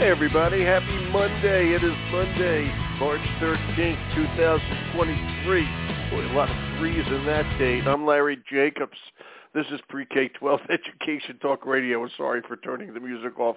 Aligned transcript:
Hey 0.00 0.08
everybody, 0.08 0.64
happy 0.64 0.96
Monday. 1.12 1.74
It 1.74 1.84
is 1.84 1.92
Monday, 2.10 2.72
March 2.98 3.20
13th, 3.38 4.14
2023. 4.14 5.64
Boy, 6.10 6.24
a 6.24 6.32
lot 6.32 6.48
of 6.48 6.56
threes 6.78 7.04
in 7.06 7.26
that 7.26 7.44
date. 7.58 7.86
I'm 7.86 8.06
Larry 8.06 8.42
Jacobs. 8.50 8.96
This 9.52 9.66
is 9.70 9.78
Pre-K-12 9.90 10.58
Education 10.70 11.36
Talk 11.42 11.66
Radio. 11.66 12.08
Sorry 12.16 12.40
for 12.48 12.56
turning 12.56 12.94
the 12.94 13.00
music 13.00 13.38
off 13.38 13.56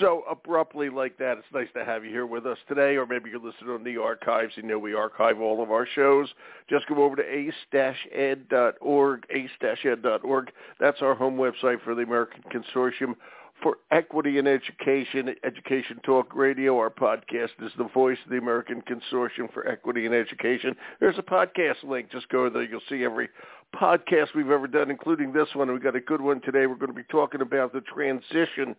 so 0.00 0.24
abruptly 0.28 0.90
like 0.90 1.16
that. 1.18 1.38
It's 1.38 1.46
nice 1.54 1.68
to 1.74 1.84
have 1.84 2.04
you 2.04 2.10
here 2.10 2.26
with 2.26 2.44
us 2.44 2.58
today, 2.66 2.96
or 2.96 3.06
maybe 3.06 3.30
you're 3.30 3.38
listening 3.38 3.70
on 3.70 3.84
the 3.84 3.98
archives. 3.98 4.54
You 4.56 4.64
know 4.64 4.80
we 4.80 4.94
archive 4.94 5.40
all 5.40 5.62
of 5.62 5.70
our 5.70 5.86
shows. 5.86 6.28
Just 6.68 6.88
go 6.88 7.04
over 7.04 7.14
to 7.14 7.22
ace-ed.org, 7.22 9.26
ace-ed.org. 9.30 10.50
That's 10.80 11.02
our 11.02 11.14
home 11.14 11.36
website 11.36 11.82
for 11.84 11.94
the 11.94 12.02
American 12.02 12.42
Consortium 12.50 13.14
for 13.62 13.78
Equity 13.90 14.38
in 14.38 14.46
Education, 14.46 15.34
Education 15.44 16.00
Talk 16.04 16.34
Radio. 16.34 16.78
Our 16.78 16.90
podcast 16.90 17.50
is 17.60 17.72
the 17.76 17.88
voice 17.92 18.18
of 18.24 18.30
the 18.30 18.38
American 18.38 18.82
Consortium 18.82 19.52
for 19.52 19.66
Equity 19.68 20.06
in 20.06 20.14
Education. 20.14 20.76
There's 21.00 21.18
a 21.18 21.22
podcast 21.22 21.82
link. 21.82 22.10
Just 22.10 22.28
go 22.28 22.48
there. 22.48 22.62
You'll 22.62 22.80
see 22.88 23.04
every 23.04 23.28
podcast 23.74 24.34
we've 24.34 24.50
ever 24.50 24.66
done, 24.66 24.90
including 24.90 25.32
this 25.32 25.48
one. 25.54 25.70
We've 25.72 25.82
got 25.82 25.96
a 25.96 26.00
good 26.00 26.20
one 26.20 26.40
today. 26.40 26.66
We're 26.66 26.76
going 26.76 26.92
to 26.92 26.96
be 26.96 27.02
talking 27.10 27.40
about 27.40 27.72
the 27.72 27.80
transition 27.80 28.74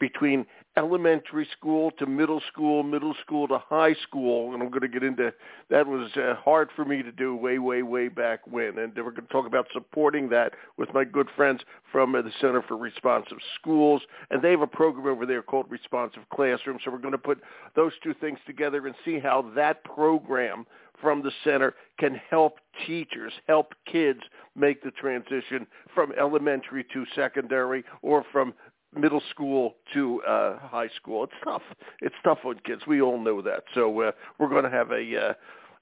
between 0.00 0.46
elementary 0.76 1.46
school 1.56 1.90
to 1.92 2.06
middle 2.06 2.40
school, 2.52 2.82
middle 2.82 3.14
school 3.22 3.46
to 3.46 3.58
high 3.58 3.94
school, 4.02 4.52
and 4.52 4.62
I'm 4.62 4.70
going 4.70 4.82
to 4.82 4.88
get 4.88 5.04
into 5.04 5.32
that 5.70 5.86
was 5.86 6.10
uh, 6.16 6.34
hard 6.34 6.70
for 6.74 6.84
me 6.84 7.02
to 7.02 7.12
do 7.12 7.36
way, 7.36 7.58
way, 7.58 7.82
way 7.82 8.08
back 8.08 8.40
when, 8.46 8.78
and 8.78 8.92
we're 8.96 9.12
going 9.12 9.26
to 9.26 9.32
talk 9.32 9.46
about 9.46 9.66
supporting 9.72 10.28
that 10.30 10.52
with 10.76 10.92
my 10.92 11.04
good 11.04 11.28
friends 11.36 11.60
from 11.92 12.14
uh, 12.14 12.22
the 12.22 12.32
Center 12.40 12.62
for 12.62 12.76
Responsive 12.76 13.38
Schools, 13.60 14.02
and 14.30 14.42
they 14.42 14.50
have 14.50 14.62
a 14.62 14.66
program 14.66 15.06
over 15.06 15.26
there 15.26 15.42
called 15.42 15.66
Responsive 15.70 16.22
Classroom, 16.32 16.78
so 16.84 16.90
we're 16.90 16.98
going 16.98 17.12
to 17.12 17.18
put 17.18 17.40
those 17.76 17.92
two 18.02 18.14
things 18.14 18.38
together 18.46 18.86
and 18.86 18.96
see 19.04 19.20
how 19.20 19.50
that 19.54 19.84
program 19.84 20.66
from 21.00 21.22
the 21.22 21.32
center 21.42 21.74
can 21.98 22.20
help 22.30 22.58
teachers, 22.86 23.32
help 23.46 23.74
kids 23.90 24.20
make 24.56 24.82
the 24.82 24.90
transition 24.92 25.66
from 25.94 26.12
elementary 26.18 26.84
to 26.92 27.04
secondary 27.14 27.84
or 28.02 28.24
from 28.32 28.54
middle 28.96 29.22
school 29.30 29.74
to 29.92 30.22
uh, 30.22 30.58
high 30.58 30.90
school. 30.96 31.24
It's 31.24 31.32
tough. 31.42 31.62
It's 32.00 32.14
tough 32.24 32.38
on 32.44 32.58
kids. 32.64 32.82
We 32.86 33.00
all 33.00 33.20
know 33.20 33.42
that. 33.42 33.64
So 33.74 34.00
uh, 34.00 34.12
we're 34.38 34.48
going 34.48 34.64
to 34.64 34.70
have 34.70 34.90
a, 34.90 35.28
uh, 35.28 35.34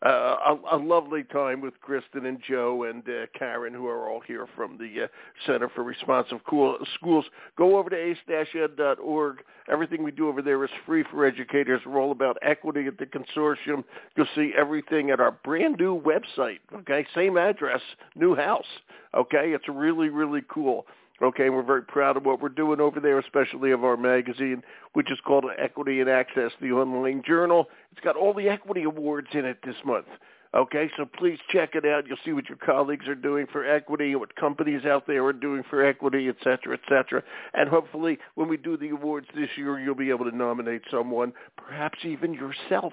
uh, 0.04 0.56
a 0.72 0.76
a 0.76 0.78
lovely 0.78 1.22
time 1.22 1.60
with 1.60 1.74
Kristen 1.80 2.26
and 2.26 2.42
Joe 2.48 2.84
and 2.84 3.02
uh, 3.08 3.26
Karen, 3.38 3.72
who 3.72 3.86
are 3.86 4.10
all 4.10 4.20
here 4.20 4.46
from 4.56 4.76
the 4.76 5.04
uh, 5.04 5.06
Center 5.46 5.68
for 5.68 5.84
Responsive 5.84 6.38
cool 6.48 6.76
Schools. 6.96 7.24
Go 7.56 7.78
over 7.78 7.88
to 7.88 7.96
ace-ed.org. 7.96 9.36
Everything 9.70 10.02
we 10.02 10.10
do 10.10 10.28
over 10.28 10.42
there 10.42 10.64
is 10.64 10.70
free 10.86 11.04
for 11.08 11.24
educators. 11.24 11.80
We're 11.86 12.00
all 12.00 12.10
about 12.10 12.36
equity 12.42 12.86
at 12.88 12.98
the 12.98 13.06
consortium. 13.06 13.84
You'll 14.16 14.26
see 14.34 14.52
everything 14.58 15.10
at 15.10 15.20
our 15.20 15.38
brand 15.44 15.76
new 15.78 16.00
website. 16.00 16.58
Okay, 16.74 17.06
same 17.14 17.36
address, 17.36 17.80
new 18.16 18.34
house. 18.34 18.66
Okay, 19.14 19.52
it's 19.54 19.68
really 19.68 20.08
really 20.08 20.42
cool. 20.48 20.86
Okay, 21.22 21.50
we're 21.50 21.62
very 21.62 21.82
proud 21.82 22.16
of 22.16 22.24
what 22.24 22.40
we're 22.42 22.48
doing 22.48 22.80
over 22.80 22.98
there, 22.98 23.18
especially 23.20 23.70
of 23.70 23.84
our 23.84 23.96
magazine, 23.96 24.62
which 24.94 25.10
is 25.12 25.18
called 25.24 25.44
Equity 25.56 26.00
and 26.00 26.10
Access, 26.10 26.50
the 26.60 26.72
online 26.72 27.22
journal. 27.24 27.68
It's 27.92 28.00
got 28.00 28.16
all 28.16 28.34
the 28.34 28.48
equity 28.48 28.82
awards 28.82 29.28
in 29.32 29.44
it 29.44 29.58
this 29.64 29.76
month. 29.84 30.06
Okay, 30.54 30.90
so 30.96 31.06
please 31.06 31.38
check 31.48 31.70
it 31.74 31.86
out. 31.86 32.06
You'll 32.06 32.18
see 32.24 32.32
what 32.32 32.48
your 32.48 32.58
colleagues 32.58 33.06
are 33.08 33.14
doing 33.14 33.46
for 33.50 33.64
equity, 33.64 34.14
what 34.16 34.34
companies 34.36 34.84
out 34.84 35.06
there 35.06 35.24
are 35.24 35.32
doing 35.32 35.62
for 35.70 35.82
equity, 35.82 36.28
et 36.28 36.36
cetera, 36.40 36.74
et 36.74 36.80
cetera. 36.88 37.22
And 37.54 37.70
hopefully 37.70 38.18
when 38.34 38.48
we 38.48 38.56
do 38.58 38.76
the 38.76 38.90
awards 38.90 39.28
this 39.34 39.48
year, 39.56 39.78
you'll 39.78 39.94
be 39.94 40.10
able 40.10 40.28
to 40.28 40.36
nominate 40.36 40.82
someone, 40.90 41.32
perhaps 41.56 42.00
even 42.04 42.34
yourself. 42.34 42.92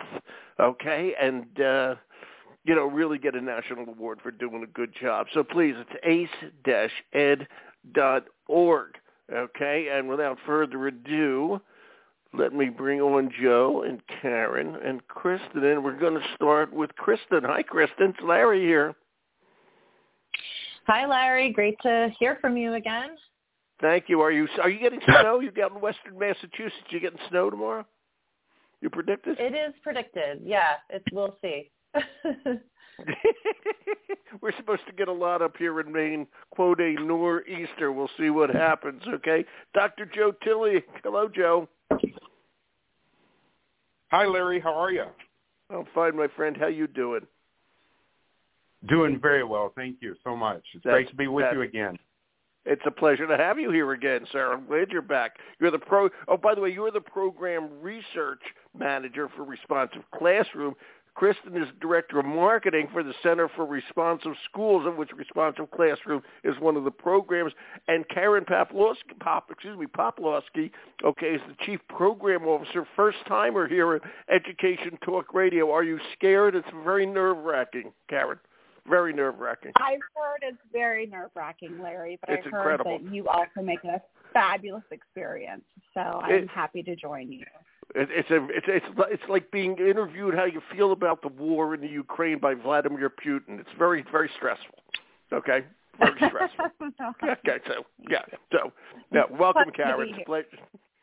Okay, 0.57 1.15
and 1.19 1.59
uh, 1.59 1.95
you 2.63 2.75
know, 2.75 2.85
really 2.85 3.17
get 3.17 3.35
a 3.35 3.41
national 3.41 3.89
award 3.89 4.19
for 4.21 4.31
doing 4.31 4.63
a 4.63 4.67
good 4.67 4.93
job. 4.93 5.27
So 5.33 5.43
please, 5.43 5.75
it's 5.77 6.31
ace-ed 6.53 7.47
dot 7.93 8.25
org. 8.47 8.95
Okay, 9.31 9.89
and 9.91 10.09
without 10.09 10.37
further 10.45 10.87
ado, 10.87 11.61
let 12.33 12.53
me 12.53 12.69
bring 12.69 13.01
on 13.01 13.31
Joe 13.41 13.83
and 13.87 14.01
Karen 14.21 14.75
and 14.83 15.05
Kristen, 15.07 15.63
and 15.63 15.83
we're 15.83 15.99
going 15.99 16.15
to 16.15 16.27
start 16.35 16.73
with 16.73 16.95
Kristen. 16.95 17.43
Hi, 17.43 17.63
Kristen. 17.63 18.09
It's 18.09 18.19
Larry 18.23 18.61
here. 18.61 18.95
Hi, 20.87 21.05
Larry. 21.05 21.51
Great 21.51 21.77
to 21.83 22.09
hear 22.19 22.37
from 22.41 22.57
you 22.57 22.73
again. 22.73 23.11
Thank 23.81 24.05
you. 24.09 24.21
Are 24.21 24.31
you 24.31 24.47
are 24.61 24.69
you 24.69 24.79
getting 24.79 24.99
snow? 25.05 25.39
You 25.39 25.51
got 25.51 25.71
in 25.71 25.79
Western 25.79 26.17
Massachusetts. 26.17 26.73
You 26.89 26.99
getting 26.99 27.19
snow 27.29 27.49
tomorrow? 27.49 27.85
You 28.81 28.89
predicted? 28.89 29.39
It 29.39 29.53
is 29.53 29.73
predicted. 29.83 30.41
Yeah, 30.43 30.73
it's 30.89 31.05
we'll 31.11 31.37
see. 31.41 31.69
We're 34.49 34.57
supposed 34.57 34.87
to 34.87 34.93
get 34.93 35.07
a 35.07 35.13
lot 35.13 35.43
up 35.43 35.57
here 35.57 35.79
in 35.79 35.91
Maine. 35.91 36.25
Quote 36.49 36.81
a 36.81 36.93
nor'easter. 36.93 37.91
We'll 37.91 38.09
see 38.17 38.31
what 38.31 38.49
happens. 38.49 39.03
Okay, 39.07 39.45
Dr. 39.75 40.07
Joe 40.07 40.31
Tilley. 40.43 40.83
Hello, 41.03 41.27
Joe. 41.27 41.69
Hi, 44.09 44.25
Larry. 44.25 44.59
How 44.59 44.73
are 44.73 44.91
you? 44.91 45.03
I'm 45.69 45.85
fine, 45.93 46.17
my 46.17 46.29
friend. 46.35 46.57
How 46.57 46.65
you 46.65 46.87
doing? 46.87 47.27
Doing 48.87 49.19
very 49.21 49.43
well. 49.43 49.71
Thank 49.75 49.97
you 50.01 50.15
so 50.23 50.35
much. 50.35 50.63
It's 50.73 50.83
That's, 50.83 50.93
great 50.95 51.09
to 51.09 51.15
be 51.15 51.27
with 51.27 51.45
you 51.53 51.61
again. 51.61 51.99
It's 52.65 52.81
a 52.87 52.91
pleasure 52.91 53.27
to 53.27 53.37
have 53.37 53.59
you 53.59 53.71
here 53.71 53.91
again, 53.91 54.25
sir. 54.31 54.53
I'm 54.53 54.65
glad 54.65 54.89
you're 54.89 55.01
back. 55.01 55.37
You're 55.59 55.71
the 55.71 55.79
pro. 55.79 56.09
Oh, 56.27 56.37
by 56.37 56.55
the 56.55 56.61
way, 56.61 56.69
you're 56.71 56.91
the 56.91 56.99
program 57.01 57.69
research 57.81 58.41
manager 58.77 59.29
for 59.35 59.43
Responsive 59.43 60.01
Classroom. 60.13 60.73
Kristen 61.19 61.61
is 61.61 61.67
Director 61.81 62.17
of 62.17 62.25
Marketing 62.25 62.87
for 62.93 63.03
the 63.03 63.13
Center 63.21 63.49
for 63.53 63.65
Responsive 63.65 64.31
Schools, 64.49 64.87
of 64.87 64.95
which 64.95 65.09
Responsive 65.11 65.69
Classroom 65.69 66.23
is 66.45 66.55
one 66.61 66.77
of 66.77 66.85
the 66.85 66.91
programs. 66.91 67.51
And 67.89 68.07
Karen 68.07 68.45
Paplowski, 68.45 69.19
Pop, 69.19 69.51
excuse 69.51 69.77
me, 69.77 69.85
Poplawski, 69.85 70.71
okay, 71.03 71.31
is 71.31 71.41
the 71.49 71.55
Chief 71.65 71.81
Program 71.89 72.47
Officer, 72.47 72.87
first 72.95 73.17
timer 73.27 73.67
here 73.67 73.95
at 73.95 74.01
Education 74.29 74.97
Talk 75.03 75.33
Radio. 75.33 75.69
Are 75.71 75.83
you 75.83 75.99
scared? 76.13 76.55
It's 76.55 76.65
very 76.85 77.05
nerve-wracking, 77.05 77.91
Karen. 78.09 78.39
Very 78.87 79.11
nerve-wracking. 79.11 79.73
I've 79.75 79.99
heard 80.15 80.39
it's 80.41 80.57
very 80.71 81.05
nerve-wracking, 81.05 81.81
Larry, 81.83 82.17
but 82.21 82.29
it's 82.29 82.45
I've 82.45 82.53
heard 82.53 82.59
incredible. 82.59 82.99
that 82.99 83.13
you 83.13 83.27
also 83.27 83.61
make 83.61 83.79
it 83.83 83.89
a 83.89 84.01
fabulous 84.31 84.85
experience. 84.89 85.65
So 85.93 85.99
I'm 85.99 86.31
It- 86.31 86.49
happy 86.49 86.81
to 86.83 86.95
join 86.95 87.29
you. 87.29 87.43
It, 87.95 88.09
it's 88.11 88.29
a 88.29 88.45
it's 88.49 88.67
it's 88.67 88.85
it's 89.11 89.23
like 89.29 89.51
being 89.51 89.77
interviewed 89.77 90.35
how 90.35 90.45
you 90.45 90.61
feel 90.71 90.91
about 90.91 91.21
the 91.21 91.27
war 91.29 91.73
in 91.73 91.81
the 91.81 91.87
Ukraine 91.87 92.39
by 92.39 92.53
Vladimir 92.53 93.09
Putin. 93.09 93.59
It's 93.59 93.69
very 93.77 94.05
very 94.11 94.29
stressful. 94.37 94.75
Okay, 95.33 95.65
very 95.97 96.15
stressful. 96.27 96.65
okay, 97.23 97.59
so 97.67 97.83
yeah, 98.09 98.21
so 98.51 98.71
now 99.11 99.25
welcome, 99.31 99.71
Karen. 99.75 100.09
It's 100.09 100.19
a 100.21 100.25
pleasure. 100.25 100.47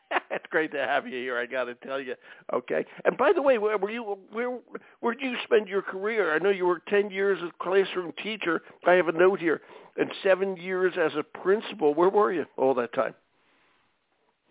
it's 0.31 0.45
great 0.49 0.71
to 0.71 0.79
have 0.79 1.05
you 1.05 1.17
here. 1.17 1.37
I 1.37 1.45
got 1.45 1.65
to 1.65 1.75
tell 1.75 1.99
you. 1.99 2.15
Okay, 2.53 2.85
and 3.05 3.17
by 3.17 3.33
the 3.33 3.41
way, 3.41 3.57
where 3.57 3.77
were 3.77 3.91
you? 3.91 4.17
Where 4.31 4.57
where 5.01 5.13
did 5.13 5.23
you 5.23 5.37
spend 5.43 5.67
your 5.67 5.81
career? 5.81 6.33
I 6.33 6.39
know 6.39 6.49
you 6.49 6.65
were 6.65 6.81
ten 6.87 7.09
years 7.09 7.39
as 7.43 7.49
a 7.49 7.63
classroom 7.63 8.13
teacher. 8.23 8.61
I 8.85 8.93
have 8.93 9.07
a 9.07 9.11
note 9.11 9.39
here, 9.39 9.61
and 9.97 10.09
seven 10.23 10.55
years 10.57 10.93
as 10.97 11.11
a 11.17 11.23
principal. 11.23 11.93
Where 11.93 12.09
were 12.09 12.31
you 12.31 12.45
all 12.57 12.73
that 12.75 12.93
time? 12.93 13.13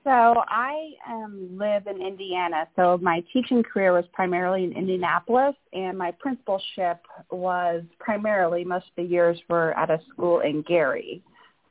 So 0.06 0.44
I 0.47 0.93
um, 1.11 1.49
live 1.59 1.89
in 1.89 2.00
Indiana. 2.00 2.69
So 2.77 2.97
my 3.03 3.25
teaching 3.33 3.65
career 3.65 3.93
was 3.93 4.05
primarily 4.12 4.62
in 4.62 4.72
Indianapolis, 4.72 5.56
and 5.72 5.99
my 5.99 6.12
principalship 6.12 7.00
was 7.33 7.83
primarily 7.99 8.62
most 8.62 8.87
of 8.87 8.93
the 8.99 9.03
years 9.03 9.37
were 9.49 9.77
at 9.77 9.91
a 9.91 9.99
school 10.12 10.41
in 10.41 10.62
Gary, 10.62 11.25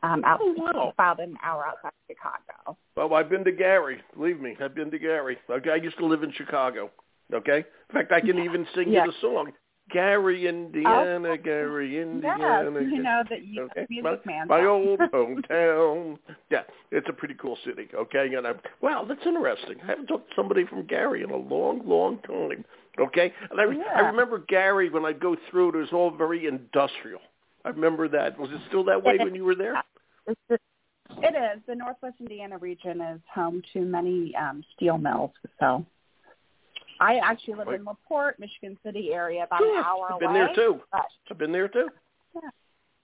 um, 0.04 0.22
out 0.26 0.42
Oh, 0.42 0.54
wow. 0.58 0.92
about 0.94 1.22
an 1.22 1.38
hour 1.42 1.66
outside 1.66 1.88
of 1.88 2.14
Chicago. 2.14 2.78
Well, 2.98 3.14
I've 3.14 3.30
been 3.30 3.46
to 3.46 3.54
Gary. 3.54 4.02
Believe 4.18 4.42
me, 4.42 4.58
I've 4.62 4.76
been 4.76 4.92
to 4.92 5.00
Gary. 5.00 5.38
Okay, 5.50 5.70
I 5.70 5.76
used 5.76 5.98
to 6.00 6.06
live 6.06 6.24
in 6.24 6.34
Chicago. 6.34 6.92
Okay, 7.34 7.60
in 7.60 7.94
fact, 7.94 8.12
I 8.12 8.20
can 8.20 8.38
even 8.40 8.68
sing 8.76 8.92
Yeah. 8.92 9.06
you 9.06 9.14
the 9.14 9.18
song. 9.22 9.54
Gary, 9.92 10.48
Indiana, 10.48 11.38
Gary, 11.38 11.96
Yes, 11.98 12.06
Indiana. 12.06 12.82
you 12.82 13.04
know 13.04 13.24
that 13.30 13.46
you 13.46 13.64
Okay, 13.64 13.86
music 13.90 14.26
my, 14.26 14.32
man. 14.32 14.48
my 14.48 14.66
old 14.66 15.00
hometown. 15.14 16.18
Yeah, 16.50 16.64
it's 16.92 17.08
a 17.08 17.14
pretty 17.14 17.36
cool 17.36 17.58
city. 17.64 17.88
Okay, 17.94 18.34
and 18.36 18.48
I'm 18.48 18.60
wow, 18.82 19.06
that's 19.08 19.26
interesting. 19.26 19.78
I 19.84 19.88
haven't 19.88 20.08
talked 20.08 20.30
to 20.30 20.36
somebody 20.36 20.66
from 20.66 20.86
Gary 20.88 21.24
in 21.24 21.30
a 21.30 21.38
long, 21.38 21.82
long 21.86 22.20
time. 22.20 22.66
Okay, 23.00 23.32
and 23.52 23.60
I, 23.62 23.66
I 23.98 24.00
remember 24.02 24.40
Gary 24.48 24.90
when 24.90 25.06
I 25.06 25.14
go 25.14 25.36
through 25.52 25.70
it, 25.70 25.76
it 25.76 25.80
was 25.80 25.94
all 25.94 26.12
very 26.12 26.48
industrial. 26.48 27.20
I 27.64 27.70
remember 27.70 28.08
that. 28.10 28.40
Was 28.40 28.50
it 28.52 28.62
still 28.68 28.84
that 28.86 29.04
way 29.04 29.18
when 29.20 29.36
you 29.36 29.44
were 29.44 29.56
there? 29.56 29.84
It 30.28 31.36
is. 31.36 31.62
The 31.68 31.76
Northwest 31.76 32.16
Indiana 32.20 32.58
region 32.58 33.02
is 33.02 33.20
home 33.34 33.62
to 33.74 33.82
many 33.82 34.34
um, 34.36 34.64
steel 34.76 34.98
mills. 34.98 35.32
So 35.60 35.86
I 37.00 37.18
actually 37.18 37.56
live 37.56 37.68
Right. 37.68 37.80
in 37.80 37.86
LaPorte, 37.86 38.40
Michigan 38.40 38.78
City 38.84 39.14
area, 39.14 39.44
about 39.44 39.60
Sure. 39.60 39.78
an 39.80 39.84
hour 39.84 40.06
I've 40.06 40.12
away. 40.16 40.20
been 40.28 40.34
there 40.34 40.54
too. 40.56 40.82
But 40.92 41.06
I've 41.30 41.38
been 41.38 41.52
there 41.52 41.68
too. 41.68 41.90
Yeah. 42.34 42.42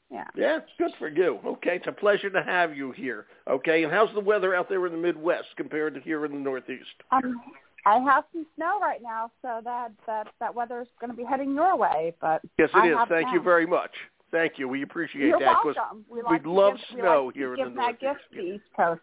Yeah, 0.10 0.28
Yeah, 0.36 0.60
good 0.78 0.92
for 1.00 1.08
you. 1.08 1.40
Okay, 1.46 1.78
it's 1.78 1.88
a 1.88 1.92
pleasure 1.94 2.30
to 2.30 2.44
have 2.44 2.76
you 2.76 2.92
here. 2.92 3.28
Okay, 3.48 3.84
and 3.84 3.94
how's 3.94 4.14
the 4.14 4.20
weather 4.20 4.54
out 4.54 4.68
there 4.68 4.86
in 4.86 4.92
the 4.92 4.98
Midwest 4.98 5.56
compared 5.56 5.94
to 5.96 6.02
here 6.02 6.26
in 6.26 6.34
the 6.34 6.40
Northeast? 6.40 7.02
Um, 7.12 7.42
I 7.86 7.98
have 8.00 8.26
some 8.34 8.46
snow 8.56 8.78
right 8.82 9.02
now, 9.02 9.32
so 9.42 9.62
that 9.64 9.92
that 10.06 10.28
that 10.40 10.54
weather's 10.54 10.90
going 11.00 11.12
to 11.12 11.16
be 11.16 11.24
heading 11.24 11.54
your 11.56 11.78
way. 11.78 12.14
But 12.20 12.42
Yes, 12.58 12.70
it 12.74 12.78
I 12.78 12.88
is. 13.04 13.08
Thank 13.10 13.32
you 13.32 13.42
very 13.42 13.66
much. 13.66 13.92
Thank 14.32 14.54
you. 14.58 14.68
We 14.68 14.84
appreciate 14.84 15.28
You're 15.28 15.40
that. 15.40 15.58
welcome. 15.64 16.06
We 16.10 16.20
we 16.20 16.24
like 16.24 16.46
love 16.46 16.74
give, 16.76 16.96
we 16.96 17.02
snow 17.02 17.26
like 17.26 17.34
to 17.34 17.40
here 17.40 17.54
in 17.56 17.60
the 17.60 17.70
Northeast. 17.70 18.02
gift 18.02 18.20
to 18.34 18.40
East 18.40 18.64
Coast. 18.78 19.02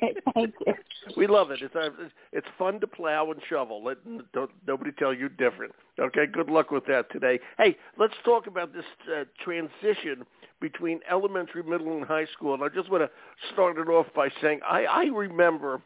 Thank 0.34 0.54
you. 0.66 0.74
We 1.16 1.26
love 1.26 1.50
it. 1.50 1.60
It's 1.60 1.74
uh, 1.74 1.90
it's 2.32 2.46
fun 2.58 2.80
to 2.80 2.86
plow 2.86 3.30
and 3.30 3.40
shovel. 3.48 3.84
Let 3.84 3.98
don't, 4.32 4.50
nobody 4.66 4.90
tell 4.92 5.12
you 5.12 5.28
different. 5.28 5.74
Okay, 6.00 6.26
good 6.26 6.48
luck 6.48 6.70
with 6.70 6.86
that 6.86 7.10
today. 7.12 7.38
Hey, 7.58 7.76
let's 7.98 8.14
talk 8.24 8.46
about 8.46 8.72
this 8.72 8.84
uh, 9.14 9.24
transition 9.44 10.24
between 10.60 11.00
elementary, 11.10 11.62
middle, 11.62 11.96
and 11.96 12.06
high 12.06 12.26
school. 12.32 12.54
And 12.54 12.62
I 12.62 12.68
just 12.68 12.90
want 12.90 13.02
to 13.02 13.10
start 13.52 13.76
it 13.76 13.88
off 13.88 14.06
by 14.14 14.28
saying 14.40 14.60
I, 14.66 14.84
I 14.84 15.04
remember 15.04 15.82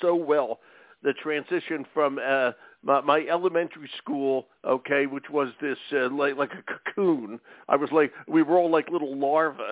so 0.00 0.14
well 0.14 0.60
the 1.02 1.12
transition 1.12 1.84
from 1.92 2.18
uh, 2.24 2.52
my, 2.84 3.00
my 3.00 3.26
elementary 3.30 3.90
school, 3.98 4.46
okay, 4.64 5.06
which 5.06 5.30
was 5.30 5.48
this 5.60 5.78
uh, 5.92 6.10
like 6.10 6.36
like 6.36 6.52
a 6.52 6.62
cocoon. 6.62 7.40
I 7.68 7.76
was 7.76 7.90
like 7.90 8.12
we 8.28 8.42
were 8.42 8.58
all 8.58 8.70
like 8.70 8.90
little 8.90 9.16
larvae, 9.16 9.62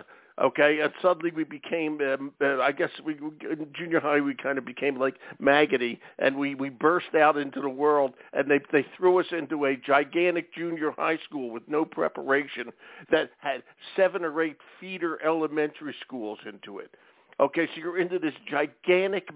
okay, 0.42 0.80
and 0.80 0.92
suddenly 1.02 1.30
we 1.30 1.44
became. 1.44 2.00
Um, 2.00 2.32
uh, 2.40 2.60
I 2.60 2.72
guess 2.72 2.90
we 3.04 3.14
in 3.14 3.66
junior 3.74 4.00
high 4.00 4.20
we 4.20 4.34
kind 4.34 4.58
of 4.58 4.64
became 4.64 4.98
like 4.98 5.16
maggoty, 5.38 6.00
and 6.18 6.36
we 6.36 6.54
we 6.54 6.70
burst 6.70 7.14
out 7.14 7.36
into 7.36 7.60
the 7.60 7.68
world, 7.68 8.14
and 8.32 8.50
they 8.50 8.60
they 8.72 8.86
threw 8.96 9.20
us 9.20 9.26
into 9.30 9.66
a 9.66 9.76
gigantic 9.76 10.54
junior 10.54 10.92
high 10.92 11.18
school 11.24 11.50
with 11.50 11.62
no 11.68 11.84
preparation 11.84 12.70
that 13.10 13.30
had 13.38 13.62
seven 13.96 14.24
or 14.24 14.42
eight 14.42 14.56
feeder 14.80 15.22
elementary 15.24 15.94
schools 16.04 16.38
into 16.46 16.78
it. 16.78 16.94
Okay, 17.40 17.66
so 17.74 17.80
you're 17.80 17.98
into 17.98 18.18
this 18.18 18.34
gigantic 18.48 19.28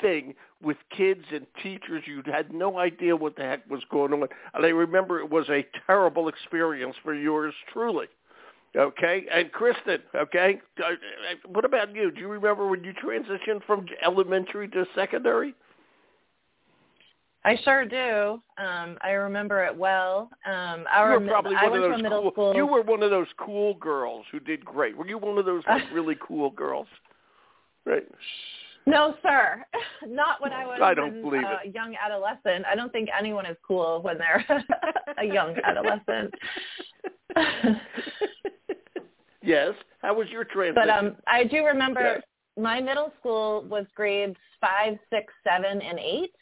thing 0.00 0.34
with 0.62 0.76
kids 0.96 1.24
and 1.32 1.46
teachers. 1.62 2.04
You 2.06 2.22
had 2.26 2.52
no 2.52 2.78
idea 2.78 3.14
what 3.16 3.36
the 3.36 3.42
heck 3.42 3.68
was 3.70 3.82
going 3.90 4.12
on. 4.12 4.28
And 4.54 4.66
I 4.66 4.70
remember 4.70 5.20
it 5.20 5.30
was 5.30 5.48
a 5.48 5.66
terrible 5.86 6.28
experience 6.28 6.96
for 7.02 7.14
yours 7.14 7.54
truly. 7.72 8.06
Okay, 8.76 9.24
and 9.32 9.52
Kristen, 9.52 9.98
okay, 10.16 10.60
uh, 10.80 10.86
uh, 10.86 10.94
what 11.46 11.64
about 11.64 11.94
you? 11.94 12.10
Do 12.10 12.20
you 12.20 12.26
remember 12.26 12.66
when 12.66 12.82
you 12.82 12.92
transitioned 12.92 13.64
from 13.66 13.86
elementary 14.04 14.66
to 14.70 14.84
secondary? 14.96 15.54
I 17.44 17.56
sure 17.62 17.84
do. 17.84 18.40
Um, 18.58 18.96
I 19.02 19.10
remember 19.10 19.64
it 19.64 19.76
well. 19.76 20.30
Um, 20.46 20.86
our 20.90 21.14
you 21.14 21.20
were 21.20 21.26
probably 21.26 21.54
I 21.54 21.66
of 21.66 21.72
those 21.72 22.02
middle 22.02 22.22
cool. 22.22 22.30
school. 22.32 22.56
You 22.56 22.66
were 22.66 22.82
one 22.82 23.02
of 23.02 23.10
those 23.10 23.26
cool 23.38 23.74
girls 23.74 24.24
who 24.32 24.40
did 24.40 24.64
great. 24.64 24.96
Were 24.96 25.06
you 25.06 25.18
one 25.18 25.38
of 25.38 25.44
those 25.44 25.62
like, 25.68 25.82
really 25.92 26.16
cool 26.26 26.50
girls? 26.50 26.86
Right. 27.84 28.06
No, 28.86 29.14
sir. 29.22 29.64
Not 30.06 30.40
when 30.42 30.52
I 30.52 30.66
was 30.66 30.78
I 30.82 30.94
don't 30.94 31.22
believe 31.22 31.44
uh, 31.44 31.58
young 31.72 31.94
adolescent. 31.96 32.64
I 32.70 32.74
don't 32.74 32.92
think 32.92 33.08
anyone 33.18 33.46
is 33.46 33.56
cool 33.66 34.02
when 34.02 34.18
they're 34.18 34.44
a 35.18 35.24
young 35.24 35.56
adolescent. 35.64 36.34
yes. 39.42 39.72
How 40.02 40.14
was 40.14 40.28
your 40.30 40.44
transition? 40.44 40.74
but 40.74 40.90
um, 40.90 41.16
I 41.26 41.44
do 41.44 41.64
remember 41.64 42.00
Yes. 42.16 42.22
my 42.58 42.80
middle 42.80 43.12
school 43.18 43.64
was 43.68 43.86
grades 43.94 44.36
five, 44.60 44.98
six, 45.10 45.32
seven, 45.42 45.80
and 45.80 45.98
eight. 45.98 46.32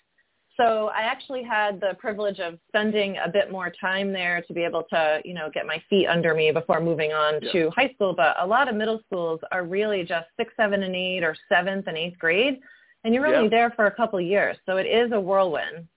So 0.57 0.91
I 0.95 1.03
actually 1.03 1.43
had 1.43 1.81
the 1.81 1.95
privilege 1.99 2.39
of 2.39 2.59
spending 2.69 3.17
a 3.25 3.29
bit 3.29 3.51
more 3.51 3.73
time 3.81 4.13
there 4.13 4.43
to 4.43 4.53
be 4.53 4.63
able 4.65 4.85
to, 4.91 5.21
you 5.25 5.33
know, 5.33 5.51
get 5.53 5.67
my 5.67 5.83
feet 5.89 6.07
under 6.07 6.35
me 6.35 6.51
before 6.51 6.81
moving 6.81 7.13
on 7.13 7.41
Yeah. 7.41 7.53
to 7.53 7.71
high 7.71 7.91
school. 7.95 8.13
But 8.15 8.37
a 8.39 8.47
lot 8.47 8.69
of 8.69 8.75
middle 8.75 9.01
schools 9.07 9.41
are 9.51 9.65
really 9.65 10.05
just 10.05 10.29
six, 10.37 10.53
seven, 10.57 10.83
and 10.83 10.95
eight, 10.95 11.25
or 11.25 11.35
seventh 11.49 11.87
and 11.87 11.97
eighth 11.97 12.19
grade, 12.19 12.61
and 13.05 13.15
you're 13.15 13.27
only 13.27 13.45
Yeah. 13.45 13.49
there 13.49 13.71
for 13.71 13.87
a 13.87 13.91
couple 13.91 14.19
of 14.19 14.27
years. 14.27 14.59
So 14.67 14.77
it 14.77 14.87
is 14.87 15.13
a 15.13 15.21
whirlwind. 15.21 15.89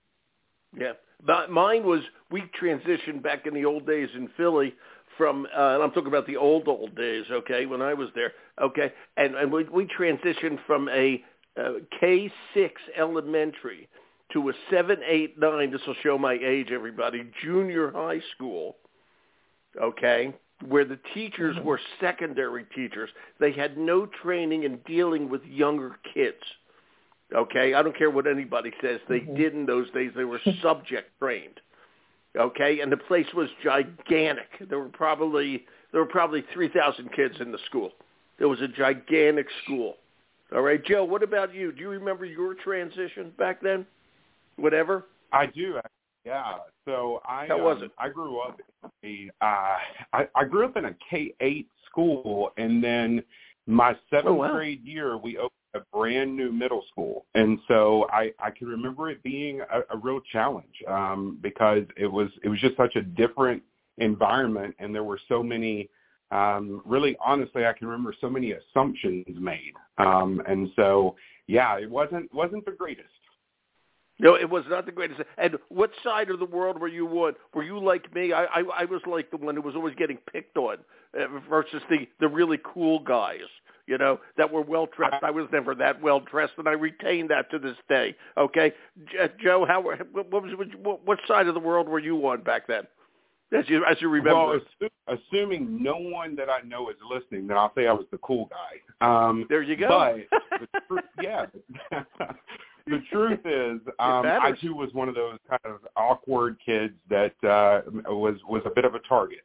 Yeah, 0.77 0.93
but 1.23 1.49
mine 1.49 1.83
was 1.83 2.01
we 2.31 2.41
transitioned 2.59 3.21
back 3.21 3.47
in 3.47 3.53
the 3.53 3.65
old 3.65 3.85
days 3.85 4.09
in 4.15 4.27
Philly 4.29 4.75
from, 5.17 5.45
uh, 5.47 5.75
and 5.75 5.83
I'm 5.83 5.91
talking 5.91 6.07
about 6.07 6.27
the 6.27 6.37
old 6.37 6.67
old 6.67 6.95
days, 6.95 7.29
okay, 7.31 7.65
when 7.65 7.81
I 7.81 7.93
was 7.93 8.11
there, 8.13 8.33
okay, 8.59 8.93
and 9.17 9.35
and 9.35 9.51
we 9.51 9.63
we 9.65 9.85
transitioned 9.85 10.59
from 10.65 10.87
a 10.89 11.23
uh, 11.57 11.73
K 11.99 12.31
six 12.53 12.81
elementary 12.95 13.87
to 14.33 14.49
a 14.49 14.53
seven, 14.69 14.97
eight, 15.07 15.37
nine. 15.39 15.71
This 15.71 15.81
will 15.87 15.95
show 16.03 16.17
my 16.17 16.33
age, 16.33 16.71
everybody. 16.71 17.23
Junior 17.43 17.91
high 17.91 18.21
school, 18.35 18.75
okay, 19.81 20.33
where 20.67 20.85
the 20.85 20.99
teachers 21.13 21.55
were 21.63 21.79
secondary 21.99 22.65
teachers. 22.75 23.09
They 23.39 23.51
had 23.51 23.77
no 23.77 24.05
training 24.05 24.63
in 24.63 24.77
dealing 24.85 25.29
with 25.29 25.43
younger 25.45 25.97
kids. 26.13 26.41
Okay, 27.33 27.73
I 27.73 27.81
don't 27.81 27.97
care 27.97 28.11
what 28.11 28.27
anybody 28.27 28.71
says. 28.81 28.99
They 29.09 29.21
Mhm. 29.21 29.35
did 29.35 29.53
in 29.53 29.65
those 29.65 29.89
days. 29.91 30.11
They 30.15 30.25
were 30.25 30.39
subject 30.61 31.11
trained. 31.19 31.59
Okay, 32.37 32.81
and 32.81 32.91
the 32.91 32.97
place 32.97 33.31
was 33.33 33.49
gigantic. 33.63 34.49
There 34.59 34.79
were 34.79 34.89
probably 34.89 35.65
there 35.91 36.01
were 36.01 36.07
probably 36.07 36.41
three 36.53 36.67
thousand 36.67 37.11
kids 37.13 37.39
in 37.39 37.51
the 37.51 37.57
school. 37.59 37.93
It 38.39 38.45
was 38.45 38.61
a 38.61 38.67
gigantic 38.67 39.47
school. 39.63 39.97
All 40.53 40.61
right, 40.61 40.83
Joe. 40.83 41.03
What 41.05 41.23
about 41.23 41.53
you? 41.53 41.71
Do 41.71 41.79
you 41.81 41.89
remember 41.89 42.25
your 42.25 42.53
transition 42.53 43.31
back 43.37 43.61
then? 43.61 43.85
Whatever. 44.57 45.05
I 45.31 45.45
do. 45.47 45.79
Yeah. 46.25 46.57
So 46.85 47.21
I 47.27 47.45
How 47.47 47.61
was 47.61 47.77
um, 47.77 47.83
it? 47.83 47.91
I 47.97 48.09
grew 48.09 48.39
up 48.39 48.59
in 49.03 49.29
a 49.41 49.45
uh, 49.45 49.77
I, 50.13 50.27
I 50.35 50.43
grew 50.45 50.65
up 50.65 50.77
in 50.77 50.85
a 50.85 50.95
K 51.09 51.33
eight 51.41 51.69
school, 51.89 52.51
and 52.57 52.83
then 52.83 53.23
my 53.67 53.95
seventh 54.09 54.27
Oh, 54.27 54.33
wow. 54.33 54.53
grade 54.53 54.83
year 54.83 55.17
we 55.17 55.37
opened 55.37 55.51
a 55.75 55.79
brand 55.95 56.35
new 56.35 56.51
middle 56.51 56.83
school, 56.91 57.25
and 57.35 57.59
so 57.67 58.07
I 58.11 58.31
I 58.39 58.49
can 58.49 58.67
remember 58.67 59.09
it 59.09 59.21
being 59.23 59.61
a, 59.61 59.95
a 59.95 59.97
real 59.97 60.19
challenge 60.31 60.75
um, 60.87 61.37
because 61.41 61.83
it 61.97 62.07
was 62.07 62.29
it 62.43 62.49
was 62.49 62.59
just 62.59 62.77
such 62.77 62.95
a 62.95 63.01
different 63.01 63.61
environment, 63.97 64.75
and 64.79 64.93
there 64.93 65.03
were 65.03 65.19
so 65.29 65.43
many. 65.43 65.89
Um, 66.31 66.81
really, 66.85 67.15
honestly, 67.23 67.67
I 67.67 67.73
can 67.73 67.87
remember 67.87 68.13
so 68.19 68.29
many 68.29 68.53
assumptions 68.53 69.27
made, 69.39 69.73
um, 69.99 70.41
and 70.47 70.69
so 70.75 71.15
yeah, 71.45 71.77
it 71.77 71.89
wasn't 71.89 72.33
wasn't 72.33 72.65
the 72.65 72.71
greatest. 72.71 73.09
No, 74.19 74.35
it 74.35 74.49
was 74.49 74.63
not 74.69 74.85
the 74.85 74.91
greatest. 74.93 75.21
And 75.37 75.57
what 75.69 75.91
side 76.03 76.29
of 76.29 76.39
the 76.39 76.45
world 76.45 76.79
were 76.79 76.87
you 76.87 77.07
on? 77.07 77.33
Were 77.53 77.63
you 77.63 77.79
like 77.79 78.13
me? 78.15 78.31
I 78.31 78.45
I, 78.45 78.63
I 78.79 78.85
was 78.85 79.01
like 79.05 79.29
the 79.31 79.37
one 79.37 79.55
who 79.55 79.61
was 79.61 79.75
always 79.75 79.95
getting 79.95 80.17
picked 80.31 80.57
on 80.57 80.77
uh, 81.19 81.27
versus 81.49 81.81
the 81.89 82.07
the 82.19 82.27
really 82.27 82.59
cool 82.63 82.99
guys. 82.99 83.41
You 83.87 83.97
know 83.97 84.19
that 84.37 84.51
were 84.51 84.61
well 84.61 84.87
dressed. 84.95 85.21
I 85.23 85.31
was 85.31 85.47
never 85.51 85.75
that 85.75 86.01
well 86.01 86.19
dressed, 86.19 86.53
and 86.57 86.67
I 86.67 86.71
retain 86.71 87.27
that 87.27 87.51
to 87.51 87.59
this 87.59 87.75
day. 87.89 88.15
Okay, 88.37 88.73
J- 89.11 89.29
Joe, 89.43 89.65
how 89.65 89.81
were- 89.81 89.97
what 90.11 90.31
was 90.31 90.51
what, 90.81 91.05
what 91.05 91.19
side 91.27 91.47
of 91.47 91.53
the 91.53 91.59
world 91.59 91.87
were 91.87 91.99
you 91.99 92.17
on 92.27 92.41
back 92.41 92.67
then? 92.67 92.83
As 93.51 93.69
you 93.69 93.85
as 93.85 93.97
you 94.01 94.09
remember, 94.09 94.47
Well, 94.47 94.59
assu- 94.81 94.89
assuming 95.31 95.83
no 95.83 95.97
one 95.97 96.35
that 96.35 96.49
I 96.49 96.61
know 96.61 96.89
is 96.89 96.95
listening, 97.07 97.45
then 97.47 97.57
I'll 97.57 97.71
say 97.75 97.85
I 97.85 97.93
was 97.93 98.05
the 98.11 98.17
cool 98.19 98.49
guy. 98.49 98.81
Um, 99.27 99.45
there 99.49 99.61
you 99.61 99.75
go. 99.75 99.87
But 100.59 100.81
truth, 100.87 101.03
yeah, 101.21 101.45
the 102.87 103.01
truth 103.11 103.39
is, 103.45 103.81
um, 103.99 104.25
I 104.25 104.53
too 104.61 104.75
was 104.75 104.93
one 104.93 105.09
of 105.09 105.15
those 105.15 105.39
kind 105.49 105.61
of 105.65 105.87
awkward 105.95 106.57
kids 106.65 106.93
that 107.09 107.33
uh, 107.43 107.81
was 108.07 108.35
was 108.47 108.61
a 108.65 108.69
bit 108.69 108.85
of 108.85 108.95
a 108.95 108.99
target. 108.99 109.43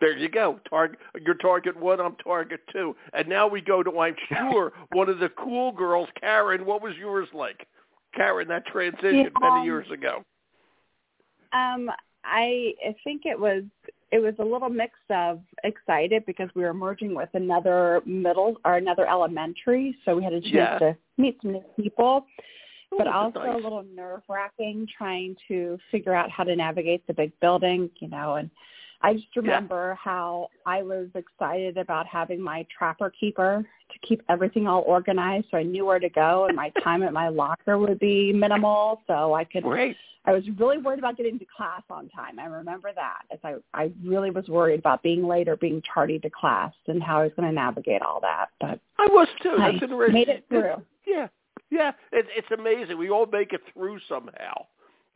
There 0.00 0.16
you 0.16 0.28
go. 0.28 0.60
Target, 0.68 0.98
you're 1.24 1.34
target 1.36 1.76
one. 1.76 2.00
I'm 2.00 2.16
target 2.16 2.60
two. 2.70 2.94
And 3.14 3.28
now 3.28 3.48
we 3.48 3.62
go 3.62 3.82
to, 3.82 3.98
I'm 3.98 4.14
sure, 4.28 4.72
one 4.92 5.08
of 5.08 5.20
the 5.20 5.30
cool 5.30 5.72
girls, 5.72 6.08
Karen. 6.20 6.66
What 6.66 6.82
was 6.82 6.94
yours 6.96 7.28
like, 7.32 7.66
Karen? 8.14 8.48
That 8.48 8.66
transition 8.66 9.30
Yeah. 9.40 9.50
many 9.50 9.64
years 9.64 9.90
ago. 9.90 10.22
Um, 11.52 11.90
I 12.24 12.74
I 12.84 12.94
think 13.04 13.22
it 13.24 13.38
was 13.38 13.62
it 14.12 14.20
was 14.20 14.34
a 14.38 14.44
little 14.44 14.68
mix 14.68 14.94
of 15.10 15.40
excited 15.64 16.24
because 16.26 16.48
we 16.54 16.62
were 16.62 16.74
merging 16.74 17.14
with 17.14 17.28
another 17.34 18.00
middle 18.06 18.56
or 18.64 18.76
another 18.76 19.08
elementary, 19.08 19.96
so 20.04 20.16
we 20.16 20.22
had 20.24 20.32
a 20.32 20.40
chance 20.40 20.52
Yeah. 20.52 20.78
to 20.78 20.96
meet 21.18 21.40
some 21.42 21.52
new 21.52 21.64
people. 21.76 22.26
Oh, 22.92 22.98
but 22.98 23.08
also 23.08 23.40
nice. 23.40 23.54
a 23.54 23.56
little 23.56 23.82
nerve 23.82 24.22
wracking 24.28 24.86
trying 24.96 25.36
to 25.48 25.76
figure 25.90 26.14
out 26.14 26.30
how 26.30 26.44
to 26.44 26.54
navigate 26.54 27.04
the 27.08 27.14
big 27.14 27.32
building, 27.40 27.90
you 27.98 28.08
know, 28.08 28.36
and 28.36 28.48
I 29.02 29.14
just 29.14 29.36
remember 29.36 29.98
how 30.02 30.48
I 30.64 30.82
was 30.82 31.08
excited 31.14 31.76
about 31.76 32.06
having 32.06 32.40
my 32.40 32.66
trapper 32.76 33.10
keeper 33.10 33.64
to 33.92 34.06
keep 34.06 34.22
everything 34.28 34.66
all 34.66 34.82
organized 34.86 35.46
so 35.50 35.58
I 35.58 35.62
knew 35.62 35.86
where 35.86 35.98
to 35.98 36.08
go 36.08 36.46
and 36.46 36.56
my 36.56 36.70
time 36.84 37.02
at 37.02 37.12
my 37.12 37.28
locker 37.28 37.78
would 37.78 37.98
be 37.98 38.32
minimal 38.32 39.02
so 39.06 39.34
I 39.34 39.44
could 39.44 39.62
Great. 39.62 39.96
I 40.26 40.32
was 40.32 40.42
really 40.58 40.78
worried 40.78 40.98
about 40.98 41.16
getting 41.16 41.38
to 41.38 41.46
class 41.56 41.82
on 41.88 42.08
time. 42.08 42.40
I 42.40 42.46
remember 42.46 42.90
that 42.94 43.22
as 43.30 43.38
I 43.44 43.54
I 43.72 43.92
really 44.04 44.30
was 44.30 44.48
worried 44.48 44.80
about 44.80 45.02
being 45.02 45.26
late 45.26 45.48
or 45.48 45.56
being 45.56 45.80
tardy 45.92 46.18
to 46.18 46.30
class 46.30 46.72
and 46.88 47.02
how 47.02 47.20
I 47.20 47.24
was 47.24 47.32
going 47.36 47.48
to 47.48 47.54
navigate 47.54 48.02
all 48.02 48.20
that. 48.22 48.46
But 48.60 48.80
I 48.98 49.06
was 49.06 49.28
too. 49.42 49.56
I 49.58 49.78
That's 49.78 50.12
made 50.12 50.28
it 50.28 50.44
through. 50.48 50.82
Yeah, 51.06 51.28
yeah. 51.70 51.92
It, 52.10 52.26
it's 52.36 52.50
amazing. 52.50 52.98
We 52.98 53.10
all 53.10 53.26
make 53.26 53.52
it 53.52 53.60
through 53.72 54.00
somehow. 54.08 54.66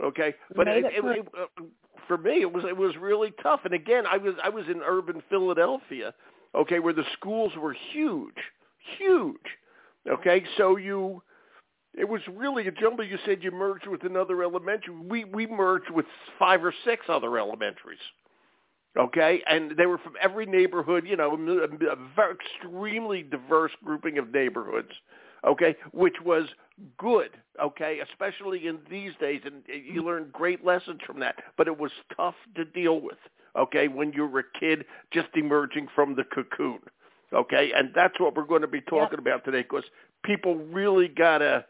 Okay, 0.02 0.35
but 0.57 0.66
it, 0.66 0.85
it 0.85 1.04
it, 1.04 1.26
uh, 1.38 1.62
for 2.09 2.16
me 2.16 2.40
it 2.40 2.52
was 2.52 2.64
it 2.64 2.76
was 2.76 2.97
really 2.97 3.33
tough. 3.42 3.61
And 3.64 3.75
again, 3.75 4.04
I 4.07 4.16
was 4.16 4.35
I 4.42 4.49
was 4.49 4.64
in 4.69 4.80
urban 4.85 5.23
Philadelphia, 5.28 6.14
okay, 6.54 6.78
where 6.78 6.95
the 6.95 7.04
schools 7.14 7.52
were 7.61 7.76
huge, 7.92 8.37
huge. 8.99 9.37
Okay, 10.09 10.42
so 10.57 10.76
you 10.76 11.23
it 11.95 12.09
was 12.09 12.23
really 12.35 12.66
a 12.66 12.71
jumble. 12.71 13.04
You 13.04 13.19
said 13.26 13.42
you 13.42 13.50
merged 13.50 13.87
with 13.87 14.04
another 14.04 14.42
elementary. 14.42 14.95
We 14.95 15.25
we 15.25 15.47
merged 15.47 15.90
with 15.90 16.07
five 16.38 16.64
or 16.64 16.73
six 16.85 17.07
other 17.09 17.37
elementaries. 17.37 17.99
Okay, 18.99 19.42
and 19.47 19.73
they 19.76 19.87
were 19.87 19.99
from 19.99 20.14
every 20.21 20.47
neighborhood. 20.47 21.04
You 21.07 21.16
know, 21.16 21.33
a, 21.33 21.92
a 21.92 21.97
very 22.16 22.35
extremely 22.35 23.23
diverse 23.23 23.73
grouping 23.85 24.19
of 24.19 24.33
neighborhoods. 24.33 24.90
Okay, 25.47 25.76
which 25.92 26.16
was 26.25 26.44
good. 26.99 27.30
Okay, 27.62 28.00
especially 28.11 28.66
in 28.66 28.78
these 28.90 29.12
days, 29.20 29.42
and 29.44 29.62
you 29.66 30.00
mm-hmm. 30.00 30.06
learn 30.06 30.30
great 30.32 30.64
lessons 30.64 31.00
from 31.06 31.20
that. 31.20 31.37
But 31.56 31.66
it 31.66 31.78
was 31.78 31.92
tough 32.16 32.37
to 32.56 32.64
deal 32.64 33.00
with. 33.00 33.18
Okay, 33.59 33.88
when 33.88 34.12
you 34.12 34.26
were 34.26 34.40
a 34.40 34.59
kid 34.59 34.85
just 35.12 35.28
emerging 35.35 35.88
from 35.94 36.14
the 36.14 36.25
cocoon. 36.25 36.78
Okay, 37.32 37.73
and 37.75 37.90
that's 37.94 38.18
what 38.18 38.35
we're 38.35 38.44
going 38.44 38.62
to 38.62 38.68
be 38.68 38.80
talking 38.80 39.18
yep. 39.18 39.20
about 39.20 39.44
today 39.44 39.62
because 39.62 39.85
people 40.25 40.56
really 40.56 41.09
gotta 41.09 41.64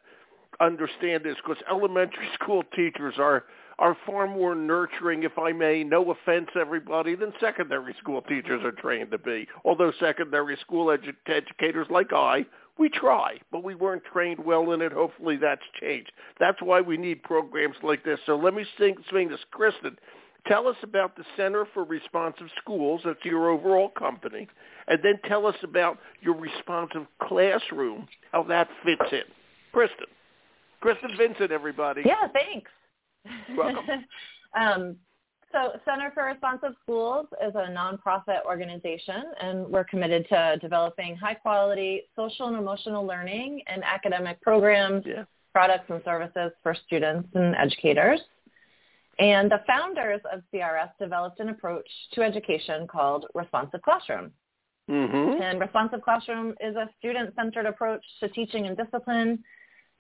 understand 0.61 1.25
this 1.25 1.37
because 1.37 1.63
elementary 1.71 2.29
school 2.35 2.63
teachers 2.75 3.15
are 3.19 3.45
are 3.79 3.97
far 4.05 4.27
more 4.27 4.55
nurturing, 4.55 5.23
if 5.23 5.39
I 5.39 5.53
may, 5.53 5.83
no 5.83 6.11
offense 6.11 6.49
everybody, 6.55 7.15
than 7.15 7.33
secondary 7.41 7.95
school 7.99 8.21
teachers 8.21 8.63
are 8.63 8.73
mm-hmm. 8.73 8.81
trained 8.81 9.11
to 9.11 9.19
be. 9.19 9.49
Although 9.65 9.91
secondary 9.99 10.59
school 10.61 10.89
edu- 10.89 11.15
educators 11.27 11.87
like 11.89 12.13
I, 12.13 12.45
we 12.81 12.89
try, 12.89 13.37
but 13.53 13.63
we 13.63 13.75
weren't 13.75 14.03
trained 14.11 14.43
well 14.43 14.73
in 14.73 14.81
it. 14.81 14.91
Hopefully 14.91 15.37
that's 15.37 15.61
changed. 15.79 16.11
That's 16.41 16.61
why 16.63 16.81
we 16.81 16.97
need 16.97 17.23
programs 17.23 17.77
like 17.83 18.03
this. 18.05 18.19
So 18.25 18.37
let 18.37 18.55
me 18.55 18.65
sing, 18.79 18.97
swing 19.11 19.29
this. 19.29 19.39
Kristen, 19.51 19.99
tell 20.47 20.67
us 20.67 20.77
about 20.83 21.15
the 21.15 21.25
Center 21.37 21.67
for 21.75 21.85
Responsive 21.85 22.47
Schools. 22.59 23.03
That's 23.05 23.23
your 23.23 23.51
overall 23.51 23.91
company. 23.91 24.49
And 24.89 24.99
then 25.05 25.21
tell 25.29 25.47
us 25.47 25.57
about 25.63 25.99
your 26.23 26.35
responsive 26.35 27.07
classroom, 27.23 28.09
how 28.33 28.45
that 28.45 28.69
fits 28.83 29.13
in. 29.13 29.25
Kristen. 29.73 30.07
Kristen 30.81 31.11
Vincent, 31.19 31.53
everybody. 31.53 32.03
Yeah, 32.07 32.29
thanks. 32.33 32.71
welcome. 33.59 33.85
um, 34.59 34.97
so 35.53 35.73
Center 35.85 36.11
for 36.15 36.25
Responsive 36.25 36.75
Schools 36.83 37.27
is 37.47 37.55
a 37.55 37.69
nonprofit 37.71 38.45
organization, 38.47 39.25
and 39.41 39.67
we're 39.67 39.85
committed 39.85 40.27
to 40.29 40.59
developing 40.61 41.17
high-quality 41.17 42.03
social 42.17 42.49
and 42.49 42.57
emotional 42.57 43.05
learning 43.05 43.63
and 43.67 43.83
academic 43.85 44.41
programs, 44.41 45.05
yeah. 45.07 45.25
products, 45.53 45.85
and 45.89 46.01
services 46.05 46.53
for 46.63 46.77
students 46.87 47.29
and 47.35 47.55
educators. 47.57 48.21
And 49.19 49.51
the 49.51 49.61
founders 49.67 50.21
of 50.33 50.41
CRS 50.53 50.91
developed 50.99 51.41
an 51.41 51.51
approach 51.51 51.89
to 52.15 52.23
education 52.23 52.87
called 52.87 53.27
Responsive 53.35 53.83
Classroom. 53.83 54.33
Mm-hmm. 54.91 55.43
And 55.43 55.61
Responsive 55.61 56.03
Classroom 56.03 56.55
is 56.61 56.75
a 56.77 56.89
student-centered 56.99 57.67
approach 57.67 58.05
to 58.21 58.29
teaching 58.29 58.67
and 58.67 58.77
discipline 58.77 59.43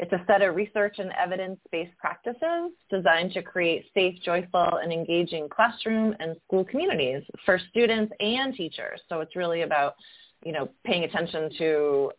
it's 0.00 0.12
a 0.12 0.24
set 0.26 0.40
of 0.40 0.56
research 0.56 0.96
and 0.98 1.12
evidence-based 1.12 1.96
practices 1.98 2.72
designed 2.90 3.32
to 3.34 3.42
create 3.42 3.84
safe, 3.92 4.14
joyful, 4.24 4.78
and 4.82 4.90
engaging 4.90 5.46
classroom 5.48 6.16
and 6.20 6.36
school 6.46 6.64
communities 6.64 7.22
for 7.44 7.60
students 7.68 8.10
and 8.18 8.54
teachers. 8.54 8.98
So 9.10 9.20
it's 9.20 9.36
really 9.36 9.60
about, 9.60 9.94
you 10.42 10.52
know, 10.52 10.70
paying 10.84 11.04
attention 11.04 11.50
to 11.58 12.12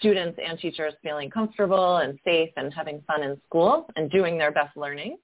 students 0.00 0.36
and 0.44 0.58
teachers 0.58 0.94
feeling 1.00 1.30
comfortable 1.30 1.98
and 1.98 2.18
safe 2.24 2.50
and 2.56 2.74
having 2.74 3.00
fun 3.06 3.22
in 3.22 3.40
school 3.46 3.86
and 3.94 4.10
doing 4.10 4.36
their 4.36 4.50
best 4.50 4.76
learning. 4.76 5.16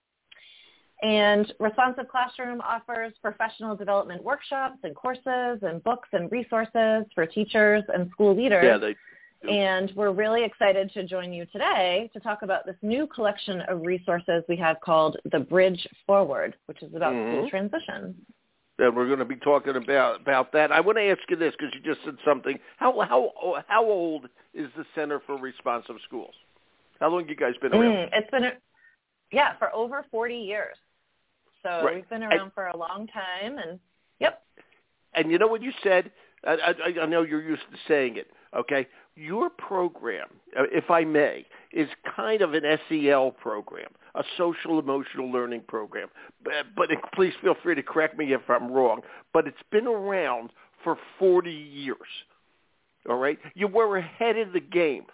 And 1.03 1.53
Responsive 1.59 2.07
Classroom 2.09 2.61
offers 2.61 3.13
professional 3.21 3.75
development 3.75 4.23
workshops 4.23 4.79
and 4.85 4.95
courses 4.95 5.59
and 5.63 5.83
books 5.83 6.09
and 6.13 6.31
resources 6.31 7.07
for 7.13 7.27
teachers 7.27 7.83
and 7.93 8.09
school 8.13 8.37
leaders. 8.37 8.65
Yeah, 8.65 8.79
they 8.79 8.95
and 9.49 9.93
we're 9.95 10.13
really 10.13 10.45
excited 10.45 10.93
to 10.95 11.05
join 11.05 11.33
you 11.33 11.47
today 11.47 12.11
to 12.13 12.21
talk 12.21 12.43
about 12.43 12.67
this 12.67 12.77
new 12.83 13.07
collection 13.07 13.63
of 13.69 13.83
resources 13.83 14.43
we 14.49 14.57
have 14.57 14.81
called 14.81 15.17
The 15.33 15.41
Bridge 15.41 15.87
Forward, 16.07 16.57
which 16.67 16.83
is 16.83 16.95
about 16.95 17.13
mm-hmm. 17.13 17.39
school 17.39 17.51
transition. 17.51 18.15
And 18.79 18.97
we're 18.97 19.07
going 19.07 19.21
to 19.21 19.25
be 19.25 19.37
talking 19.37 19.77
about 19.77 20.21
about 20.21 20.53
that. 20.53 20.73
I 20.73 20.81
want 20.81 20.99
to 20.99 21.05
ask 21.05 21.21
you 21.29 21.37
this 21.37 21.55
because 21.59 21.73
you 21.75 21.81
just 21.81 22.05
said 22.05 22.17
something. 22.25 22.59
How 22.77 23.01
how 23.03 23.63
how 23.69 23.85
old 23.85 24.27
is 24.53 24.69
the 24.77 24.85
Center 24.95 25.21
for 25.27 25.39
Responsive 25.39 25.97
Schools? 26.07 26.35
How 26.99 27.11
long 27.11 27.21
have 27.21 27.29
you 27.29 27.37
guys 27.37 27.55
been 27.61 27.73
around? 27.73 27.93
Mm, 27.93 28.09
it's 28.13 28.31
been, 28.31 28.45
yeah, 29.33 29.57
for 29.59 29.75
over 29.75 30.05
40 30.11 30.35
years. 30.35 30.77
So 31.63 31.85
right. 31.85 31.97
we've 31.97 32.09
been 32.09 32.23
around 32.23 32.53
for 32.55 32.67
a 32.67 32.77
long 32.77 33.07
time, 33.07 33.59
and 33.59 33.79
yep. 34.19 34.43
And 35.15 35.31
you 35.31 35.39
know 35.39 35.47
what 35.47 35.63
you 35.63 35.73
said? 35.83 36.11
I, 36.45 36.75
I, 36.85 37.03
I 37.03 37.07
know 37.07 37.23
you're 37.23 37.43
used 37.43 37.63
to 37.71 37.79
saying 37.89 38.17
it. 38.17 38.29
Okay, 38.57 38.87
your 39.17 39.51
program, 39.51 40.29
uh, 40.59 40.65
if 40.73 40.91
I 40.91 41.05
may, 41.05 41.47
is 41.73 41.89
kind 42.17 42.43
of 42.43 42.55
an 42.55 42.63
SEL 42.89 43.33
program, 43.33 43.91
a 44.15 44.25
social 44.37 44.79
emotional 44.79 45.31
learning 45.31 45.63
program. 45.69 46.09
But, 46.43 46.53
but 46.77 46.89
please 47.15 47.33
feel 47.41 47.55
free 47.63 47.75
to 47.75 47.83
correct 47.83 48.19
me 48.19 48.33
if 48.33 48.43
I'm 48.49 48.71
wrong. 48.71 49.01
But 49.33 49.47
it's 49.47 49.57
been 49.71 49.87
around 49.87 50.51
for 50.83 50.99
40 51.19 51.51
years. 51.51 51.97
All 53.09 53.17
right, 53.17 53.39
you 53.55 53.69
were 53.69 53.99
ahead 53.99 54.39
of 54.39 54.53
the 54.53 54.61
game. 54.61 55.05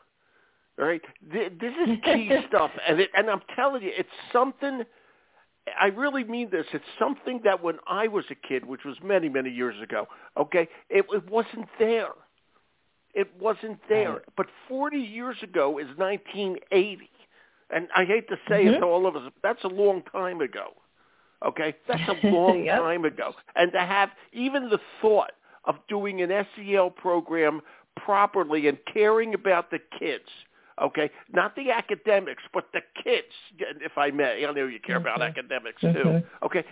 All 0.78 0.87
right, 0.87 1.02
this 1.30 1.73
is 1.87 1.99
key 2.04 2.30
stuff, 2.49 2.71
and 2.88 3.00
it, 3.00 3.11
and 3.16 3.28
I'm 3.28 3.42
telling 3.57 3.83
you, 3.83 3.90
it's 3.97 4.09
something. 4.33 4.83
I 5.78 5.87
really 5.87 6.25
mean 6.25 6.50
this. 6.50 6.66
It's 6.73 6.85
something 6.99 7.40
that 7.45 7.62
when 7.62 7.76
I 7.87 8.09
was 8.09 8.25
a 8.30 8.35
kid, 8.35 8.64
which 8.64 8.85
was 8.85 8.97
many, 9.02 9.28
many 9.28 9.50
years 9.50 9.75
ago, 9.83 10.07
okay, 10.37 10.69
it, 10.88 11.04
it 11.12 11.28
wasn't 11.30 11.66
there. 11.78 12.09
It 13.14 13.29
wasn't 13.38 13.81
there. 13.88 14.23
But 14.37 14.47
40 14.69 14.99
years 14.99 15.37
ago 15.43 15.79
is 15.79 15.87
1980. 15.97 17.11
And 17.71 17.88
I 17.95 18.05
hate 18.05 18.29
to 18.29 18.37
say 18.49 18.64
mm-hmm. 18.64 18.75
it 18.75 18.79
to 18.79 18.85
all 18.87 19.07
of 19.07 19.17
us, 19.17 19.23
but 19.25 19.35
that's 19.43 19.64
a 19.64 19.69
long 19.69 20.02
time 20.12 20.40
ago. 20.40 20.75
Okay? 21.45 21.75
That's 21.88 22.02
a 22.09 22.26
long 22.29 22.64
yep. 22.64 22.79
time 22.79 23.05
ago. 23.05 23.33
And 23.55 23.73
to 23.73 23.81
have 23.81 24.11
even 24.33 24.69
the 24.71 24.81
thought 25.00 25.33
of 25.64 25.76
doing 25.88 26.23
an 26.23 26.31
SEL 26.57 26.90
program 26.90 27.61
properly 27.97 28.67
and 28.69 28.79
caring 28.93 29.35
about 29.35 29.71
the 29.71 29.79
kids, 29.99 30.25
okay? 30.83 31.11
Not 31.33 31.55
the 31.55 31.71
academics, 31.71 32.43
but 32.52 32.69
the 32.73 32.81
kids, 33.02 33.26
if 33.59 33.99
I 33.99 34.11
may. 34.11 34.45
I 34.47 34.52
know 34.52 34.67
you 34.67 34.81
care 34.81 34.97
about 34.97 35.23
academics 35.23 35.81
too. 35.81 36.23
Okay? 36.43 36.64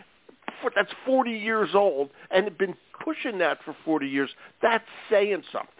That's 0.74 0.92
40 1.06 1.30
years 1.30 1.70
old 1.74 2.10
and 2.30 2.56
been 2.58 2.74
pushing 3.04 3.38
that 3.38 3.58
for 3.64 3.76
40 3.84 4.08
years. 4.08 4.30
That's 4.62 4.84
saying 5.10 5.42
something. 5.52 5.77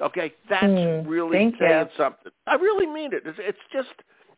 Okay, 0.00 0.32
that's 0.48 0.64
mm, 0.64 1.08
really 1.08 1.36
saying 1.36 1.54
you. 1.60 1.86
something. 1.96 2.32
I 2.46 2.54
really 2.54 2.86
mean 2.86 3.12
it. 3.12 3.22
It's, 3.24 3.38
it's 3.40 3.58
just 3.72 3.88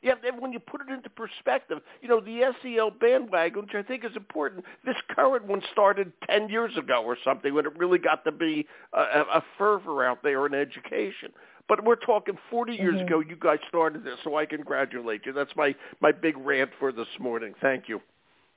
yeah. 0.03 0.15
When 0.39 0.53
you 0.53 0.59
put 0.59 0.81
it 0.81 0.89
into 0.93 1.11
perspective, 1.11 1.79
you 2.01 2.09
know 2.09 2.21
the 2.21 2.53
SEL 2.63 2.93
bandwagon, 2.93 3.63
which 3.63 3.75
I 3.75 3.83
think 3.83 4.05
is 4.05 4.17
important. 4.17 4.65
This 4.85 4.97
current 5.11 5.47
one 5.47 5.63
started 5.73 6.13
ten 6.29 6.49
years 6.49 6.77
ago 6.77 7.03
or 7.05 7.17
something 7.25 7.55
when 7.55 7.67
it 7.67 7.79
really 7.79 7.99
got 7.99 8.25
to 8.25 8.33
be 8.33 8.67
a, 8.93 9.01
a 9.01 9.45
fervor 9.59 10.05
out 10.05 10.23
there 10.23 10.47
in 10.47 10.55
education. 10.55 11.31
But 11.69 11.85
we're 11.85 11.95
talking 11.95 12.37
40 12.51 12.73
years 12.73 12.97
mm-hmm. 12.97 13.07
ago. 13.07 13.21
You 13.21 13.37
guys 13.37 13.59
started 13.69 14.03
this, 14.03 14.17
so 14.25 14.35
I 14.35 14.45
congratulate 14.45 15.25
you. 15.25 15.33
That's 15.33 15.55
my 15.57 15.75
my 16.01 16.11
big 16.13 16.37
rant 16.39 16.71
for 16.79 16.91
this 16.91 17.07
morning. 17.19 17.55
Thank 17.61 17.89
you. 17.89 18.01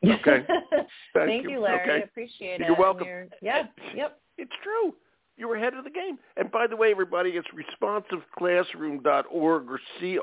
Okay. 0.03 0.45
Thank, 0.71 0.87
Thank 1.13 1.43
you, 1.43 1.51
you, 1.51 1.59
Larry. 1.59 1.81
Okay. 1.81 2.03
Appreciate 2.03 2.61
it. 2.61 2.67
You're 2.67 2.75
welcome. 2.75 3.07
You're, 3.07 3.27
yeah. 3.41 3.63
Yep. 3.95 4.19
It's 4.37 4.51
true. 4.63 4.93
You're 5.37 5.55
ahead 5.55 5.73
of 5.73 5.83
the 5.83 5.89
game. 5.89 6.19
And 6.37 6.51
by 6.51 6.67
the 6.67 6.75
way, 6.75 6.91
everybody, 6.91 7.31
it's 7.31 7.47
responsiveclassroom.org 7.81 9.67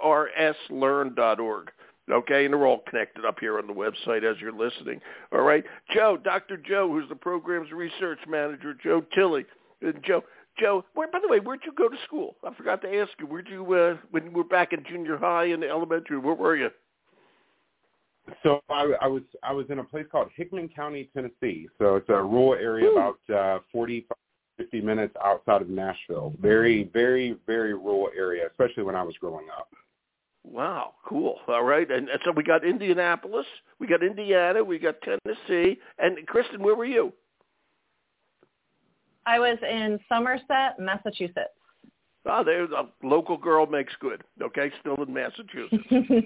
or 0.02 0.28
crslearn.org. 0.70 1.70
Okay, 2.10 2.44
and 2.44 2.54
they're 2.54 2.66
all 2.66 2.82
connected 2.88 3.24
up 3.24 3.38
here 3.38 3.58
on 3.58 3.66
the 3.66 3.72
website 3.72 4.24
as 4.24 4.40
you're 4.40 4.52
listening. 4.52 5.00
All 5.32 5.42
right, 5.42 5.64
Joe, 5.94 6.16
Dr. 6.16 6.56
Joe, 6.56 6.88
who's 6.88 7.08
the 7.08 7.14
program's 7.14 7.70
research 7.70 8.18
manager, 8.28 8.74
Joe 8.82 9.04
Tilley. 9.14 9.46
And 9.80 10.02
Joe, 10.04 10.24
Joe, 10.58 10.84
where, 10.94 11.08
by 11.08 11.20
the 11.22 11.28
way, 11.28 11.38
where'd 11.38 11.60
you 11.64 11.72
go 11.72 11.88
to 11.88 11.96
school? 12.04 12.34
I 12.44 12.52
forgot 12.54 12.82
to 12.82 13.00
ask 13.00 13.10
you. 13.20 13.26
Where'd 13.26 13.48
you, 13.48 13.74
uh, 13.74 13.96
when 14.10 14.24
you 14.24 14.30
were 14.32 14.44
back 14.44 14.72
in 14.72 14.84
junior 14.88 15.16
high 15.16 15.46
and 15.46 15.62
elementary, 15.62 16.18
where 16.18 16.34
were 16.34 16.56
you? 16.56 16.70
So 18.42 18.60
I, 18.68 18.92
I 19.02 19.06
was 19.06 19.22
I 19.42 19.52
was 19.52 19.66
in 19.70 19.78
a 19.78 19.84
place 19.84 20.06
called 20.10 20.28
Hickman 20.36 20.68
County, 20.68 21.10
Tennessee. 21.14 21.68
So 21.78 21.96
it's 21.96 22.08
a 22.08 22.22
rural 22.22 22.54
area, 22.54 22.86
Ooh. 22.86 22.92
about 22.92 23.34
uh, 23.34 23.60
45 23.72 24.16
50 24.60 24.80
minutes 24.82 25.14
outside 25.24 25.62
of 25.62 25.70
Nashville. 25.70 26.34
Very, 26.40 26.90
very, 26.92 27.36
very 27.46 27.72
rural 27.72 28.10
area, 28.16 28.46
especially 28.46 28.82
when 28.82 28.94
I 28.94 29.02
was 29.02 29.14
growing 29.18 29.46
up. 29.56 29.68
Wow, 30.44 30.94
cool. 31.06 31.36
All 31.48 31.64
right, 31.64 31.90
and, 31.90 32.08
and 32.08 32.20
so 32.24 32.32
we 32.32 32.42
got 32.42 32.64
Indianapolis, 32.64 33.46
we 33.78 33.86
got 33.86 34.02
Indiana, 34.02 34.62
we 34.62 34.78
got 34.78 34.96
Tennessee, 35.02 35.78
and 35.98 36.26
Kristen, 36.26 36.62
where 36.62 36.74
were 36.74 36.84
you? 36.84 37.12
I 39.26 39.38
was 39.38 39.58
in 39.62 39.98
Somerset, 40.08 40.78
Massachusetts. 40.78 41.54
Oh, 42.26 42.44
there's 42.44 42.70
a 42.70 42.86
local 43.02 43.38
girl 43.38 43.66
makes 43.66 43.94
good. 43.98 44.22
Okay, 44.42 44.70
still 44.80 45.02
in 45.02 45.12
Massachusetts. 45.12 45.82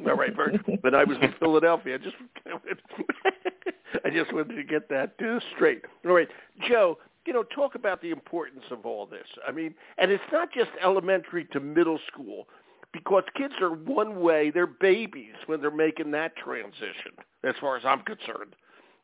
All 0.07 0.17
right, 0.17 0.35
very, 0.35 0.59
but 0.83 0.95
I 0.95 1.05
was 1.05 1.17
in 1.23 1.33
Philadelphia. 1.41 1.95
I 1.95 1.99
Just 1.99 2.17
I 4.05 4.11
just 4.11 4.33
wanted 4.33 4.57
to 4.57 4.65
get 4.65 4.89
that 4.89 5.13
uh, 5.25 5.39
straight. 5.55 5.83
All 6.05 6.13
right, 6.13 6.29
Joe. 6.69 6.99
You 7.27 7.33
know, 7.33 7.43
talk 7.43 7.75
about 7.75 8.03
the 8.03 8.11
importance 8.11 8.65
of 8.71 8.85
all 8.85 9.07
this. 9.07 9.27
I 9.47 9.51
mean, 9.51 9.75
and 9.99 10.11
it's 10.11 10.23
not 10.31 10.53
just 10.53 10.71
elementary 10.83 11.47
to 11.53 11.61
middle 11.61 11.99
school 12.13 12.47
because 12.93 13.25
kids 13.37 13.55
are 13.61 13.71
one 13.75 14.21
way, 14.21 14.51
they're 14.51 14.67
babies 14.67 15.35
when 15.47 15.61
they're 15.61 15.71
making 15.71 16.13
that 16.13 16.37
transition, 16.37 17.13
as 17.43 17.55
far 17.61 17.77
as 17.77 17.85
I'm 17.85 18.01
concerned. 18.03 18.55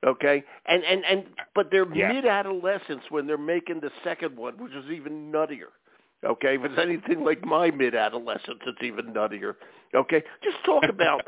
Okay, 0.06 0.42
and 0.64 0.82
and 0.84 1.04
and 1.04 1.24
but 1.54 1.70
they're 1.70 1.92
yeah. 1.94 2.10
mid-adolescence 2.10 3.02
when 3.10 3.26
they're 3.26 3.36
making 3.36 3.80
the 3.80 3.90
second 4.02 4.34
one, 4.34 4.56
which 4.56 4.72
is 4.72 4.90
even 4.90 5.30
nuttier. 5.30 5.72
Okay, 6.24 6.54
if 6.54 6.64
it's 6.64 6.78
anything 6.78 7.22
like 7.22 7.44
my 7.44 7.70
mid-adolescence, 7.70 8.60
it's 8.66 8.82
even 8.82 9.12
nuttier. 9.12 9.56
Okay, 9.94 10.22
just 10.42 10.56
talk 10.64 10.84
about 10.88 11.22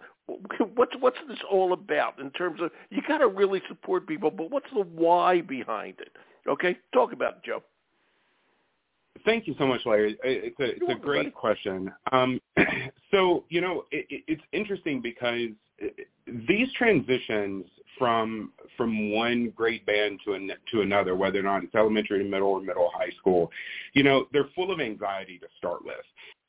what's 0.75 0.92
what's 1.00 1.18
this 1.28 1.38
all 1.50 1.75
about 1.75 2.18
in 2.18 2.30
terms 2.30 2.62
of 2.62 2.70
you 2.88 3.02
got 3.06 3.18
to 3.18 3.28
really 3.28 3.61
support 3.68 4.06
people, 4.06 4.30
but 4.30 4.50
what's 4.50 4.70
the 4.75 4.82
why 4.82 5.42
behind 5.42 5.96
it? 5.99 6.16
Okay, 6.49 6.76
talk 6.92 7.12
about 7.12 7.34
it, 7.34 7.44
Joe. 7.44 7.62
Thank 9.25 9.46
you 9.46 9.54
so 9.58 9.66
much, 9.66 9.82
Larry. 9.84 10.18
It's 10.25 10.58
a 10.58 10.64
it's 10.64 10.88
a 10.88 11.00
great 11.00 11.34
question. 11.34 11.92
Um, 12.11 12.40
so 13.11 13.44
you 13.50 13.61
know, 13.61 13.84
it, 13.90 14.06
it's 14.26 14.42
interesting 14.52 15.00
because 15.00 15.50
these 16.49 16.72
transitions 16.76 17.64
from 17.99 18.52
from 18.76 19.12
one 19.12 19.52
grade 19.54 19.84
band 19.87 20.20
to 20.25 20.32
an, 20.32 20.50
to 20.72 20.80
another, 20.80 21.14
whether 21.14 21.38
or 21.38 21.42
not 21.42 21.62
it's 21.62 21.75
elementary 21.75 22.18
to 22.18 22.28
middle 22.28 22.49
or 22.49 22.61
middle 22.61 22.90
high 22.92 23.11
school, 23.18 23.50
you 23.92 24.02
know, 24.02 24.26
they're 24.32 24.49
full 24.54 24.72
of 24.72 24.80
anxiety 24.80 25.38
to 25.38 25.46
start 25.58 25.84
with. 25.84 25.94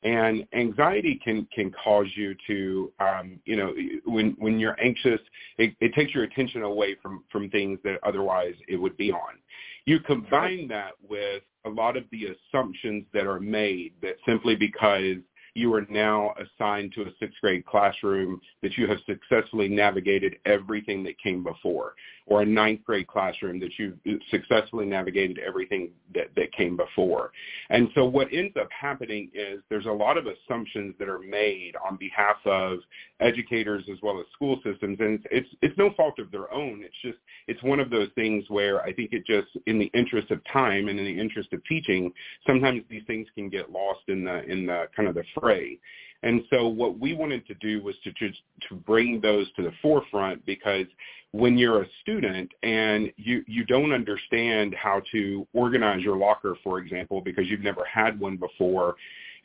And 0.02 0.46
anxiety 0.52 1.20
can 1.22 1.46
can 1.54 1.72
cause 1.82 2.06
you 2.14 2.34
to, 2.46 2.92
um, 3.00 3.40
you 3.44 3.56
know, 3.56 3.74
when 4.04 4.36
when 4.38 4.58
you're 4.58 4.78
anxious, 4.82 5.20
it, 5.58 5.74
it 5.80 5.94
takes 5.94 6.14
your 6.14 6.24
attention 6.24 6.62
away 6.62 6.96
from 7.02 7.24
from 7.30 7.50
things 7.50 7.78
that 7.84 7.98
otherwise 8.02 8.54
it 8.68 8.76
would 8.76 8.96
be 8.96 9.12
on. 9.12 9.38
You 9.86 10.00
combine 10.00 10.68
that 10.68 10.92
with 11.06 11.42
a 11.66 11.70
lot 11.70 11.96
of 11.96 12.04
the 12.10 12.28
assumptions 12.28 13.04
that 13.12 13.26
are 13.26 13.40
made 13.40 13.92
that 14.02 14.16
simply 14.26 14.56
because 14.56 15.16
you 15.54 15.72
are 15.74 15.86
now 15.88 16.34
assigned 16.38 16.92
to 16.94 17.02
a 17.02 17.10
sixth 17.20 17.40
grade 17.40 17.64
classroom 17.66 18.40
that 18.62 18.76
you 18.76 18.86
have 18.88 18.98
successfully 19.06 19.68
navigated 19.68 20.36
everything 20.46 21.04
that 21.04 21.18
came 21.18 21.44
before 21.44 21.94
or 22.26 22.42
a 22.42 22.46
ninth 22.46 22.82
grade 22.84 23.06
classroom 23.06 23.60
that 23.60 23.78
you 23.78 23.98
successfully 24.30 24.86
navigated 24.86 25.38
everything 25.38 25.90
that, 26.14 26.28
that 26.36 26.50
came 26.52 26.76
before. 26.76 27.30
And 27.68 27.88
so 27.94 28.06
what 28.06 28.28
ends 28.32 28.54
up 28.58 28.68
happening 28.70 29.30
is 29.34 29.60
there's 29.68 29.86
a 29.86 29.92
lot 29.92 30.16
of 30.16 30.26
assumptions 30.26 30.94
that 30.98 31.08
are 31.08 31.18
made 31.18 31.74
on 31.86 31.96
behalf 31.96 32.36
of 32.46 32.78
educators 33.20 33.84
as 33.92 33.98
well 34.02 34.18
as 34.18 34.26
school 34.32 34.58
systems. 34.64 34.98
And 35.00 35.20
it's, 35.20 35.24
it's, 35.30 35.48
it's 35.60 35.78
no 35.78 35.90
fault 35.96 36.18
of 36.18 36.30
their 36.30 36.52
own. 36.52 36.82
It's 36.82 36.94
just, 37.02 37.18
it's 37.46 37.62
one 37.62 37.78
of 37.78 37.90
those 37.90 38.08
things 38.14 38.44
where 38.48 38.82
I 38.82 38.92
think 38.94 39.12
it 39.12 39.26
just, 39.26 39.48
in 39.66 39.78
the 39.78 39.90
interest 39.94 40.30
of 40.30 40.40
time 40.50 40.88
and 40.88 40.98
in 40.98 41.04
the 41.04 41.20
interest 41.20 41.52
of 41.52 41.62
teaching, 41.66 42.10
sometimes 42.46 42.82
these 42.88 43.04
things 43.06 43.26
can 43.34 43.50
get 43.50 43.70
lost 43.70 44.00
in 44.08 44.24
the, 44.24 44.42
in 44.44 44.66
the 44.66 44.86
kind 44.96 45.08
of 45.08 45.14
the 45.14 45.24
fray. 45.38 45.78
And 46.24 46.42
so 46.48 46.66
what 46.66 46.98
we 46.98 47.12
wanted 47.12 47.46
to 47.48 47.54
do 47.54 47.82
was 47.82 47.94
to 48.02 48.10
just 48.12 48.40
to 48.68 48.74
bring 48.74 49.20
those 49.20 49.46
to 49.56 49.62
the 49.62 49.72
forefront 49.82 50.44
because 50.46 50.86
when 51.32 51.58
you're 51.58 51.82
a 51.82 51.86
student 52.00 52.50
and 52.62 53.12
you 53.16 53.44
you 53.46 53.64
don't 53.66 53.92
understand 53.92 54.74
how 54.74 55.02
to 55.12 55.46
organize 55.52 56.02
your 56.02 56.16
locker, 56.16 56.56
for 56.64 56.78
example, 56.78 57.20
because 57.20 57.46
you've 57.48 57.60
never 57.60 57.84
had 57.84 58.18
one 58.18 58.38
before, 58.38 58.94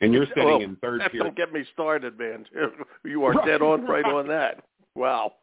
and 0.00 0.14
you're 0.14 0.26
sitting 0.28 0.44
well, 0.44 0.62
in 0.62 0.76
third 0.76 1.02
that 1.02 1.12
tier. 1.12 1.22
Don't 1.22 1.36
get 1.36 1.52
me 1.52 1.64
started, 1.74 2.18
man. 2.18 2.46
You 3.04 3.24
are 3.24 3.34
dead 3.44 3.60
on 3.60 3.84
right 3.84 4.04
on 4.04 4.26
that. 4.28 4.64
Wow. 4.94 5.34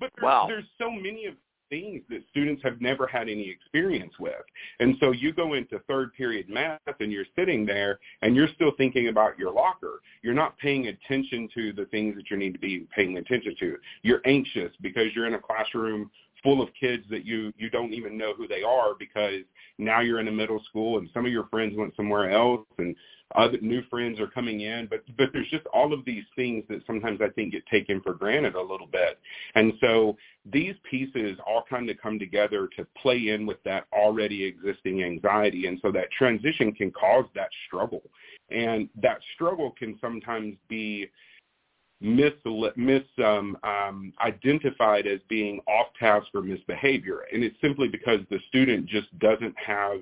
But 0.00 0.10
there's, 0.16 0.24
wow. 0.24 0.46
there's 0.48 0.64
so 0.78 0.90
many 0.90 1.26
of 1.26 1.34
things 1.72 2.02
that 2.10 2.20
students 2.28 2.62
have 2.62 2.82
never 2.82 3.06
had 3.06 3.30
any 3.30 3.48
experience 3.48 4.12
with. 4.20 4.44
And 4.78 4.94
so 5.00 5.12
you 5.12 5.32
go 5.32 5.54
into 5.54 5.78
third 5.88 6.12
period 6.12 6.50
math 6.50 6.80
and 7.00 7.10
you're 7.10 7.24
sitting 7.34 7.64
there 7.64 7.98
and 8.20 8.36
you're 8.36 8.50
still 8.54 8.72
thinking 8.76 9.08
about 9.08 9.38
your 9.38 9.50
locker. 9.50 10.02
You're 10.20 10.34
not 10.34 10.58
paying 10.58 10.88
attention 10.88 11.48
to 11.54 11.72
the 11.72 11.86
things 11.86 12.14
that 12.16 12.30
you 12.30 12.36
need 12.36 12.52
to 12.52 12.58
be 12.58 12.86
paying 12.94 13.16
attention 13.16 13.56
to. 13.58 13.78
You're 14.02 14.20
anxious 14.26 14.70
because 14.82 15.06
you're 15.14 15.26
in 15.26 15.32
a 15.32 15.38
classroom 15.38 16.10
full 16.42 16.60
of 16.60 16.68
kids 16.78 17.04
that 17.10 17.24
you 17.24 17.52
you 17.56 17.70
don't 17.70 17.92
even 17.92 18.18
know 18.18 18.34
who 18.34 18.48
they 18.48 18.62
are 18.62 18.94
because 18.98 19.42
now 19.78 20.00
you're 20.00 20.20
in 20.20 20.28
a 20.28 20.32
middle 20.32 20.62
school 20.68 20.98
and 20.98 21.08
some 21.14 21.24
of 21.24 21.32
your 21.32 21.46
friends 21.48 21.74
went 21.76 21.94
somewhere 21.96 22.30
else 22.30 22.66
and 22.78 22.94
other 23.34 23.58
new 23.60 23.82
friends 23.88 24.20
are 24.20 24.26
coming 24.26 24.60
in. 24.60 24.86
But 24.86 25.04
but 25.16 25.30
there's 25.32 25.48
just 25.48 25.66
all 25.66 25.92
of 25.92 26.04
these 26.04 26.24
things 26.36 26.64
that 26.68 26.82
sometimes 26.86 27.20
I 27.20 27.28
think 27.30 27.52
get 27.52 27.66
taken 27.66 28.00
for 28.00 28.14
granted 28.14 28.54
a 28.54 28.60
little 28.60 28.86
bit. 28.86 29.18
And 29.54 29.72
so 29.80 30.16
these 30.44 30.74
pieces 30.88 31.38
all 31.46 31.64
kind 31.68 31.88
of 31.90 31.96
come 31.98 32.18
together 32.18 32.68
to 32.76 32.86
play 33.00 33.28
in 33.28 33.46
with 33.46 33.62
that 33.64 33.86
already 33.92 34.44
existing 34.44 35.02
anxiety. 35.02 35.66
And 35.66 35.78
so 35.82 35.92
that 35.92 36.10
transition 36.16 36.72
can 36.72 36.90
cause 36.90 37.26
that 37.34 37.48
struggle. 37.66 38.02
And 38.50 38.88
that 39.00 39.20
struggle 39.34 39.72
can 39.78 39.98
sometimes 40.00 40.56
be 40.68 41.08
mis, 42.02 42.32
mis 42.76 43.02
um, 43.24 43.56
um, 43.62 44.12
identified 44.20 45.06
as 45.06 45.20
being 45.28 45.60
off 45.66 45.86
task 45.98 46.26
or 46.34 46.42
misbehavior 46.42 47.20
and 47.32 47.42
it's 47.42 47.56
simply 47.60 47.88
because 47.88 48.20
the 48.30 48.38
student 48.48 48.86
just 48.86 49.16
doesn't 49.18 49.54
have 49.58 50.00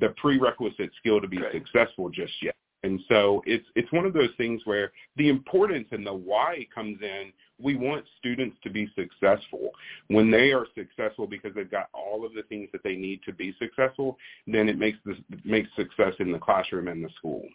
the 0.00 0.10
prerequisite 0.16 0.90
skill 0.98 1.20
to 1.20 1.28
be 1.28 1.38
successful 1.52 2.08
just 2.08 2.32
yet 2.42 2.54
and 2.82 3.00
so 3.08 3.42
it's 3.46 3.66
it's 3.74 3.92
one 3.92 4.06
of 4.06 4.12
those 4.12 4.30
things 4.36 4.62
where 4.64 4.92
the 5.16 5.28
importance 5.28 5.88
and 5.90 6.06
the 6.06 6.14
why 6.14 6.66
comes 6.74 6.98
in. 7.02 7.32
We 7.62 7.76
want 7.76 8.06
students 8.18 8.56
to 8.62 8.70
be 8.70 8.90
successful. 8.96 9.70
When 10.08 10.30
they 10.30 10.52
are 10.52 10.66
successful 10.74 11.26
because 11.26 11.54
they've 11.54 11.70
got 11.70 11.90
all 11.92 12.24
of 12.24 12.32
the 12.32 12.42
things 12.44 12.70
that 12.72 12.82
they 12.82 12.96
need 12.96 13.20
to 13.26 13.34
be 13.34 13.54
successful, 13.58 14.16
then 14.46 14.68
it 14.68 14.78
makes 14.78 14.98
this 15.04 15.18
makes 15.44 15.68
success 15.76 16.14
in 16.20 16.32
the 16.32 16.38
classroom 16.38 16.88
and 16.88 17.04
the 17.04 17.10
school. 17.18 17.46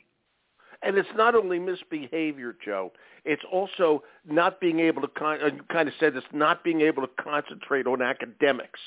And 0.85 0.97
it's 0.97 1.09
not 1.15 1.35
only 1.35 1.59
misbehavior, 1.59 2.55
Joe. 2.63 2.93
It's 3.25 3.43
also 3.51 4.03
not 4.29 4.61
being 4.61 4.79
able 4.79 5.01
to 5.01 5.07
con- 5.07 5.39
uh, 5.41 5.47
you 5.47 5.63
kind 5.71 5.87
of 5.87 5.95
said 5.99 6.13
this, 6.13 6.23
not 6.31 6.63
being 6.63 6.81
able 6.81 7.01
to 7.01 7.09
concentrate 7.21 7.87
on 7.87 8.01
academics 8.01 8.79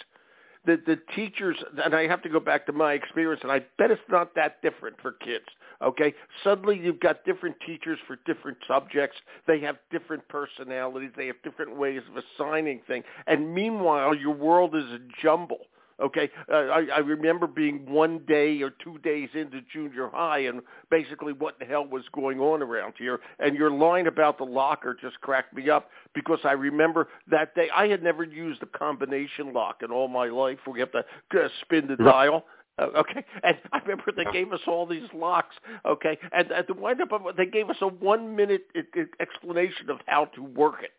the 0.69 0.79
the 0.87 0.99
teachers 1.15 1.57
and 1.83 1.95
I 1.95 2.07
have 2.07 2.23
to 2.23 2.29
go 2.29 2.41
back 2.41 2.67
to 2.67 2.73
my 2.73 2.93
experience 2.93 3.41
and 3.43 3.51
I 3.51 3.61
bet 3.79 3.91
it's 3.91 4.01
not 4.09 4.35
that 4.35 4.61
different 4.63 4.97
for 5.01 5.13
kids. 5.13 5.47
Okay? 5.81 6.15
Suddenly 6.45 6.79
you've 6.79 7.01
got 7.01 7.25
different 7.25 7.57
teachers 7.65 7.99
for 8.07 8.19
different 8.27 8.59
subjects. 8.67 9.17
They 9.47 9.61
have 9.61 9.77
different 9.91 10.27
personalities, 10.29 11.11
they 11.17 11.27
have 11.27 11.37
different 11.43 11.77
ways 11.77 12.03
of 12.11 12.23
assigning 12.23 12.83
things. 12.87 13.05
And 13.27 13.55
meanwhile 13.55 14.15
your 14.15 14.35
world 14.35 14.75
is 14.77 14.85
a 14.85 14.99
jumble. 15.23 15.67
Okay, 16.01 16.31
uh, 16.53 16.55
I, 16.55 16.87
I 16.95 16.99
remember 16.99 17.49
being 17.49 17.85
one 17.91 18.21
day 18.29 18.63
or 18.63 18.71
two 18.71 18.99
days 18.99 19.29
into 19.35 19.61
junior 19.73 20.09
high, 20.09 20.41
and 20.41 20.63
basically 20.91 21.33
what 21.33 21.59
the 21.59 21.65
hell 21.65 21.85
was 21.85 22.05
going 22.13 22.39
on 22.39 22.63
around 22.63 22.95
here. 22.97 23.19
And 23.41 23.57
your 23.57 23.71
line 23.71 24.07
about 24.07 24.39
the 24.39 24.45
locker 24.45 24.97
just 25.01 25.21
cracked 25.21 25.55
me 25.55 25.69
up 25.69 25.91
because 26.15 26.39
I 26.45 26.53
remember 26.53 27.09
that 27.31 27.53
day 27.57 27.69
I 27.75 27.89
had 27.89 28.05
never 28.05 28.23
used 28.23 28.63
a 28.63 28.79
combination 28.79 29.53
lock 29.53 29.83
in 29.83 29.91
all 29.91 30.07
my 30.07 30.29
life. 30.29 30.59
Where 30.65 30.79
you 30.79 30.87
have 30.87 30.93
to 30.93 31.45
uh, 31.45 31.49
spin 31.63 31.89
the 31.89 31.97
dial. 31.97 32.45
Uh, 32.79 32.87
okay, 32.97 33.25
and 33.43 33.57
I 33.73 33.79
remember 33.79 34.13
they 34.17 34.31
gave 34.33 34.53
us 34.53 34.61
all 34.69 34.87
these 34.87 35.09
locks. 35.13 35.57
Okay, 35.85 36.17
and 36.33 36.53
at 36.53 36.69
the 36.69 36.75
wind 36.75 37.01
up, 37.01 37.11
they 37.37 37.47
gave 37.47 37.71
us 37.71 37.77
a 37.81 37.89
one 37.89 38.37
minute 38.37 38.67
explanation 39.21 39.91
of 39.91 39.99
how 40.07 40.27
to 40.37 40.43
work 40.45 40.85
it. 40.85 40.93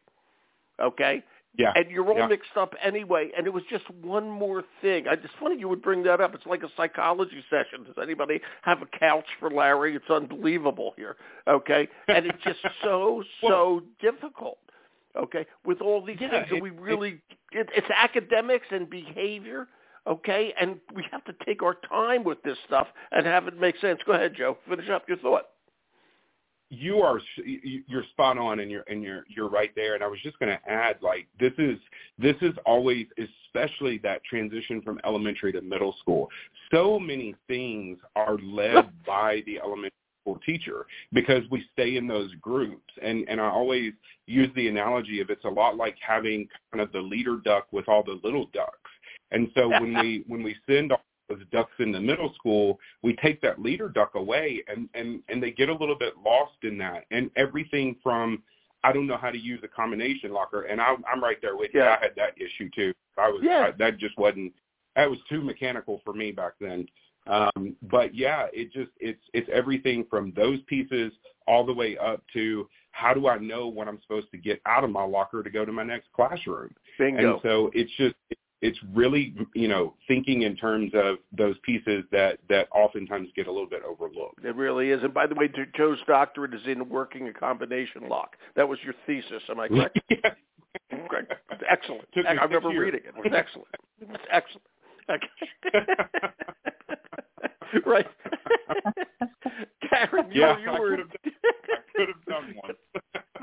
Okay, 0.81 1.23
yeah. 1.57 1.73
And 1.75 1.89
you're 1.89 2.07
all 2.07 2.17
yeah. 2.17 2.27
mixed 2.27 2.55
up 2.55 2.73
anyway. 2.83 3.31
And 3.35 3.47
it 3.47 3.53
was 3.53 3.63
just 3.69 3.89
one 4.01 4.29
more 4.29 4.63
thing. 4.81 5.07
I, 5.07 5.13
it's 5.13 5.25
funny 5.39 5.59
you 5.59 5.67
would 5.67 5.81
bring 5.81 6.03
that 6.03 6.21
up. 6.21 6.33
It's 6.35 6.45
like 6.45 6.63
a 6.63 6.69
psychology 6.77 7.43
session. 7.49 7.83
Does 7.85 7.95
anybody 8.01 8.39
have 8.61 8.81
a 8.81 8.85
couch 8.99 9.25
for 9.39 9.49
Larry? 9.49 9.95
It's 9.95 10.09
unbelievable 10.09 10.93
here. 10.95 11.15
Okay. 11.47 11.87
And 12.07 12.25
it's 12.25 12.43
just 12.43 12.59
so, 12.83 13.23
so 13.41 13.47
well, 13.49 13.81
difficult. 13.99 14.59
Okay. 15.17 15.45
With 15.65 15.81
all 15.81 16.05
these 16.05 16.17
yeah, 16.19 16.29
things 16.29 16.47
it, 16.51 16.55
that 16.55 16.61
we 16.61 16.69
really, 16.69 17.21
it, 17.51 17.67
it's 17.75 17.89
academics 17.93 18.67
and 18.71 18.89
behavior. 18.89 19.67
Okay. 20.07 20.53
And 20.59 20.79
we 20.95 21.03
have 21.11 21.25
to 21.25 21.33
take 21.45 21.63
our 21.63 21.77
time 21.89 22.23
with 22.23 22.41
this 22.43 22.57
stuff 22.67 22.87
and 23.11 23.25
have 23.25 23.47
it 23.47 23.59
make 23.59 23.77
sense. 23.79 23.99
Go 24.05 24.13
ahead, 24.13 24.33
Joe. 24.37 24.57
Finish 24.67 24.89
up 24.89 25.09
your 25.09 25.17
thought 25.17 25.45
you 26.69 26.99
are 26.99 27.19
you're 27.43 28.03
spot 28.11 28.37
on 28.37 28.59
and 28.59 28.69
you're 28.69 28.83
and 28.87 29.01
you're 29.01 29.25
you're 29.27 29.49
right 29.49 29.71
there. 29.75 29.95
And 29.95 30.03
i 30.03 30.07
was 30.07 30.19
just 30.21 30.37
going 30.39 30.51
to 30.51 30.71
add 30.71 30.97
like 31.01 31.27
this 31.39 31.53
is 31.57 31.77
this 32.17 32.35
is 32.41 32.53
always 32.65 33.07
especially 33.17 33.97
that 33.99 34.23
transition 34.23 34.81
from 34.81 34.99
elementary 35.03 35.51
to 35.53 35.61
middle 35.61 35.95
school. 35.99 36.29
So 36.71 36.99
many 36.99 37.35
things 37.47 37.97
are 38.15 38.37
led 38.37 38.89
by 39.05 39.41
the 39.47 39.59
elementary 39.59 39.91
school 40.21 40.39
teacher 40.45 40.85
because 41.11 41.43
we 41.49 41.65
stay 41.73 41.97
in 41.97 42.07
those 42.07 42.33
groups. 42.35 42.93
And 43.01 43.27
and 43.27 43.41
i 43.41 43.49
always 43.49 43.93
use 44.27 44.49
the 44.55 44.67
analogy 44.67 45.21
of 45.21 45.31
it's 45.31 45.45
a 45.45 45.49
lot 45.49 45.75
like 45.75 45.95
having 46.05 46.47
kind 46.71 46.81
of 46.81 46.91
the 46.91 47.01
leader 47.01 47.37
duck 47.43 47.67
with 47.71 47.89
all 47.89 48.03
the 48.03 48.19
little 48.23 48.47
ducks. 48.53 48.91
And 49.31 49.49
so 49.55 49.69
when 49.69 49.97
we 49.97 50.23
when 50.27 50.43
we 50.43 50.55
send 50.69 50.93
as 51.31 51.37
ducks 51.51 51.71
in 51.79 51.91
the 51.91 51.99
middle 51.99 52.33
school, 52.35 52.79
we 53.03 53.15
take 53.17 53.41
that 53.41 53.61
leader 53.61 53.89
duck 53.89 54.15
away 54.15 54.63
and, 54.67 54.89
and, 54.93 55.21
and 55.29 55.41
they 55.41 55.51
get 55.51 55.69
a 55.69 55.73
little 55.73 55.97
bit 55.97 56.13
lost 56.25 56.55
in 56.63 56.77
that. 56.79 57.05
And 57.11 57.29
everything 57.35 57.95
from 58.03 58.43
I 58.83 58.93
don't 58.93 59.07
know 59.07 59.17
how 59.17 59.29
to 59.29 59.37
use 59.37 59.59
a 59.63 59.67
combination 59.67 60.31
locker, 60.31 60.61
and 60.63 60.79
I, 60.79 60.95
I'm 61.11 61.21
right 61.21 61.35
there 61.41 61.57
with 61.57 61.71
Yeah. 61.73 61.83
you. 61.83 61.89
I 61.89 61.97
had 62.01 62.15
that 62.15 62.33
issue 62.37 62.69
too. 62.73 62.93
I 63.17 63.27
was 63.27 63.41
Yeah. 63.43 63.67
I, 63.67 63.71
that 63.71 63.97
just 63.97 64.17
wasn't 64.17 64.53
that 64.95 65.09
was 65.09 65.19
too 65.29 65.41
mechanical 65.41 66.01
for 66.03 66.13
me 66.13 66.31
back 66.31 66.53
then. 66.59 66.87
Um, 67.27 67.75
but 67.83 68.15
yeah, 68.15 68.47
it 68.53 68.71
just 68.71 68.91
it's 68.99 69.21
it's 69.33 69.49
everything 69.51 70.05
from 70.09 70.33
those 70.35 70.59
pieces 70.67 71.11
all 71.45 71.65
the 71.65 71.73
way 71.73 71.97
up 71.97 72.23
to 72.33 72.67
how 72.91 73.13
do 73.13 73.27
I 73.27 73.37
know 73.37 73.67
when 73.67 73.87
I'm 73.87 73.99
supposed 74.01 74.31
to 74.31 74.37
get 74.37 74.61
out 74.65 74.83
of 74.83 74.89
my 74.89 75.03
locker 75.03 75.43
to 75.43 75.49
go 75.49 75.63
to 75.65 75.71
my 75.71 75.83
next 75.83 76.11
classroom? 76.13 76.73
Bingo. 76.97 77.33
And 77.33 77.41
so 77.43 77.71
it's 77.73 77.91
just 77.97 78.15
it's 78.61 78.77
really 78.93 79.35
you 79.55 79.67
know 79.67 79.93
thinking 80.07 80.43
in 80.43 80.55
terms 80.55 80.91
of 80.93 81.17
those 81.35 81.55
pieces 81.63 82.03
that 82.11 82.39
that 82.49 82.67
oftentimes 82.73 83.29
get 83.35 83.47
a 83.47 83.51
little 83.51 83.69
bit 83.69 83.81
overlooked. 83.83 84.43
It 84.43 84.55
really 84.55 84.89
is. 84.89 85.03
And 85.03 85.13
by 85.13 85.27
the 85.27 85.35
way, 85.35 85.49
Joe's 85.75 85.99
doctorate 86.07 86.53
is 86.53 86.61
in 86.65 86.89
working 86.89 87.27
a 87.27 87.33
combination 87.33 88.07
lock. 88.09 88.35
That 88.55 88.67
was 88.67 88.79
your 88.83 88.93
thesis, 89.05 89.43
am 89.49 89.59
I 89.59 89.67
correct? 89.67 89.99
Correct. 91.09 91.33
Excellent. 91.67 92.07
I 92.27 92.33
remember 92.33 92.71
years. 92.71 92.85
reading 92.85 93.01
it. 93.05 93.15
It 93.17 93.23
was 93.23 93.33
excellent. 93.35 93.67
It 93.99 94.07
was 94.07 94.19
excellent. 94.31 94.67
Okay. 95.09 95.27
right. 97.85 98.07
Karen, 99.89 100.31
you, 100.31 100.41
yeah, 100.41 100.57
you 100.59 100.71
were. 100.79 100.97
could 100.97 100.99
have 100.99 101.09
done, 101.09 101.33
I 101.33 101.97
could 101.97 102.07
have 102.09 102.25
done 102.25 102.55
one. 102.61 102.75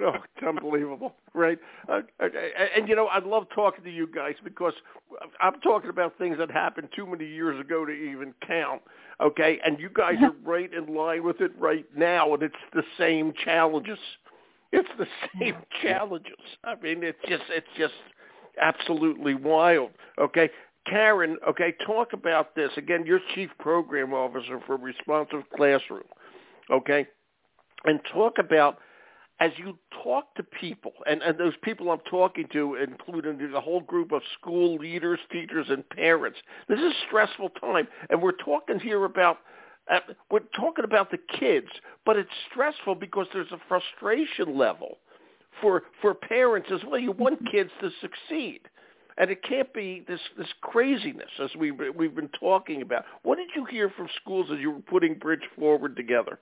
oh, 0.02 0.14
it's 0.14 0.46
unbelievable, 0.46 1.14
right? 1.35 1.59
Uh, 1.88 2.02
okay. 2.22 2.52
And, 2.77 2.89
you 2.89 2.95
know, 2.95 3.07
I 3.07 3.19
love 3.19 3.47
talking 3.55 3.85
to 3.85 3.91
you 3.91 4.07
guys 4.07 4.35
because 4.45 4.75
I'm 5.41 5.61
talking 5.61 5.91
about 5.91 6.19
things 6.19 6.39
that 6.39 6.51
happened 6.51 6.89
too 6.95 7.07
many 7.07 7.27
years 7.27 7.59
ago 7.61 7.85
to 7.85 7.93
even 7.93 8.35
count. 8.47 8.83
Okay, 9.21 9.59
and 9.65 9.81
you 9.81 9.89
guys 9.89 10.17
are 10.23 10.35
right 10.45 10.71
in 10.73 10.95
line 10.95 11.25
with 11.25 11.41
it 11.41 11.53
right 11.59 11.87
now, 11.97 12.35
and 12.35 12.43
it's 12.43 12.55
the 12.75 12.83
same 12.99 13.33
challenges. 13.45 13.99
It's 14.73 14.89
the 14.99 15.07
same 15.39 15.57
challenges. 15.83 16.37
I 16.65 16.75
mean, 16.75 17.03
it's 17.03 17.19
just 17.27 17.45
it's 17.49 17.67
just 17.79 17.95
absolutely 18.61 19.35
wild. 19.35 19.91
Okay. 20.19 20.51
Karen, 20.87 21.37
okay, 21.49 21.75
talk 21.85 22.12
about 22.12 22.55
this. 22.55 22.71
Again, 22.77 23.05
you're 23.05 23.21
Chief 23.35 23.51
Program 23.59 24.15
Officer 24.15 24.61
for 24.67 24.77
Responsive 24.77 25.43
Classroom. 25.57 26.05
Okay? 26.71 27.09
And 27.85 28.01
talk 28.12 28.39
about 28.39 28.79
as 29.38 29.51
you 29.59 29.79
talk 30.03 30.35
to 30.37 30.42
people, 30.42 30.92
and, 31.07 31.22
and 31.22 31.38
those 31.38 31.53
people 31.62 31.90
I'm 31.90 32.01
talking 32.11 32.46
to, 32.53 32.77
including 32.77 33.51
the 33.53 33.61
whole 33.61 33.83
group 33.83 34.12
of 34.12 34.22
school 34.38 34.77
leaders, 34.77 35.18
teachers, 35.31 35.66
and 35.68 35.88
parents, 35.90 36.38
this 36.68 36.79
is 36.79 36.85
a 36.87 37.07
stressful 37.07 37.51
time, 37.61 37.87
and 38.09 38.22
we're 38.22 38.33
talking 38.33 38.79
here 38.79 39.05
about 39.05 39.38
uh, 39.88 40.01
we're 40.31 40.40
talking 40.57 40.85
about 40.85 41.12
the 41.12 41.18
kids, 41.38 41.68
but 42.05 42.16
it's 42.16 42.31
stressful 42.51 42.96
because 42.96 43.27
there's 43.33 43.53
a 43.53 43.61
frustration 43.68 44.59
level 44.59 44.99
for 45.61 45.85
for 46.01 46.14
parents 46.14 46.68
as 46.72 46.81
well. 46.85 46.99
You 46.99 47.12
want 47.12 47.38
kids 47.51 47.70
to 47.81 47.90
succeed, 48.01 48.62
and 49.18 49.31
it 49.31 49.44
can't 49.44 49.72
be 49.72 50.05
this 50.09 50.20
this 50.37 50.49
craziness 50.62 51.31
as 51.40 51.51
we 51.57 51.70
we've 51.70 52.16
been 52.16 52.31
talking 52.40 52.83
about. 52.83 53.05
What 53.22 53.37
did 53.37 53.51
you 53.55 53.64
hear 53.64 53.90
from 53.90 54.09
schools 54.20 54.49
as 54.53 54.59
you 54.59 54.72
were 54.72 54.81
putting 54.81 55.14
Bridge 55.14 55.46
Forward 55.57 55.94
together? 55.94 56.40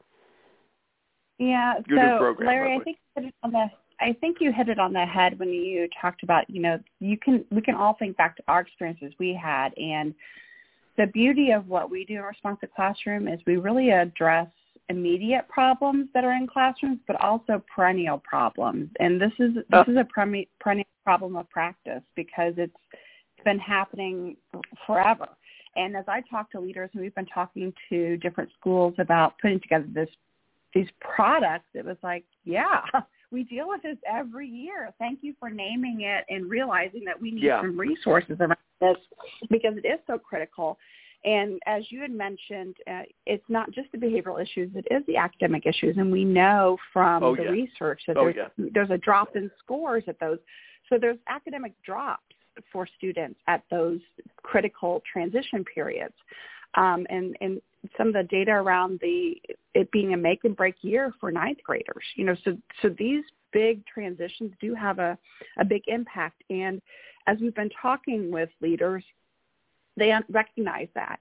Yeah. 1.38 1.74
Your 1.86 1.98
so, 1.98 2.18
program, 2.18 2.46
Larry, 2.46 2.76
I 2.80 2.84
think 2.84 2.98
you 3.16 3.22
hit 3.22 3.28
it 3.28 3.34
on 3.42 3.52
the 3.52 3.66
I 4.00 4.12
think 4.20 4.38
you 4.40 4.52
hit 4.52 4.68
it 4.68 4.78
on 4.78 4.92
the 4.92 5.04
head 5.06 5.38
when 5.38 5.50
you 5.50 5.88
talked 6.00 6.22
about, 6.22 6.48
you 6.50 6.60
know, 6.60 6.78
you 7.00 7.16
can 7.16 7.44
we 7.50 7.60
can 7.60 7.74
all 7.74 7.94
think 7.98 8.16
back 8.16 8.36
to 8.36 8.42
our 8.48 8.60
experiences 8.60 9.12
we 9.18 9.38
had 9.40 9.76
and 9.78 10.14
the 10.96 11.06
beauty 11.06 11.50
of 11.50 11.66
what 11.68 11.90
we 11.90 12.04
do 12.04 12.14
in 12.14 12.22
responsive 12.22 12.68
classroom 12.74 13.26
is 13.26 13.40
we 13.46 13.56
really 13.56 13.90
address 13.90 14.48
immediate 14.88 15.48
problems 15.48 16.08
that 16.14 16.24
are 16.24 16.32
in 16.32 16.46
classrooms 16.46 16.98
but 17.06 17.20
also 17.20 17.62
perennial 17.74 18.18
problems. 18.18 18.90
And 19.00 19.20
this 19.20 19.32
is 19.38 19.56
uh. 19.72 19.84
this 19.84 19.84
Oh. 19.88 19.92
is 19.92 19.96
a 19.96 20.04
perennial 20.60 20.86
problem 21.04 21.36
of 21.36 21.48
practice 21.50 22.02
because 22.14 22.54
it's 22.56 22.76
been 23.44 23.58
happening 23.58 24.36
forever. 24.86 25.28
And 25.76 25.96
as 25.96 26.04
I 26.06 26.22
talk 26.30 26.50
to 26.52 26.60
leaders, 26.60 26.90
and 26.92 27.02
we've 27.02 27.14
been 27.14 27.26
talking 27.26 27.72
to 27.88 28.16
different 28.18 28.50
schools 28.58 28.94
about 28.98 29.34
putting 29.38 29.60
together 29.60 29.86
this 29.92 30.08
these 30.74 30.88
products, 31.00 31.66
it 31.74 31.84
was 31.84 31.96
like, 32.02 32.24
yeah, 32.44 32.80
we 33.30 33.44
deal 33.44 33.68
with 33.68 33.82
this 33.82 33.96
every 34.10 34.48
year. 34.48 34.92
Thank 34.98 35.20
you 35.22 35.34
for 35.38 35.50
naming 35.50 36.02
it 36.02 36.24
and 36.28 36.48
realizing 36.50 37.04
that 37.04 37.20
we 37.20 37.30
need 37.30 37.44
Yeah. 37.44 37.60
some 37.62 37.78
resources 37.78 38.36
around 38.40 38.56
this 38.80 38.96
because 39.50 39.76
it 39.76 39.86
is 39.86 40.00
so 40.06 40.18
critical. 40.18 40.78
And 41.24 41.58
as 41.66 41.90
you 41.90 42.00
had 42.02 42.10
mentioned, 42.10 42.76
uh, 42.86 43.02
it's 43.24 43.44
not 43.48 43.70
just 43.70 43.90
the 43.92 43.98
behavioral 43.98 44.42
issues; 44.42 44.70
it 44.74 44.86
is 44.90 45.02
the 45.06 45.16
academic 45.16 45.64
issues, 45.64 45.96
and 45.96 46.12
we 46.12 46.22
know 46.22 46.76
from 46.92 47.22
Oh, 47.22 47.34
the 47.34 47.44
yeah. 47.44 47.48
research 47.50 48.02
that 48.06 48.18
Oh, 48.18 48.24
there's 48.24 48.36
yeah. 48.36 48.66
there's 48.74 48.90
a 48.90 48.98
drop 48.98 49.34
in 49.34 49.50
scores 49.58 50.04
at 50.06 50.20
those. 50.20 50.38
So 50.90 50.98
there's 50.98 51.16
academic 51.28 51.72
drops 51.82 52.34
for 52.70 52.86
students 52.98 53.40
at 53.46 53.62
those 53.70 54.00
critical 54.42 55.02
transition 55.10 55.64
periods. 55.64 56.14
Um, 56.74 57.06
and, 57.08 57.36
and 57.40 57.62
some 57.96 58.08
of 58.08 58.14
the 58.14 58.24
data 58.24 58.52
around 58.52 59.00
the 59.00 59.40
it 59.74 59.90
being 59.90 60.14
a 60.14 60.16
make 60.16 60.44
and 60.44 60.56
break 60.56 60.76
year 60.82 61.12
for 61.20 61.30
ninth 61.30 61.58
graders. 61.64 62.04
You 62.16 62.24
know, 62.24 62.36
so 62.44 62.56
so 62.82 62.88
these 62.98 63.24
big 63.52 63.86
transitions 63.86 64.52
do 64.60 64.74
have 64.74 64.98
a, 64.98 65.16
a 65.58 65.64
big 65.64 65.82
impact. 65.86 66.42
And 66.50 66.82
as 67.26 67.38
we've 67.40 67.54
been 67.54 67.70
talking 67.80 68.30
with 68.30 68.50
leaders, 68.60 69.04
they 69.96 70.12
recognize 70.28 70.88
that. 70.94 71.20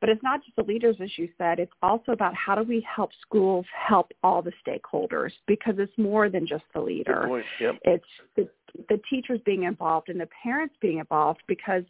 But 0.00 0.08
it's 0.08 0.22
not 0.22 0.44
just 0.44 0.56
the 0.56 0.64
leaders, 0.64 0.96
as 1.00 1.10
you 1.16 1.28
said. 1.38 1.58
It's 1.58 1.72
also 1.80 2.12
about 2.12 2.34
how 2.34 2.54
do 2.54 2.62
we 2.62 2.84
help 2.94 3.10
schools 3.22 3.64
help 3.88 4.12
all 4.22 4.42
the 4.42 4.52
stakeholders 4.66 5.30
because 5.46 5.76
it's 5.78 5.96
more 5.96 6.28
than 6.28 6.46
just 6.46 6.64
the 6.74 6.80
leader. 6.80 7.26
Yep. 7.60 7.76
it's 7.84 8.04
the, 8.36 8.48
the 8.88 9.00
teachers 9.08 9.40
being 9.46 9.62
involved 9.62 10.08
and 10.08 10.20
the 10.20 10.28
parents 10.42 10.74
being 10.80 10.98
involved 10.98 11.42
because 11.46 11.84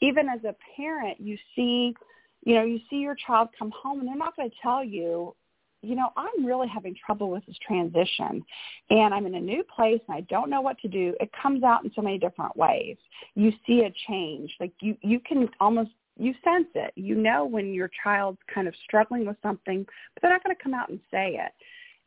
even 0.00 0.28
as 0.28 0.44
a 0.44 0.54
parent 0.76 1.18
you 1.20 1.36
see 1.56 1.94
you 2.46 2.54
know 2.54 2.64
you 2.64 2.78
see 2.88 2.96
your 2.96 3.16
child 3.26 3.48
come 3.58 3.70
home 3.70 4.00
and 4.00 4.08
they're 4.08 4.16
not 4.16 4.34
going 4.36 4.48
to 4.48 4.56
tell 4.62 4.82
you 4.82 5.34
you 5.82 5.94
know 5.94 6.08
i'm 6.16 6.46
really 6.46 6.68
having 6.68 6.94
trouble 7.04 7.28
with 7.28 7.44
this 7.44 7.56
transition 7.66 8.42
and 8.88 9.12
i'm 9.12 9.26
in 9.26 9.34
a 9.34 9.40
new 9.40 9.62
place 9.64 10.00
and 10.08 10.16
i 10.16 10.20
don't 10.22 10.48
know 10.48 10.62
what 10.62 10.78
to 10.78 10.88
do. 10.88 11.14
It 11.20 11.30
comes 11.40 11.62
out 11.62 11.84
in 11.84 11.92
so 11.94 12.00
many 12.00 12.18
different 12.18 12.56
ways. 12.56 12.96
You 13.34 13.52
see 13.66 13.80
a 13.80 13.92
change. 14.08 14.54
Like 14.58 14.72
you 14.80 14.96
you 15.02 15.20
can 15.20 15.50
almost 15.60 15.90
you 16.18 16.32
sense 16.42 16.68
it. 16.74 16.92
You 16.96 17.14
know 17.14 17.44
when 17.44 17.74
your 17.74 17.90
child's 18.02 18.38
kind 18.52 18.66
of 18.66 18.74
struggling 18.84 19.26
with 19.26 19.36
something 19.42 19.84
but 20.14 20.22
they're 20.22 20.32
not 20.32 20.42
going 20.42 20.56
to 20.56 20.62
come 20.62 20.72
out 20.72 20.88
and 20.88 21.00
say 21.10 21.38
it 21.38 21.52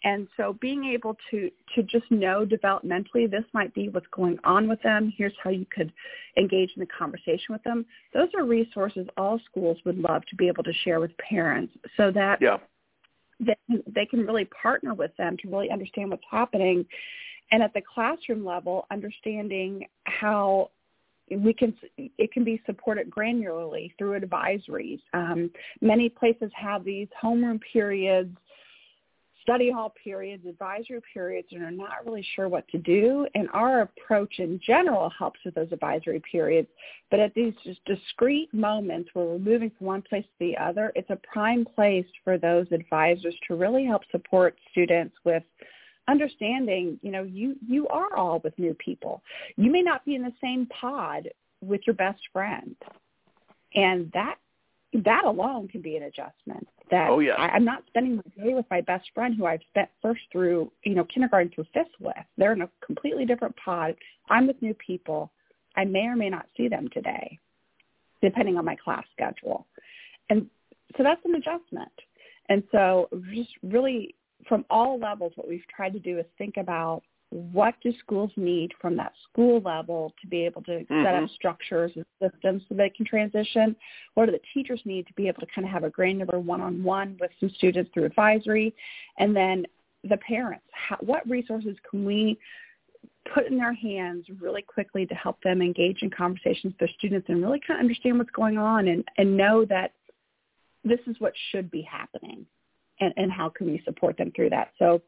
and 0.03 0.27
so 0.37 0.57
being 0.61 0.85
able 0.85 1.17
to, 1.29 1.51
to 1.75 1.83
just 1.83 2.09
know 2.09 2.45
developmentally 2.45 3.29
this 3.29 3.43
might 3.53 3.73
be 3.73 3.89
what's 3.89 4.07
going 4.11 4.39
on 4.43 4.69
with 4.69 4.81
them, 4.81 5.13
here's 5.17 5.33
how 5.43 5.49
you 5.49 5.65
could 5.69 5.91
engage 6.37 6.71
in 6.75 6.79
the 6.79 6.87
conversation 6.87 7.47
with 7.49 7.63
them, 7.63 7.85
those 8.13 8.29
are 8.35 8.45
resources 8.45 9.07
all 9.17 9.39
schools 9.49 9.77
would 9.85 9.97
love 9.97 10.25
to 10.29 10.35
be 10.35 10.47
able 10.47 10.63
to 10.63 10.73
share 10.85 10.99
with 10.99 11.11
parents 11.17 11.73
so 11.97 12.11
that 12.11 12.41
Yeah. 12.41 12.57
they, 13.39 13.57
they 13.87 14.05
can 14.05 14.21
really 14.25 14.45
partner 14.45 14.93
with 14.93 15.15
them 15.17 15.35
to 15.41 15.49
really 15.49 15.69
understand 15.69 16.11
what's 16.11 16.23
happening. 16.29 16.85
And 17.51 17.61
at 17.61 17.73
the 17.73 17.81
classroom 17.81 18.45
level, 18.45 18.85
understanding 18.91 19.85
how 20.05 20.69
we 21.29 21.53
can 21.53 21.75
it 21.97 22.31
can 22.31 22.43
be 22.43 22.61
supported 22.65 23.09
granularly 23.09 23.91
through 23.97 24.19
advisories. 24.19 24.99
Um, 25.13 25.51
many 25.81 26.09
places 26.09 26.51
have 26.55 26.83
these 26.83 27.07
homeroom 27.21 27.59
periods 27.71 28.35
study 29.41 29.71
hall 29.71 29.93
periods, 30.03 30.45
advisory 30.45 31.01
periods, 31.13 31.47
and 31.51 31.63
are 31.63 31.71
not 31.71 32.05
really 32.05 32.25
sure 32.35 32.47
what 32.47 32.67
to 32.69 32.77
do. 32.77 33.27
And 33.35 33.47
our 33.53 33.81
approach 33.81 34.39
in 34.39 34.59
general 34.65 35.11
helps 35.17 35.39
with 35.45 35.55
those 35.55 35.71
advisory 35.71 36.21
periods. 36.31 36.67
But 37.11 37.19
at 37.19 37.33
these 37.33 37.53
just 37.63 37.83
discrete 37.85 38.53
moments 38.53 39.09
where 39.13 39.25
we're 39.25 39.39
moving 39.39 39.71
from 39.77 39.87
one 39.87 40.01
place 40.01 40.23
to 40.23 40.45
the 40.45 40.57
other, 40.57 40.91
it's 40.95 41.09
a 41.09 41.19
prime 41.31 41.65
place 41.65 42.05
for 42.23 42.37
those 42.37 42.67
advisors 42.71 43.35
to 43.47 43.55
really 43.55 43.85
help 43.85 44.03
support 44.11 44.55
students 44.71 45.15
with 45.23 45.43
understanding, 46.07 46.99
you 47.01 47.11
know, 47.11 47.23
you, 47.23 47.55
you 47.65 47.87
are 47.89 48.15
all 48.15 48.41
with 48.43 48.57
new 48.57 48.73
people. 48.75 49.21
You 49.57 49.71
may 49.71 49.81
not 49.81 50.03
be 50.05 50.15
in 50.15 50.23
the 50.23 50.33
same 50.41 50.65
pod 50.67 51.29
with 51.61 51.81
your 51.85 51.93
best 51.93 52.21
friend. 52.33 52.75
And 53.75 54.11
that 54.13 54.35
that 54.93 55.23
alone 55.25 55.67
can 55.67 55.81
be 55.81 55.95
an 55.97 56.03
adjustment. 56.03 56.67
That 56.91 57.09
Oh, 57.09 57.19
yeah. 57.19 57.33
I, 57.33 57.49
I'm 57.49 57.65
not 57.65 57.83
spending 57.87 58.15
my 58.17 58.43
day 58.43 58.53
with 58.53 58.65
my 58.71 58.81
best 58.81 59.09
friend 59.13 59.35
who 59.35 59.45
I've 59.45 59.61
spent 59.69 59.89
first 60.01 60.21
through, 60.31 60.71
you 60.83 60.95
know, 60.95 61.05
kindergarten 61.05 61.51
through 61.53 61.67
fifth 61.73 61.87
with. 61.99 62.15
They're 62.37 62.53
in 62.53 62.61
a 62.61 62.69
completely 62.83 63.25
different 63.25 63.55
pod. 63.63 63.95
I'm 64.29 64.47
with 64.47 64.61
new 64.61 64.73
people. 64.73 65.31
I 65.75 65.85
may 65.85 66.05
or 66.07 66.15
may 66.15 66.29
not 66.29 66.47
see 66.57 66.67
them 66.67 66.89
today, 66.91 67.37
depending 68.21 68.57
on 68.57 68.65
my 68.65 68.75
class 68.75 69.05
schedule. 69.13 69.67
And 70.29 70.47
so 70.97 71.03
that's 71.03 71.21
an 71.25 71.35
adjustment. 71.35 71.91
And 72.49 72.63
so 72.71 73.09
just 73.31 73.51
really 73.61 74.15
from 74.47 74.65
all 74.69 74.99
levels, 74.99 75.33
what 75.35 75.47
we've 75.47 75.67
tried 75.73 75.93
to 75.93 75.99
do 75.99 76.17
is 76.17 76.25
think 76.37 76.57
about 76.57 77.03
what 77.31 77.75
do 77.83 77.93
schools 77.99 78.31
need 78.37 78.71
from 78.81 78.95
that 78.97 79.13
school 79.29 79.61
level 79.61 80.13
to 80.19 80.27
be 80.27 80.45
able 80.45 80.63
to 80.63 80.85
set 80.87 81.13
up 81.13 81.23
Mhm. 81.23 81.29
structures 81.29 81.95
and 81.95 82.05
systems 82.19 82.65
so 82.67 82.73
they 82.73 82.89
can 82.89 83.05
transition? 83.05 83.75
What 84.15 84.25
do 84.25 84.31
the 84.31 84.41
teachers 84.53 84.83
need 84.85 85.05
to 85.07 85.13
be 85.13 85.27
able 85.27 85.41
to 85.41 85.45
kind 85.47 85.65
of 85.65 85.71
have 85.71 85.83
a 85.83 85.91
granular 85.91 86.39
one-on-one 86.39 87.17
with 87.19 87.31
some 87.39 87.49
students 87.49 87.91
through 87.91 88.05
advisory? 88.05 88.73
And 89.17 89.35
then 89.35 89.67
the 90.03 90.17
parents, 90.17 90.65
how, 90.71 90.97
what 90.97 91.27
resources 91.29 91.77
can 91.89 92.03
we 92.03 92.39
put 93.33 93.45
in 93.45 93.57
their 93.57 93.73
hands 93.73 94.27
really 94.39 94.63
quickly 94.63 95.05
to 95.05 95.13
help 95.13 95.39
them 95.43 95.61
engage 95.61 96.01
in 96.01 96.09
conversations 96.09 96.73
with 96.73 96.79
their 96.79 96.89
students 96.97 97.29
and 97.29 97.43
really 97.43 97.59
kind 97.59 97.79
of 97.79 97.83
understand 97.83 98.17
what's 98.17 98.31
going 98.31 98.57
on 98.57 98.87
and, 98.87 99.07
and 99.17 99.37
know 99.37 99.65
that 99.65 99.93
this 100.83 100.99
is 101.05 101.19
what 101.19 101.33
should 101.51 101.69
be 101.69 101.81
happening 101.83 102.45
and, 102.99 103.13
and 103.17 103.31
how 103.31 103.49
can 103.49 103.67
we 103.67 103.81
support 103.85 104.17
them 104.17 104.31
through 104.35 104.49
that. 104.49 104.71
So 104.79 105.01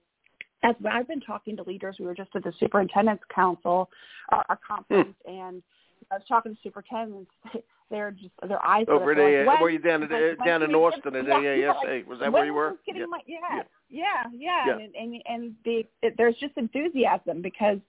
as 0.63 0.75
I've 0.89 1.07
been 1.07 1.21
talking 1.21 1.57
to 1.57 1.63
leaders, 1.63 1.97
we 1.99 2.05
were 2.05 2.15
just 2.15 2.29
at 2.35 2.43
the 2.43 2.53
superintendent's 2.59 3.23
council, 3.33 3.89
our, 4.29 4.45
our 4.49 4.59
conference, 4.67 5.15
hmm. 5.25 5.31
and 5.31 5.63
I 6.11 6.15
was 6.15 6.23
talking 6.27 6.53
to 6.53 6.61
superintendents. 6.61 7.31
They're 7.89 8.11
just 8.11 8.31
their 8.47 8.65
eyes. 8.65 8.85
Over 8.87 9.13
there. 9.13 9.45
like, 9.45 9.59
were 9.59 9.69
you 9.69 9.77
down 9.77 10.01
like, 10.01 10.45
down 10.45 10.63
in 10.63 10.73
Austin 10.73 11.13
at 11.13 11.25
AASA? 11.25 11.83
Like, 11.83 12.07
was 12.07 12.19
that 12.21 12.31
where 12.31 12.45
you 12.45 12.53
were? 12.53 12.75
Yeah. 12.87 13.05
My, 13.05 13.19
yeah. 13.27 13.63
yeah, 13.89 14.05
yeah, 14.33 14.65
yeah, 14.65 14.73
and 14.73 14.95
and, 14.95 15.21
and 15.25 15.55
the, 15.65 15.83
it, 16.01 16.15
there's 16.17 16.37
just 16.37 16.53
enthusiasm 16.55 17.41
because 17.41 17.79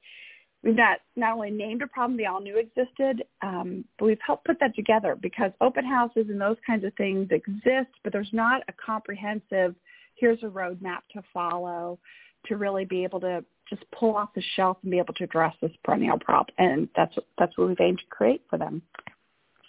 we've 0.65 0.75
not 0.75 0.99
not 1.15 1.35
only 1.35 1.51
named 1.51 1.83
a 1.83 1.87
problem 1.87 2.17
they 2.17 2.25
all 2.25 2.41
knew 2.41 2.59
existed, 2.59 3.25
um, 3.43 3.85
but 3.97 4.07
we've 4.07 4.19
helped 4.27 4.45
put 4.45 4.59
that 4.59 4.75
together 4.75 5.17
because 5.21 5.53
open 5.61 5.85
houses 5.85 6.27
and 6.29 6.41
those 6.41 6.57
kinds 6.67 6.85
of 6.85 6.93
things 6.95 7.29
exist, 7.31 7.91
but 8.03 8.13
there's 8.13 8.33
not 8.33 8.63
a 8.69 8.73
comprehensive. 8.85 9.77
Here's 10.17 10.43
a 10.43 10.47
roadmap 10.47 11.03
to 11.13 11.23
follow 11.33 12.01
to 12.47 12.57
really 12.57 12.85
be 12.85 13.05
able 13.05 13.21
to 13.21 13.45
just 13.69 13.83
pull 13.91 14.17
off 14.17 14.31
the 14.35 14.43
shelf 14.55 14.77
and 14.83 14.91
be 14.91 14.99
able 14.99 15.15
to 15.15 15.25
address 15.25 15.55
this 15.61 15.73
perennial 15.85 16.19
problem. 16.19 16.55
And 16.59 16.89
that's 16.97 17.15
that's 17.39 17.57
what 17.57 17.69
we've 17.69 17.81
aimed 17.81 17.99
to 17.99 18.05
create 18.11 18.43
for 18.51 18.59
them. 18.59 18.83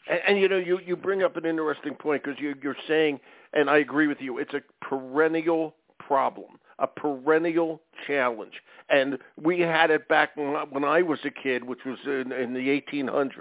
And, 0.09 0.19
and 0.27 0.39
you 0.39 0.49
know, 0.49 0.57
you 0.57 0.79
you 0.85 0.95
bring 0.95 1.23
up 1.23 1.37
an 1.37 1.45
interesting 1.45 1.95
point 1.95 2.23
because 2.23 2.39
you, 2.39 2.55
you're 2.61 2.75
saying, 2.87 3.19
and 3.53 3.69
I 3.69 3.77
agree 3.77 4.07
with 4.07 4.19
you, 4.19 4.39
it's 4.39 4.53
a 4.53 4.61
perennial 4.81 5.75
problem, 5.99 6.59
a 6.79 6.87
perennial 6.87 7.81
challenge, 8.07 8.53
and 8.89 9.17
we 9.41 9.61
had 9.61 9.89
it 9.91 10.07
back 10.07 10.35
when 10.35 10.55
I, 10.55 10.63
when 10.69 10.83
I 10.83 11.01
was 11.01 11.19
a 11.23 11.31
kid, 11.31 11.63
which 11.63 11.79
was 11.85 11.97
in, 12.05 12.31
in 12.31 12.53
the 12.53 12.81
1800s. 12.93 13.31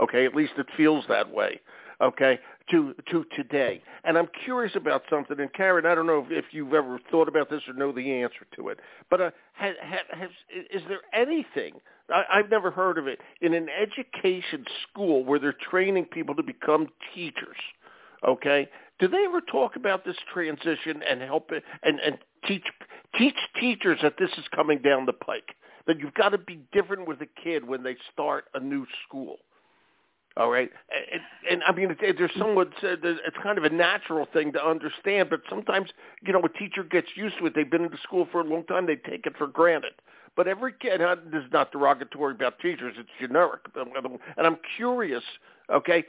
Okay, 0.00 0.24
at 0.24 0.34
least 0.34 0.52
it 0.56 0.66
feels 0.76 1.04
that 1.08 1.30
way 1.30 1.60
okay, 2.00 2.38
to 2.70 2.94
to 3.10 3.24
today. 3.36 3.82
And 4.04 4.16
I'm 4.16 4.28
curious 4.44 4.74
about 4.76 5.02
something. 5.10 5.38
And 5.38 5.52
Karen, 5.52 5.86
I 5.86 5.94
don't 5.94 6.06
know 6.06 6.24
if, 6.26 6.30
if 6.30 6.44
you've 6.52 6.74
ever 6.74 6.98
thought 7.10 7.28
about 7.28 7.50
this 7.50 7.62
or 7.68 7.74
know 7.74 7.92
the 7.92 8.22
answer 8.22 8.46
to 8.56 8.68
it, 8.68 8.80
but 9.08 9.20
uh, 9.20 9.30
has, 9.52 9.74
has, 10.10 10.30
is 10.72 10.82
there 10.88 11.00
anything 11.12 11.74
I, 12.08 12.24
I've 12.32 12.50
never 12.50 12.70
heard 12.70 12.98
of 12.98 13.06
it 13.06 13.20
in 13.40 13.54
an 13.54 13.68
education 13.68 14.64
school 14.90 15.24
where 15.24 15.38
they're 15.38 15.54
training 15.70 16.06
people 16.06 16.34
to 16.34 16.42
become 16.42 16.88
teachers? 17.14 17.56
Okay, 18.26 18.68
do 18.98 19.08
they 19.08 19.24
ever 19.24 19.40
talk 19.40 19.76
about 19.76 20.04
this 20.04 20.16
transition 20.32 21.02
and 21.08 21.22
help 21.22 21.52
it 21.52 21.64
and 21.82 21.98
and 22.00 22.18
teach 22.46 22.64
teach 23.18 23.36
teachers 23.58 23.98
that 24.02 24.14
this 24.18 24.30
is 24.38 24.44
coming 24.54 24.78
down 24.78 25.06
the 25.06 25.12
pike? 25.12 25.54
That 25.86 25.98
you've 25.98 26.14
got 26.14 26.30
to 26.30 26.38
be 26.38 26.60
different 26.72 27.08
with 27.08 27.20
a 27.22 27.42
kid 27.42 27.66
when 27.66 27.82
they 27.82 27.96
start 28.12 28.44
a 28.54 28.60
new 28.60 28.86
school. 29.06 29.38
All 30.40 30.50
right, 30.50 30.70
and, 31.12 31.20
and 31.50 31.62
I 31.64 31.72
mean, 31.72 31.94
it, 32.00 32.16
there's 32.16 32.30
somewhat 32.38 32.70
it's 32.82 33.36
kind 33.42 33.58
of 33.58 33.64
a 33.64 33.68
natural 33.68 34.26
thing 34.32 34.54
to 34.54 34.64
understand, 34.64 35.28
but 35.28 35.42
sometimes 35.50 35.90
you 36.22 36.32
know 36.32 36.40
a 36.40 36.48
teacher 36.48 36.82
gets 36.82 37.08
used 37.14 37.36
to 37.40 37.46
it. 37.46 37.54
They've 37.54 37.70
been 37.70 37.84
in 37.84 37.90
the 37.90 37.98
school 38.02 38.26
for 38.32 38.40
a 38.40 38.44
long 38.44 38.64
time; 38.64 38.86
they 38.86 38.96
take 38.96 39.26
it 39.26 39.36
for 39.36 39.46
granted. 39.46 39.92
But 40.36 40.48
every 40.48 40.72
kid, 40.72 41.02
this 41.30 41.42
is 41.44 41.52
not 41.52 41.72
derogatory 41.72 42.36
about 42.36 42.58
teachers; 42.58 42.94
it's 42.96 43.10
generic. 43.20 43.60
And 43.76 44.46
I'm 44.46 44.56
curious, 44.78 45.22
okay, 45.70 46.04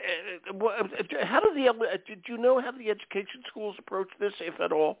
uh, 0.00 1.24
how 1.24 1.38
do 1.38 1.54
the 1.54 1.72
did 2.04 2.24
you 2.26 2.36
know 2.36 2.60
how 2.60 2.72
the 2.72 2.90
education 2.90 3.44
schools 3.46 3.76
approach 3.78 4.08
this, 4.18 4.32
if 4.40 4.60
at 4.60 4.72
all? 4.72 4.98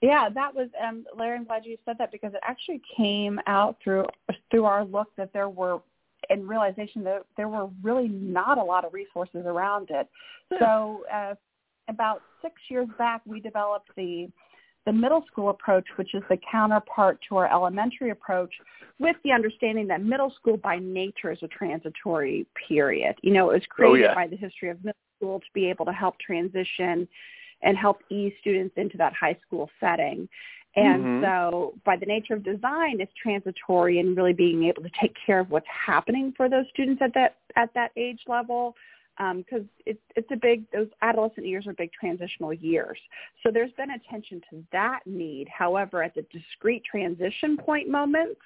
Yeah, 0.00 0.28
that 0.28 0.54
was 0.54 0.68
um 0.80 1.04
Larry. 1.16 1.38
I'm 1.38 1.46
glad 1.46 1.66
you 1.66 1.78
said 1.84 1.96
that 1.98 2.12
because 2.12 2.32
it 2.34 2.40
actually 2.44 2.80
came 2.96 3.40
out 3.48 3.76
through 3.82 4.06
through 4.52 4.66
our 4.66 4.84
look 4.84 5.08
that 5.16 5.32
there 5.32 5.48
were 5.48 5.80
and 6.30 6.48
realization 6.48 7.02
that 7.04 7.22
there 7.36 7.48
were 7.48 7.68
really 7.82 8.08
not 8.08 8.58
a 8.58 8.62
lot 8.62 8.84
of 8.84 8.92
resources 8.94 9.44
around 9.46 9.88
it. 9.90 10.08
So 10.58 11.04
uh, 11.12 11.34
about 11.88 12.22
six 12.42 12.54
years 12.68 12.88
back, 12.98 13.22
we 13.26 13.40
developed 13.40 13.90
the 13.96 14.28
the 14.86 14.92
middle 14.92 15.24
school 15.26 15.50
approach, 15.50 15.84
which 15.96 16.14
is 16.14 16.22
the 16.30 16.38
counterpart 16.48 17.18
to 17.28 17.36
our 17.36 17.52
elementary 17.52 18.10
approach, 18.10 18.54
with 19.00 19.16
the 19.24 19.32
understanding 19.32 19.88
that 19.88 20.00
middle 20.00 20.32
school 20.38 20.56
by 20.56 20.78
nature 20.78 21.32
is 21.32 21.38
a 21.42 21.48
transitory 21.48 22.46
period. 22.68 23.16
You 23.22 23.32
know, 23.32 23.50
it 23.50 23.54
was 23.54 23.62
created 23.68 24.04
oh, 24.04 24.08
yeah. 24.10 24.14
by 24.14 24.28
the 24.28 24.36
history 24.36 24.70
of 24.70 24.78
middle 24.84 25.00
school 25.18 25.40
to 25.40 25.46
be 25.52 25.68
able 25.68 25.86
to 25.86 25.92
help 25.92 26.18
transition 26.20 27.08
and 27.62 27.76
help 27.76 27.98
ease 28.10 28.32
students 28.40 28.74
into 28.76 28.96
that 28.96 29.12
high 29.12 29.36
school 29.44 29.68
setting. 29.80 30.28
And 30.76 31.02
mm-hmm. 31.02 31.24
so 31.24 31.74
by 31.84 31.96
the 31.96 32.06
nature 32.06 32.34
of 32.34 32.44
design, 32.44 33.00
it's 33.00 33.12
transitory 33.20 33.98
and 33.98 34.14
really 34.16 34.34
being 34.34 34.64
able 34.64 34.82
to 34.82 34.90
take 35.00 35.14
care 35.24 35.40
of 35.40 35.50
what's 35.50 35.66
happening 35.66 36.34
for 36.36 36.48
those 36.48 36.66
students 36.72 37.00
at 37.02 37.14
that 37.14 37.36
at 37.56 37.72
that 37.74 37.92
age 37.96 38.20
level 38.28 38.76
because 39.16 39.60
um, 39.60 39.68
it's 39.86 40.00
it's 40.14 40.28
a 40.30 40.36
big 40.36 40.70
those 40.72 40.88
adolescent 41.00 41.46
years 41.46 41.66
are 41.66 41.72
big 41.72 41.90
transitional 41.98 42.52
years. 42.52 42.98
So 43.42 43.50
there's 43.50 43.72
been 43.72 43.92
attention 43.92 44.42
to 44.50 44.62
that 44.72 45.00
need. 45.06 45.48
However, 45.48 46.02
at 46.02 46.14
the 46.14 46.26
discrete 46.30 46.84
transition 46.84 47.56
point 47.56 47.88
moments, 47.88 48.40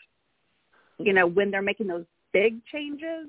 you 0.98 1.12
know, 1.12 1.26
when 1.26 1.50
they're 1.50 1.62
making 1.62 1.88
those 1.88 2.04
big 2.32 2.64
changes, 2.66 3.28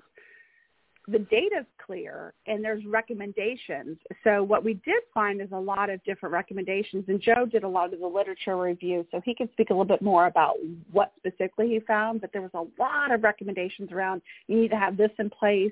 the 1.11 1.19
data 1.19 1.57
is 1.59 1.65
clear 1.85 2.33
and 2.47 2.63
there's 2.63 2.85
recommendations. 2.85 3.97
So 4.23 4.43
what 4.43 4.63
we 4.63 4.75
did 4.75 5.03
find 5.13 5.41
is 5.41 5.49
a 5.51 5.59
lot 5.59 5.89
of 5.89 6.03
different 6.03 6.33
recommendations 6.33 7.05
and 7.07 7.21
Joe 7.21 7.45
did 7.45 7.63
a 7.63 7.67
lot 7.67 7.93
of 7.93 7.99
the 7.99 8.07
literature 8.07 8.57
review 8.57 9.05
so 9.11 9.21
he 9.23 9.35
can 9.35 9.49
speak 9.51 9.69
a 9.69 9.73
little 9.73 9.85
bit 9.85 10.01
more 10.01 10.27
about 10.27 10.55
what 10.91 11.11
specifically 11.17 11.69
he 11.69 11.79
found, 11.81 12.21
but 12.21 12.31
there 12.31 12.41
was 12.41 12.51
a 12.53 12.81
lot 12.81 13.11
of 13.11 13.23
recommendations 13.23 13.91
around 13.91 14.21
you 14.47 14.59
need 14.59 14.71
to 14.71 14.77
have 14.77 14.97
this 14.97 15.11
in 15.19 15.29
place. 15.29 15.71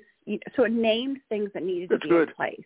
So 0.56 0.64
it 0.64 0.72
named 0.72 1.20
things 1.28 1.50
that 1.54 1.62
needed 1.62 1.88
That's 1.88 2.02
to 2.02 2.08
be 2.08 2.14
good. 2.14 2.28
in 2.28 2.34
place. 2.34 2.64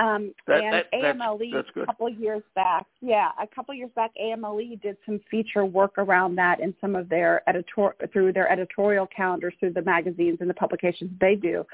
Um, 0.00 0.32
that, 0.46 0.62
and 0.62 0.74
that, 0.74 0.86
AMLE 0.94 1.38
that's, 1.52 1.68
that's 1.74 1.82
a 1.82 1.86
couple 1.86 2.06
of 2.06 2.18
years 2.18 2.42
back, 2.54 2.86
yeah, 3.02 3.32
a 3.38 3.46
couple 3.46 3.72
of 3.72 3.78
years 3.78 3.90
back, 3.94 4.10
AMLE 4.18 4.76
did 4.82 4.96
some 5.04 5.20
feature 5.30 5.66
work 5.66 5.98
around 5.98 6.36
that 6.36 6.58
in 6.60 6.74
some 6.80 6.96
of 6.96 7.10
their 7.10 7.46
editor 7.46 7.94
through 8.10 8.32
their 8.32 8.50
editorial 8.50 9.06
calendars, 9.14 9.52
through 9.60 9.74
the 9.74 9.82
magazines 9.82 10.38
and 10.40 10.48
the 10.48 10.54
publications 10.54 11.10
they 11.20 11.34
do. 11.34 11.66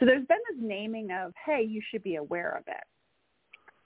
So 0.00 0.06
there's 0.06 0.26
been 0.26 0.38
this 0.50 0.58
naming 0.60 1.10
of, 1.12 1.32
hey, 1.46 1.62
you 1.62 1.80
should 1.88 2.02
be 2.02 2.16
aware 2.16 2.56
of 2.56 2.64
it. 2.66 2.84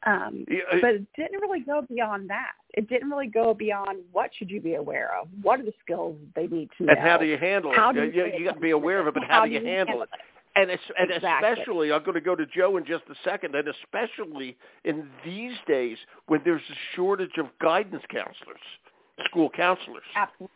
Um, 0.05 0.47
yeah, 0.49 0.61
but 0.81 0.95
it 0.95 1.07
didn't 1.15 1.41
really 1.43 1.61
go 1.61 1.83
beyond 1.83 2.31
that. 2.31 2.53
It 2.75 2.89
didn't 2.89 3.11
really 3.11 3.29
go 3.29 3.53
beyond 3.53 3.99
what 4.11 4.31
should 4.37 4.51
you 4.51 4.61
be 4.61 4.75
aware 4.75 5.11
of, 5.21 5.29
what 5.43 5.61
are 5.61 5.65
the 5.65 5.75
skills 5.85 6.17
they 6.35 6.47
need 6.47 6.71
to 6.79 6.85
know, 6.85 6.93
and 6.93 6.99
how 6.99 7.19
do 7.19 7.27
you 7.27 7.37
handle 7.37 7.73
it? 7.73 7.77
how 7.77 7.91
it? 7.91 7.95
Do 7.95 8.05
you, 8.05 8.25
you, 8.25 8.39
you 8.39 8.45
got 8.47 8.55
to 8.55 8.61
be 8.61 8.71
aware 8.71 9.01
of 9.01 9.07
it, 9.07 9.15
but 9.15 9.23
how, 9.25 9.41
how 9.41 9.45
do 9.45 9.53
you 9.53 9.59
handle, 9.59 9.87
handle 9.87 10.03
it? 10.03 10.09
And, 10.55 10.71
it's, 10.71 10.83
and 10.99 11.11
exactly. 11.11 11.51
especially, 11.51 11.93
I'm 11.93 12.03
going 12.05 12.15
to 12.15 12.21
go 12.21 12.37
to 12.37 12.45
Joe 12.47 12.77
in 12.77 12.85
just 12.85 13.05
a 13.11 13.15
second, 13.25 13.55
and 13.55 13.69
especially 13.69 14.57
in 14.85 15.09
these 15.25 15.55
days 15.67 15.97
when 16.27 16.43
there's 16.45 16.63
a 16.71 16.75
shortage 16.95 17.39
of 17.39 17.47
guidance 17.61 18.03
counselors, 18.11 18.61
school 19.31 19.49
counselors. 19.49 20.05
Absolutely. 20.15 20.51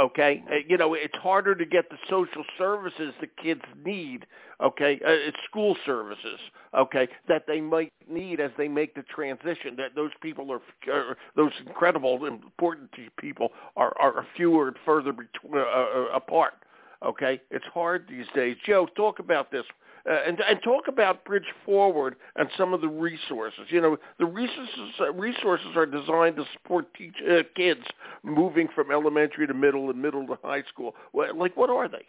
Okay, 0.00 0.42
uh, 0.50 0.56
you 0.66 0.76
know 0.76 0.94
it's 0.94 1.14
harder 1.18 1.54
to 1.54 1.64
get 1.64 1.88
the 1.88 1.96
social 2.10 2.42
services 2.58 3.14
the 3.20 3.28
kids 3.40 3.60
need. 3.84 4.26
Okay, 4.60 4.94
uh, 4.94 5.10
it's 5.10 5.36
school 5.48 5.76
services. 5.86 6.40
Okay, 6.76 7.06
that 7.28 7.44
they 7.46 7.60
might 7.60 7.92
need 8.10 8.40
as 8.40 8.50
they 8.58 8.66
make 8.66 8.96
the 8.96 9.04
transition. 9.04 9.76
That 9.76 9.94
those 9.94 10.10
people 10.20 10.50
are, 10.50 10.60
are 10.92 11.16
those 11.36 11.52
incredible, 11.64 12.26
important 12.26 12.90
people 13.18 13.50
are 13.76 13.94
are 14.00 14.26
fewer 14.36 14.66
and 14.66 14.76
further 14.84 15.12
between, 15.12 15.54
uh, 15.54 15.60
uh, 15.60 16.06
apart. 16.12 16.54
Okay, 17.04 17.40
it's 17.50 17.64
hard 17.72 18.06
these 18.08 18.26
days. 18.34 18.56
Joe, 18.66 18.86
talk 18.96 19.18
about 19.18 19.50
this. 19.50 19.64
Uh, 20.08 20.18
and, 20.26 20.38
and 20.40 20.60
talk 20.62 20.86
about 20.86 21.24
Bridge 21.24 21.46
Forward 21.64 22.16
and 22.36 22.48
some 22.58 22.74
of 22.74 22.82
the 22.82 22.88
resources. 22.88 23.60
You 23.68 23.80
know, 23.80 23.96
the 24.18 24.26
resources 24.26 24.92
uh, 25.00 25.12
resources 25.14 25.68
are 25.76 25.86
designed 25.86 26.36
to 26.36 26.44
support 26.52 26.92
teach, 26.94 27.14
uh, 27.30 27.42
kids 27.56 27.80
moving 28.22 28.68
from 28.74 28.90
elementary 28.90 29.46
to 29.46 29.54
middle 29.54 29.88
and 29.88 30.00
middle 30.00 30.26
to 30.26 30.38
high 30.42 30.62
school. 30.68 30.94
Well, 31.14 31.34
like, 31.34 31.56
what 31.56 31.70
are 31.70 31.88
they, 31.88 32.04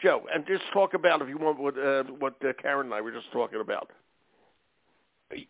Joe? 0.00 0.22
And 0.32 0.46
just 0.46 0.62
talk 0.72 0.94
about 0.94 1.20
if 1.20 1.28
you 1.28 1.36
want 1.36 1.58
what 1.58 1.76
uh, 1.76 2.04
what 2.20 2.34
uh, 2.44 2.52
Karen 2.60 2.86
and 2.86 2.94
I 2.94 3.00
were 3.00 3.10
just 3.10 3.32
talking 3.32 3.60
about. 3.60 3.90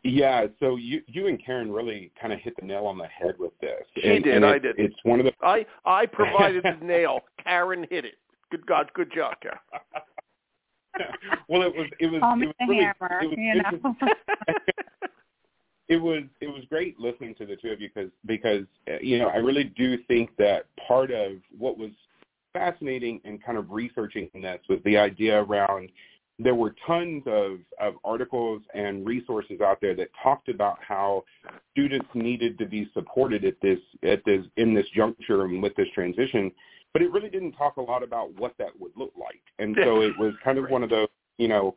Yeah, 0.02 0.46
so 0.60 0.76
you 0.76 1.02
you 1.08 1.26
and 1.26 1.44
Karen 1.44 1.70
really 1.70 2.10
kind 2.18 2.32
of 2.32 2.40
hit 2.40 2.54
the 2.58 2.66
nail 2.66 2.86
on 2.86 2.96
the 2.96 3.06
head 3.06 3.34
with 3.38 3.52
this. 3.60 3.82
She 3.96 4.08
and, 4.08 4.24
did. 4.24 4.36
And 4.36 4.46
I 4.46 4.58
did. 4.58 4.76
It's 4.78 4.94
one 5.02 5.20
of 5.20 5.26
the. 5.26 5.32
I 5.42 5.66
I 5.84 6.06
provided 6.12 6.64
the 6.64 6.84
nail. 6.84 7.20
Karen 7.44 7.86
hit 7.90 8.06
it. 8.06 8.14
Good 8.52 8.66
God, 8.66 8.90
good 8.92 9.10
job, 9.10 9.32
Karen. 9.40 9.58
well, 11.48 11.62
it 11.62 11.74
was 11.74 11.86
it 11.98 12.06
was 12.08 12.20
Call 12.20 12.42
it 12.42 12.46
was 12.46 12.54
really, 12.60 12.84
hammer, 12.84 13.22
it 13.22 13.30
was, 13.30 13.38
you 13.38 13.54
know. 13.54 13.94
it 15.88 15.96
was 15.96 16.24
it 16.42 16.48
was 16.48 16.62
great 16.68 17.00
listening 17.00 17.34
to 17.36 17.46
the 17.46 17.56
two 17.56 17.70
of 17.70 17.80
you 17.80 17.88
because 17.94 18.10
because 18.26 18.66
uh, 18.90 18.98
you 19.00 19.18
know 19.18 19.28
I 19.28 19.36
really 19.36 19.64
do 19.64 19.96
think 20.06 20.36
that 20.36 20.66
part 20.86 21.10
of 21.10 21.38
what 21.56 21.78
was 21.78 21.92
fascinating 22.52 23.22
and 23.24 23.42
kind 23.42 23.56
of 23.56 23.70
researching 23.70 24.28
this 24.34 24.60
was 24.68 24.80
the 24.84 24.98
idea 24.98 25.42
around 25.42 25.88
there 26.38 26.54
were 26.54 26.74
tons 26.86 27.22
of, 27.26 27.58
of 27.80 27.94
articles 28.04 28.60
and 28.74 29.06
resources 29.06 29.62
out 29.62 29.78
there 29.80 29.94
that 29.94 30.08
talked 30.22 30.50
about 30.50 30.78
how 30.86 31.24
students 31.70 32.08
needed 32.12 32.58
to 32.58 32.66
be 32.66 32.90
supported 32.92 33.46
at 33.46 33.54
this 33.62 33.78
at 34.02 34.22
this 34.26 34.44
in 34.58 34.74
this 34.74 34.86
juncture 34.94 35.44
and 35.44 35.62
with 35.62 35.74
this 35.76 35.88
transition, 35.94 36.52
but 36.92 37.02
it 37.02 37.10
really 37.10 37.30
didn't 37.30 37.52
talk 37.52 37.76
a 37.76 37.80
lot 37.80 38.02
about 38.02 38.34
what 38.38 38.54
that 38.58 38.78
would 38.78 38.92
look 38.96 39.12
like. 39.18 39.42
And 39.58 39.76
so 39.82 40.02
it 40.02 40.16
was 40.18 40.34
kind 40.44 40.58
of 40.58 40.68
one 40.70 40.82
of 40.82 40.90
those, 40.90 41.08
you 41.38 41.48
know, 41.48 41.74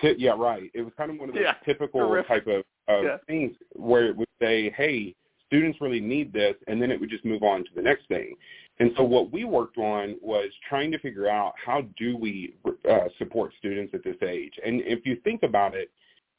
t- 0.00 0.14
yeah, 0.18 0.32
right. 0.36 0.70
It 0.74 0.82
was 0.82 0.92
kind 0.96 1.10
of 1.10 1.18
one 1.18 1.28
of 1.28 1.34
those 1.34 1.44
Yeah, 1.44 1.54
typical 1.64 2.00
terrific. 2.00 2.28
type 2.28 2.46
of, 2.46 2.64
of 2.88 3.04
Yeah. 3.04 3.16
things 3.26 3.54
where 3.74 4.06
it 4.06 4.16
would 4.16 4.28
say, 4.40 4.70
hey, 4.70 5.14
students 5.46 5.80
really 5.80 6.00
need 6.00 6.32
this, 6.32 6.56
and 6.66 6.80
then 6.80 6.90
it 6.90 6.98
would 6.98 7.10
just 7.10 7.24
move 7.24 7.42
on 7.42 7.64
to 7.64 7.70
the 7.74 7.82
next 7.82 8.08
thing. 8.08 8.34
And 8.80 8.90
so 8.96 9.04
what 9.04 9.30
we 9.30 9.44
worked 9.44 9.78
on 9.78 10.16
was 10.20 10.50
trying 10.68 10.90
to 10.92 10.98
figure 10.98 11.28
out 11.28 11.54
how 11.64 11.82
do 11.96 12.16
we 12.16 12.54
uh, 12.90 13.08
support 13.18 13.52
students 13.58 13.94
at 13.94 14.02
this 14.02 14.16
age. 14.22 14.54
And 14.64 14.80
if 14.82 15.06
you 15.06 15.16
think 15.22 15.42
about 15.44 15.74
it, 15.74 15.90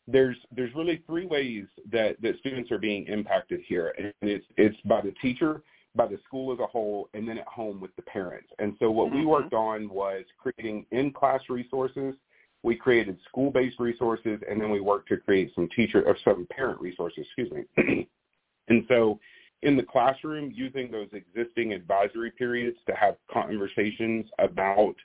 there's 0.08 0.36
there's 0.56 0.74
really 0.76 1.02
three 1.08 1.26
ways 1.26 1.66
that, 1.92 2.22
that 2.22 2.38
students 2.40 2.72
are 2.72 2.78
being 2.78 3.08
impacted 3.08 3.62
here, 3.66 3.94
and 3.98 4.14
it's 4.22 4.46
it's 4.58 4.78
by 4.86 5.02
the 5.02 5.14
teacher, 5.22 5.64
by 5.96 6.06
the 6.06 6.20
school 6.26 6.52
as 6.54 6.60
a 6.60 6.66
whole, 6.66 7.10
and 7.14 7.28
then 7.28 7.38
at 7.38 7.48
home 7.48 7.80
with 7.80 7.96
the 7.96 8.02
parents. 8.02 8.52
And 8.60 8.76
so 8.80 8.92
what 8.92 9.12
we 9.12 9.22
Mhm. 9.22 9.26
worked 9.26 9.54
on 9.54 9.90
was 9.90 10.26
creating 10.38 10.86
in-class 10.92 11.50
resources. 11.50 12.16
We 12.64 12.76
created 12.76 13.20
school-based 13.22 13.80
resources, 13.80 14.42
and 14.48 14.60
then 14.60 14.72
we 14.72 14.82
worked 14.82 15.08
to 15.10 15.18
create 15.18 15.54
some 15.54 15.70
teacher 15.70 16.04
or 16.06 16.18
some 16.18 16.46
parent 16.48 16.82
resources. 16.82 17.26
Excuse 17.26 17.52
me. 17.52 17.66
and 18.68 18.86
so 18.88 19.20
in 19.62 19.78
the 19.78 19.84
classroom 19.84 20.52
using 20.52 20.92
those 20.92 21.10
existing 21.14 21.74
advisory 21.74 22.32
periods 22.32 22.78
to 22.86 22.96
have 22.96 23.18
conversations 23.32 24.30
about 24.40 24.96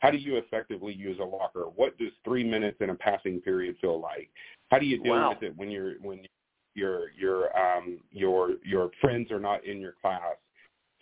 how 0.00 0.10
do 0.10 0.18
you 0.18 0.36
effectively 0.36 0.92
use 0.92 1.18
a 1.20 1.24
locker? 1.24 1.66
What 1.76 1.96
does 1.96 2.12
three 2.24 2.42
minutes 2.42 2.80
in 2.80 2.90
a 2.90 2.94
passing 2.94 3.40
period 3.40 3.78
feel 3.80 4.00
like? 4.00 4.30
How 4.70 4.78
do 4.78 4.86
you 4.86 4.98
deal 4.98 5.12
Wow. 5.12 5.28
with 5.30 5.42
it 5.44 5.56
when 5.56 5.70
you're 5.70 5.94
when 6.00 6.26
your 6.74 7.10
your 7.18 7.56
um 7.56 7.98
your 8.10 8.56
your 8.64 8.90
friends 9.00 9.30
are 9.30 9.40
not 9.40 9.64
in 9.64 9.80
your 9.80 9.94
class? 10.00 10.36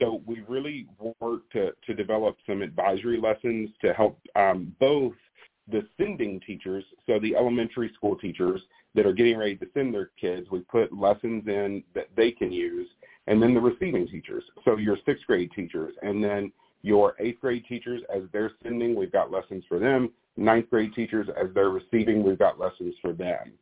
So 0.00 0.22
we 0.26 0.42
really 0.48 0.86
worked 1.20 1.52
to 1.52 1.72
to 1.86 1.94
develop 1.94 2.36
some 2.46 2.62
advisory 2.62 3.20
lessons 3.20 3.70
to 3.82 3.92
help 3.92 4.18
um, 4.34 4.74
both 4.80 5.14
the 5.70 5.86
sending 5.98 6.40
teachers, 6.40 6.84
so 7.06 7.18
the 7.20 7.36
elementary 7.36 7.92
school 7.94 8.16
teachers 8.16 8.60
that 8.94 9.06
are 9.06 9.12
getting 9.12 9.36
ready 9.36 9.56
to 9.56 9.66
send 9.72 9.94
their 9.94 10.10
kids, 10.20 10.50
we 10.50 10.60
put 10.60 10.92
lessons 10.92 11.46
in 11.46 11.84
that 11.94 12.08
they 12.16 12.30
can 12.30 12.50
use, 12.50 12.88
and 13.26 13.40
then 13.40 13.54
the 13.54 13.60
receiving 13.60 14.08
teachers, 14.08 14.42
so 14.64 14.76
your 14.76 14.96
sixth 15.06 15.26
grade 15.26 15.50
teachers, 15.54 15.94
and 16.02 16.22
then 16.24 16.50
your 16.82 17.14
eighth 17.20 17.40
grade 17.40 17.64
teachers 17.68 18.02
as 18.14 18.22
they're 18.32 18.52
sending, 18.62 18.94
we've 18.94 19.12
got 19.12 19.30
lessons 19.30 19.62
for 19.68 19.78
them. 19.78 20.10
Ninth 20.36 20.70
grade 20.70 20.94
teachers 20.94 21.28
as 21.40 21.48
they're 21.54 21.70
receiving, 21.70 22.24
we've 22.24 22.38
got 22.38 22.58
lessons 22.58 22.94
for 23.02 23.12
them. 23.12 23.52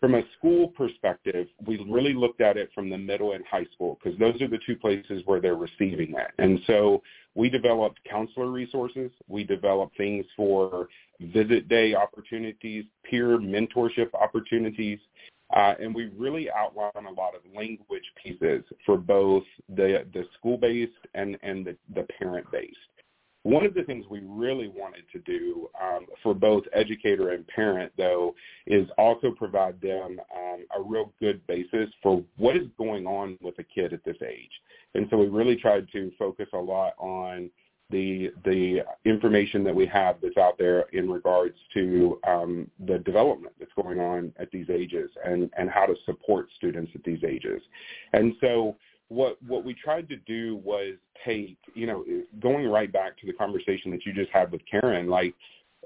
From 0.00 0.14
a 0.14 0.22
school 0.38 0.68
perspective, 0.68 1.46
we 1.66 1.76
really 1.86 2.14
looked 2.14 2.40
at 2.40 2.56
it 2.56 2.70
from 2.74 2.88
the 2.88 2.96
middle 2.96 3.32
and 3.32 3.44
high 3.44 3.66
school 3.74 3.98
because 4.02 4.18
those 4.18 4.40
are 4.40 4.48
the 4.48 4.58
two 4.66 4.74
places 4.74 5.22
where 5.26 5.40
they're 5.40 5.56
receiving 5.56 6.14
it. 6.16 6.30
And 6.38 6.58
so 6.66 7.02
we 7.34 7.50
developed 7.50 8.00
counselor 8.08 8.50
resources. 8.50 9.10
We 9.28 9.44
developed 9.44 9.98
things 9.98 10.24
for 10.34 10.88
visit 11.20 11.68
day 11.68 11.94
opportunities, 11.94 12.86
peer 13.04 13.38
mentorship 13.38 14.14
opportunities, 14.14 14.98
uh, 15.54 15.74
and 15.78 15.94
we 15.94 16.10
really 16.16 16.48
outline 16.50 17.04
a 17.06 17.12
lot 17.12 17.34
of 17.34 17.42
language 17.54 18.04
pieces 18.22 18.64
for 18.86 18.96
both 18.96 19.44
the, 19.68 20.06
the 20.14 20.24
school-based 20.38 20.92
and, 21.14 21.36
and 21.42 21.66
the, 21.66 21.76
the 21.94 22.06
parent-based. 22.18 22.76
One 23.42 23.64
of 23.64 23.72
the 23.72 23.84
things 23.84 24.04
we 24.10 24.20
really 24.22 24.68
wanted 24.68 25.04
to 25.12 25.18
do 25.20 25.70
um, 25.80 26.06
for 26.22 26.34
both 26.34 26.64
educator 26.74 27.30
and 27.30 27.46
parent, 27.48 27.90
though, 27.96 28.34
is 28.66 28.86
also 28.98 29.30
provide 29.30 29.80
them 29.80 30.20
um, 30.36 30.66
a 30.76 30.82
real 30.82 31.12
good 31.20 31.46
basis 31.46 31.88
for 32.02 32.22
what 32.36 32.56
is 32.56 32.66
going 32.76 33.06
on 33.06 33.38
with 33.40 33.58
a 33.58 33.64
kid 33.64 33.94
at 33.94 34.04
this 34.04 34.18
age. 34.22 34.50
And 34.94 35.06
so 35.10 35.16
we 35.16 35.28
really 35.28 35.56
tried 35.56 35.88
to 35.92 36.12
focus 36.18 36.48
a 36.52 36.58
lot 36.58 36.92
on 36.98 37.50
the 37.90 38.30
the 38.44 38.82
information 39.04 39.64
that 39.64 39.74
we 39.74 39.86
have 39.86 40.16
that's 40.22 40.36
out 40.36 40.56
there 40.58 40.82
in 40.92 41.10
regards 41.10 41.56
to 41.74 42.20
um, 42.26 42.70
the 42.86 42.98
development 42.98 43.54
that's 43.58 43.72
going 43.74 43.98
on 43.98 44.32
at 44.38 44.50
these 44.50 44.70
ages 44.70 45.10
and, 45.24 45.50
and 45.58 45.68
how 45.68 45.86
to 45.86 45.94
support 46.06 46.48
students 46.56 46.92
at 46.94 47.02
these 47.04 47.22
ages. 47.26 47.60
And 48.12 48.34
so 48.40 48.76
what 49.10 49.42
what 49.42 49.64
we 49.64 49.74
tried 49.74 50.08
to 50.08 50.16
do 50.16 50.56
was 50.64 50.94
take, 51.24 51.58
you 51.74 51.86
know, 51.86 52.04
going 52.40 52.66
right 52.68 52.90
back 52.90 53.18
to 53.18 53.26
the 53.26 53.32
conversation 53.32 53.90
that 53.90 54.06
you 54.06 54.14
just 54.14 54.30
had 54.30 54.50
with 54.50 54.62
Karen, 54.70 55.08
like 55.08 55.34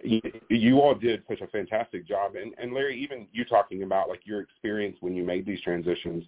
you, 0.03 0.21
you 0.51 0.81
all 0.81 0.95
did 0.95 1.23
such 1.29 1.41
a 1.41 1.47
fantastic 1.47 2.07
job 2.07 2.37
and, 2.37 2.53
and 2.59 2.75
Larry, 2.75 3.01
even 3.01 3.27
you 3.33 3.45
talking 3.47 3.83
about 3.83 4.09
like 4.09 4.21
your 4.25 4.41
experience 4.41 4.97
when 5.01 5.15
you 5.15 5.25
made 5.25 5.47
these 5.47 5.61
transitions, 5.63 6.25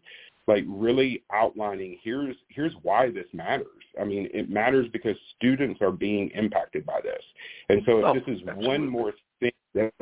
like 0.49 0.65
really 0.67 1.23
outlining 1.33 1.99
here's 2.03 2.37
here's 2.49 2.73
why 2.83 3.11
this 3.11 3.27
matters. 3.35 3.67
I 4.01 4.05
mean, 4.05 4.31
it 4.33 4.49
matters 4.49 4.89
because 4.91 5.17
students 5.37 5.83
are 5.83 5.93
being 5.93 6.31
impacted 6.31 6.87
by 6.87 7.01
this. 7.03 7.23
And 7.69 7.83
so 7.85 7.99
if 7.99 8.05
Oh, 8.07 8.15
this 8.15 8.23
is 8.27 8.41
absolutely. 8.41 8.69
one 8.69 8.89
more 8.89 9.13
thing 9.41 9.53
that 9.75 9.93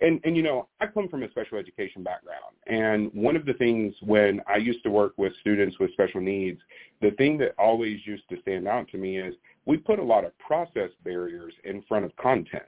and 0.00 0.20
and 0.24 0.36
you 0.36 0.42
know 0.42 0.68
i 0.80 0.86
come 0.86 1.08
from 1.08 1.22
a 1.22 1.30
special 1.30 1.58
education 1.58 2.02
background. 2.02 2.54
And 2.66 3.10
one 3.14 3.36
of 3.36 3.46
the 3.46 3.54
things 3.54 3.94
when 4.02 4.40
i 4.46 4.56
used 4.56 4.82
to 4.84 4.90
work 4.90 5.14
with 5.16 5.32
students 5.40 5.78
with 5.78 5.92
special 5.92 6.20
needs 6.20 6.60
the 7.00 7.10
thing 7.12 7.38
that 7.38 7.54
always 7.58 8.00
used 8.04 8.28
to 8.30 8.40
stand 8.40 8.66
out 8.66 8.88
to 8.88 8.98
me 8.98 9.18
is 9.18 9.34
we 9.66 9.76
put 9.76 9.98
a 9.98 10.04
lot 10.04 10.24
of 10.24 10.36
process 10.38 10.90
barriers 11.04 11.52
in 11.64 11.82
front 11.82 12.04
of 12.04 12.16
content. 12.16 12.62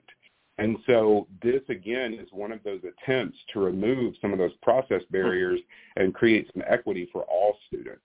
And 0.58 0.76
so 0.86 1.28
this 1.40 1.62
again 1.68 2.14
is 2.14 2.28
one 2.32 2.50
of 2.50 2.62
those 2.64 2.80
attempts 2.80 3.38
to 3.52 3.60
remove 3.60 4.14
some 4.20 4.32
of 4.32 4.38
those 4.38 4.54
process 4.60 5.02
barriers 5.10 5.60
and 5.96 6.12
create 6.12 6.50
some 6.52 6.64
equity 6.68 7.08
for 7.12 7.22
all 7.22 7.56
students. 7.68 8.02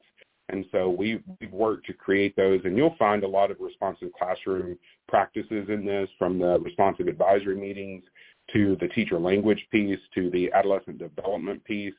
And 0.49 0.65
so 0.71 0.89
we, 0.89 1.23
we've 1.39 1.51
worked 1.51 1.88
to 1.88 1.93
create 1.93 2.36
those, 2.36 2.62
and 2.63 2.77
you'll 2.77 2.95
find 2.99 3.23
a 3.23 3.27
lot 3.27 3.49
of 3.49 3.57
responsive 3.59 4.09
classroom 4.13 4.77
practices 5.07 5.67
in 5.69 5.83
this, 5.83 6.09
from 6.19 6.38
the 6.38 6.59
responsive 6.59 7.07
advisory 7.07 7.55
meetings 7.55 8.03
to 8.51 8.77
the 8.82 8.88
teacher 8.89 9.19
language 9.19 9.65
piece 9.71 9.99
to 10.15 10.29
the 10.32 10.51
adolescent 10.51 10.97
development 10.99 11.63
piece. 11.63 11.93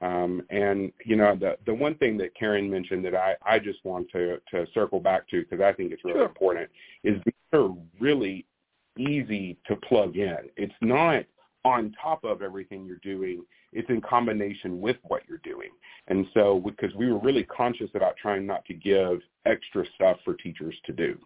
Um, 0.00 0.42
and 0.50 0.92
you 1.04 1.16
know, 1.16 1.34
the 1.34 1.56
the 1.66 1.74
one 1.74 1.96
thing 1.96 2.16
that 2.18 2.34
Karen 2.36 2.70
mentioned 2.70 3.04
that 3.04 3.16
I, 3.16 3.34
I 3.44 3.58
just 3.58 3.84
want 3.84 4.08
to 4.12 4.38
to 4.52 4.66
circle 4.72 5.00
back 5.00 5.28
to 5.30 5.42
because 5.42 5.60
I 5.60 5.72
think 5.72 5.92
it's 5.92 6.04
really 6.04 6.18
Sure. 6.18 6.26
important 6.26 6.70
is 7.02 7.16
these 7.24 7.34
are 7.52 7.70
really 7.98 8.46
easy 8.96 9.56
to 9.66 9.76
plug 9.76 10.16
in. 10.16 10.38
It's 10.56 10.74
not 10.80 11.24
on 11.64 11.94
top 12.00 12.24
of 12.24 12.42
everything 12.42 12.86
you're 12.86 12.96
doing. 13.02 13.44
It's 13.72 13.88
in 13.90 14.00
combination 14.00 14.80
with 14.80 14.96
what 15.02 15.22
you're 15.28 15.38
doing. 15.38 15.70
And 16.06 16.26
so, 16.32 16.60
because 16.64 16.94
we 16.94 17.10
were 17.10 17.18
really 17.18 17.44
conscious 17.44 17.90
about 17.94 18.16
trying 18.16 18.46
not 18.46 18.64
to 18.66 18.74
give 18.74 19.20
extra 19.46 19.84
stuff 19.94 20.18
for 20.24 20.34
teachers 20.34 20.74
to 20.86 20.92
do. 20.92 21.18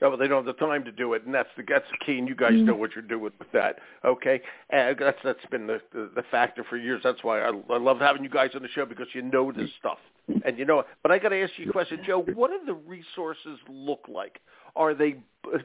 Oh, 0.00 0.10
well, 0.10 0.18
they 0.18 0.28
don't 0.28 0.46
have 0.46 0.56
the 0.56 0.64
time 0.64 0.84
to 0.84 0.92
do 0.92 1.14
it, 1.14 1.24
and 1.24 1.34
that's 1.34 1.48
the 1.56 1.64
that's 1.68 1.84
the 1.90 2.04
key. 2.04 2.18
And 2.18 2.28
you 2.28 2.36
guys 2.36 2.52
mm-hmm. 2.52 2.66
know 2.66 2.74
what 2.76 2.94
you're 2.94 3.02
doing 3.02 3.32
with 3.38 3.52
that, 3.52 3.80
okay? 4.04 4.40
And 4.70 4.96
that's 4.98 5.18
that's 5.24 5.44
been 5.50 5.66
the, 5.66 5.80
the 5.92 6.10
the 6.14 6.22
factor 6.30 6.64
for 6.68 6.76
years. 6.76 7.00
That's 7.02 7.24
why 7.24 7.40
I, 7.40 7.48
I 7.48 7.78
love 7.78 7.98
having 7.98 8.22
you 8.22 8.30
guys 8.30 8.50
on 8.54 8.62
the 8.62 8.68
show 8.68 8.86
because 8.86 9.08
you 9.12 9.22
know 9.22 9.50
this 9.50 9.70
stuff, 9.80 9.98
and 10.44 10.56
you 10.56 10.64
know. 10.64 10.84
But 11.02 11.10
I 11.10 11.18
got 11.18 11.30
to 11.30 11.42
ask 11.42 11.52
you 11.56 11.68
a 11.68 11.72
question, 11.72 12.00
Joe. 12.06 12.22
What 12.34 12.50
do 12.50 12.60
the 12.64 12.74
resources 12.74 13.58
look 13.68 14.04
like? 14.08 14.40
Are 14.76 14.94
they? 14.94 15.16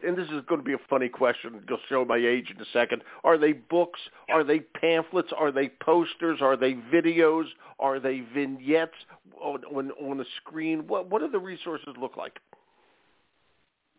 And 0.03 0.17
this 0.17 0.27
is 0.29 0.41
going 0.47 0.61
to 0.61 0.65
be 0.65 0.73
a 0.73 0.81
funny 0.89 1.09
question. 1.09 1.61
You'll 1.69 1.77
show 1.87 2.03
my 2.03 2.17
age 2.17 2.51
in 2.55 2.59
a 2.59 2.65
second. 2.73 3.03
Are 3.23 3.37
they 3.37 3.53
books? 3.53 3.99
Are 4.29 4.43
they 4.43 4.61
pamphlets? 4.61 5.29
Are 5.37 5.51
they 5.51 5.69
posters? 5.83 6.39
Are 6.41 6.57
they 6.57 6.73
videos? 6.73 7.45
Are 7.79 7.99
they 7.99 8.23
vignettes 8.33 8.93
on 9.39 9.63
on, 9.65 9.91
on 9.91 10.17
the 10.17 10.25
screen? 10.41 10.87
What 10.87 11.11
what 11.11 11.21
do 11.21 11.29
the 11.29 11.39
resources 11.39 11.93
look 11.99 12.17
like? 12.17 12.39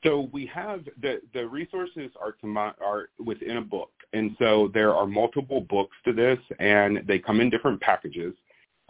So 0.04 0.28
we 0.32 0.46
have 0.46 0.84
the 1.00 1.20
the 1.32 1.46
resources 1.46 2.10
are 2.20 2.34
combi- 2.42 2.74
are 2.80 3.08
within 3.24 3.56
a 3.56 3.62
book, 3.62 3.90
and 4.12 4.36
so 4.38 4.70
there 4.74 4.94
are 4.94 5.06
multiple 5.06 5.62
books 5.62 5.96
to 6.04 6.12
this, 6.12 6.38
and 6.58 7.02
they 7.06 7.18
come 7.18 7.40
in 7.40 7.50
different 7.50 7.80
packages. 7.80 8.34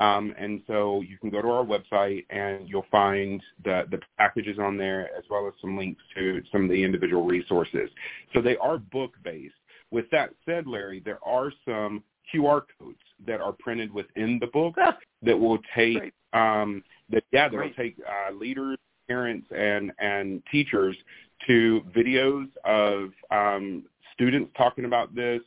Um, 0.01 0.35
and 0.37 0.61
so 0.67 1.03
you 1.03 1.19
can 1.19 1.31
go 1.31 1.41
to 1.41 1.49
our 1.49 1.65
website 1.65 2.27
and 2.29 2.69
you'll 2.69 2.87
find 2.91 3.41
the, 3.65 3.85
the 3.93 4.01
packages 4.19 4.59
on 4.59 4.77
there 4.77 5.09
as 5.17 5.23
well 5.31 5.47
as 5.47 5.55
some 5.61 5.79
links 5.79 6.03
to 6.17 6.43
some 6.51 6.65
of 6.65 6.71
the 6.71 6.83
individual 6.83 7.25
resources. 7.25 7.89
So 8.33 8.43
they 8.43 8.57
are 8.57 8.79
book-based. 8.79 9.55
With 9.93 10.07
that 10.11 10.31
said, 10.45 10.67
Larry, 10.67 11.01
there 11.05 11.21
are 11.25 11.53
some 11.65 12.03
QR 12.35 12.63
codes 12.79 12.99
that 13.25 13.41
are 13.41 13.53
printed 13.53 13.93
within 13.93 14.39
the 14.41 14.49
book 14.49 14.75
Ah, 14.79 14.99
that 15.23 15.39
will 15.39 15.59
take 15.77 16.13
um, 16.33 16.83
that 17.11 17.23
yeah, 17.31 17.49
that 17.49 17.57
will 17.57 17.71
take 17.77 17.97
uh, 18.01 18.33
leaders, 18.35 18.79
parents, 19.09 19.47
and 19.57 19.93
and 19.99 20.43
teachers 20.51 20.97
to 21.47 21.83
videos 21.95 22.49
of 22.65 23.11
um, 23.31 23.85
students 24.13 24.51
talking 24.57 24.85
about 24.85 25.15
this, 25.15 25.41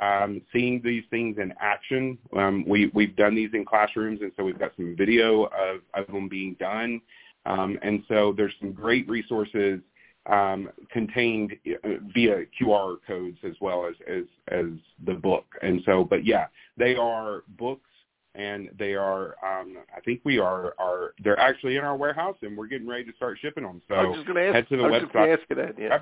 um, 0.00 0.40
seeing 0.52 0.80
these 0.82 1.04
things 1.10 1.36
in 1.38 1.52
action. 1.60 2.18
Um, 2.36 2.64
we 2.66 2.90
we've 2.94 3.16
done 3.16 3.34
these 3.34 3.50
in 3.52 3.64
classrooms, 3.64 4.20
and 4.22 4.32
so 4.36 4.44
we've 4.44 4.58
got 4.58 4.72
some 4.76 4.94
video 4.96 5.44
of, 5.44 5.80
of 5.94 6.06
them 6.06 6.28
being 6.28 6.56
done. 6.58 7.00
Um, 7.46 7.78
and 7.82 8.02
so 8.08 8.34
there's 8.36 8.52
some 8.60 8.72
great 8.72 9.08
resources 9.08 9.80
um, 10.26 10.68
contained 10.90 11.56
uh, 11.84 11.88
via 12.14 12.44
QR 12.60 12.96
codes 13.06 13.38
as 13.44 13.54
well 13.60 13.86
as, 13.86 13.94
as 14.06 14.24
as 14.48 14.66
the 15.06 15.14
book. 15.14 15.46
And 15.62 15.80
so, 15.86 16.04
but 16.04 16.24
yeah, 16.24 16.46
they 16.76 16.96
are 16.96 17.42
books, 17.58 17.89
and 18.34 18.70
they 18.78 18.94
are. 18.94 19.34
Um, 19.44 19.76
I 19.96 20.00
think 20.00 20.20
we 20.24 20.38
are 20.38 20.74
are 20.78 21.14
they're 21.22 21.38
actually 21.38 21.76
in 21.76 21.84
our 21.84 21.96
warehouse, 21.96 22.36
and 22.42 22.56
we're 22.56 22.66
getting 22.68 22.88
ready 22.88 23.04
to 23.04 23.12
start 23.16 23.38
shipping 23.40 23.64
them. 23.64 23.82
So 23.88 23.94
I 23.94 24.04
was 24.04 24.16
just 24.16 24.26
going 24.26 24.36
to 24.36 24.46
ask. 24.48 24.54
head 24.54 24.68
to 24.68 24.76
the 24.76 24.82
I 24.84 24.86
was 24.86 24.92
website. 24.92 25.00
just 25.02 25.12
going 25.12 25.26
to 25.26 25.32
ask 25.32 25.42
you 25.50 25.56
that. 25.56 25.74
Yeah. 25.78 25.98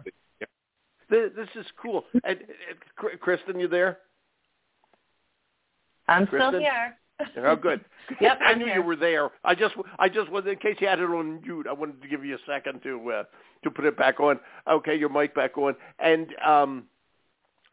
This, 1.10 1.30
this 1.34 1.48
is 1.64 1.66
cool. 1.80 2.04
And, 2.24 2.38
and 2.38 3.20
Kristen, 3.20 3.58
you 3.58 3.66
there? 3.66 3.98
I'm 6.06 6.26
Kristen? 6.26 6.50
still 6.50 6.60
here. 6.60 6.96
Oh, 7.46 7.56
good. 7.56 7.80
Yep, 8.22 8.38
I 8.40 8.44
I'm 8.52 8.58
knew 8.58 8.64
here. 8.64 8.76
you 8.76 8.82
were 8.82 8.96
there. 8.96 9.28
I 9.44 9.54
just, 9.54 9.74
I 9.98 10.08
just 10.08 10.30
was 10.30 10.44
in 10.46 10.56
case 10.56 10.76
you 10.80 10.86
had 10.86 10.98
it 10.98 11.10
on 11.10 11.42
mute. 11.42 11.66
I 11.68 11.74
wanted 11.74 12.00
to 12.00 12.08
give 12.08 12.24
you 12.24 12.36
a 12.36 12.38
second 12.46 12.82
to 12.84 13.10
uh, 13.12 13.24
to 13.64 13.70
put 13.70 13.84
it 13.84 13.98
back 13.98 14.18
on. 14.18 14.40
Okay, 14.66 14.94
your 14.96 15.10
mic 15.10 15.34
back 15.34 15.58
on. 15.58 15.74
And 15.98 16.28
um, 16.42 16.84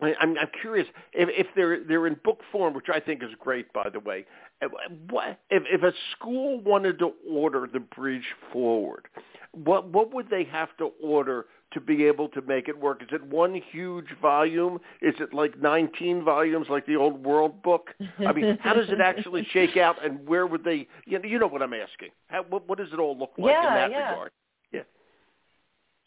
I, 0.02 0.14
I'm, 0.20 0.38
I'm 0.38 0.50
curious 0.62 0.88
if, 1.14 1.30
if 1.32 1.48
they're 1.56 1.84
they're 1.84 2.08
in 2.08 2.18
book 2.24 2.40
form, 2.52 2.74
which 2.74 2.88
I 2.94 3.00
think 3.00 3.24
is 3.24 3.30
great, 3.40 3.72
by 3.74 3.90
the 3.90 4.00
way. 4.00 4.26
Uh, 4.62 4.68
What 5.10 5.40
if 5.50 5.64
if 5.72 5.84
a 5.84 5.94
school 6.12 6.60
wanted 6.62 7.00
to 7.00 7.12
order 7.30 7.68
the 7.72 7.80
Bridge 7.80 8.26
Forward? 8.52 9.08
What 9.52 9.88
what 9.90 10.14
would 10.14 10.30
they 10.30 10.44
have 10.46 10.76
to 10.78 10.92
order 11.02 11.46
to 11.74 11.82
be 11.82 12.06
able 12.06 12.30
to 12.30 12.42
make 12.42 12.68
it 12.68 12.80
work? 12.80 13.02
Is 13.02 13.10
it 13.12 13.24
one 13.24 13.62
huge 13.72 14.08
volume? 14.22 14.80
Is 15.02 15.16
it 15.20 15.34
like 15.34 15.62
19 15.62 16.24
volumes 16.24 16.68
like 16.70 16.86
the 16.86 16.96
old 16.96 17.24
World 17.26 17.62
Book? 17.64 17.90
I 18.26 18.32
mean, 18.32 18.58
how 18.62 18.74
does 18.74 18.90
it 18.90 19.02
actually 19.02 19.46
shake 19.52 19.76
out, 19.78 20.04
and 20.04 20.26
where 20.28 20.48
would 20.48 20.64
they? 20.64 20.88
You 21.06 21.20
know, 21.20 21.28
you 21.28 21.40
know 21.40 21.48
what 21.48 21.62
I'm 21.62 21.74
asking. 21.74 22.10
How, 22.28 22.44
what, 22.44 22.68
what 22.68 22.78
does 22.78 22.90
it 22.94 23.00
all 23.00 23.18
look 23.18 23.32
like 23.38 23.56
in 23.56 23.64
that 23.64 23.92
yeah. 23.92 24.10
regard? 24.10 24.32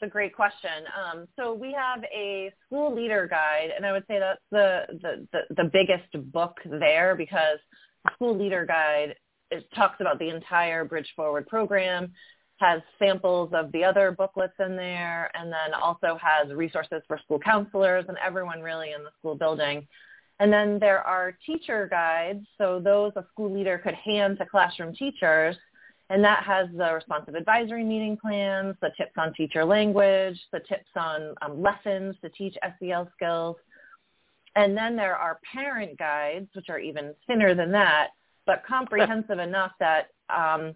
A 0.01 0.07
great 0.07 0.34
question. 0.34 0.70
Um, 0.96 1.26
so 1.34 1.53
we 1.53 1.72
have 1.72 2.05
a 2.05 2.53
school 2.64 2.94
leader 2.94 3.26
guide, 3.26 3.70
and 3.74 3.84
I 3.84 3.90
would 3.90 4.05
say 4.07 4.20
that's 4.20 4.40
the, 4.53 4.82
the, 5.03 5.26
the, 5.32 5.55
the 5.57 5.70
biggest 5.72 6.32
book 6.32 6.57
there 6.64 7.16
because 7.16 7.59
the 8.05 8.11
school 8.14 8.38
leader 8.38 8.64
guide 8.64 9.16
it 9.51 9.66
talks 9.74 10.01
about 10.01 10.18
the 10.18 10.28
entire 10.28 10.84
Bridge 10.84 11.12
Forward 11.16 11.49
program, 11.49 12.12
has 12.59 12.80
samples 12.99 13.51
of 13.53 13.72
the 13.72 13.84
other 13.84 14.11
booklets 14.11 14.55
in 14.59 14.76
there, 14.76 15.30
and 15.34 15.51
then 15.51 15.74
also 15.74 16.18
has 16.20 16.53
resources 16.53 17.03
for 17.07 17.18
school 17.24 17.38
counselors 17.38 18.05
and 18.09 18.18
everyone 18.24 18.61
really 18.61 18.92
in 18.92 19.03
the 19.03 19.11
school 19.18 19.34
building. 19.34 19.86
And 20.40 20.53
then 20.53 20.78
there 20.78 21.01
are 21.01 21.36
teacher 21.44 21.88
guides, 21.90 22.46
so 22.57 22.78
those 22.78 23.12
a 23.16 23.24
school 23.32 23.53
leader 23.53 23.78
could 23.78 23.94
hand 23.94 24.38
to 24.38 24.46
classroom 24.46 24.94
teachers 24.94 25.57
and 26.11 26.24
that 26.24 26.42
has 26.44 26.68
the 26.74 26.92
responsive 26.94 27.34
advisory 27.34 27.84
meeting 27.84 28.16
plans, 28.16 28.74
the 28.80 28.90
tips 28.96 29.12
on 29.18 29.34
teacher 29.34 29.64
language, 29.64 30.38
the 30.52 30.61
tips 30.61 30.88
on 30.96 31.34
um, 31.42 31.62
lessons 31.62 32.16
to 32.22 32.30
teach 32.30 32.56
SEL 32.78 33.11
skills. 33.14 33.56
And 34.56 34.76
then 34.76 34.96
there 34.96 35.16
are 35.16 35.38
parent 35.52 35.98
guides, 35.98 36.48
which 36.54 36.70
are 36.70 36.78
even 36.78 37.14
thinner 37.26 37.54
than 37.54 37.70
that, 37.72 38.09
but 38.46 38.62
comprehensive 38.66 39.38
enough 39.38 39.72
that, 39.80 40.09
um, 40.34 40.74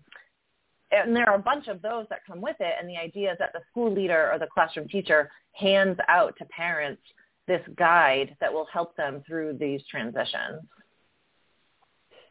and 0.91 1.17
there 1.17 1.29
are 1.31 1.37
a 1.37 1.43
bunch 1.43 1.69
of 1.69 1.81
those 1.81 2.05
that 2.11 2.21
come 2.27 2.43
with 2.43 2.57
it. 2.61 2.75
And 2.79 2.87
the 2.87 2.99
idea 2.99 3.33
is 3.33 3.39
that 3.39 3.55
the 3.55 3.61
school 3.71 3.91
leader 3.91 4.31
or 4.31 4.39
the 4.39 4.49
classroom 4.53 4.87
teacher 4.87 5.31
hands 5.53 5.97
out 6.09 6.37
to 6.39 6.45
parents 6.47 7.01
this 7.49 7.63
guide 7.77 8.37
that 8.41 8.53
will 8.53 8.67
help 8.71 8.95
them 8.97 9.23
through 9.27 9.57
these 9.59 9.81
transitions. 9.91 10.63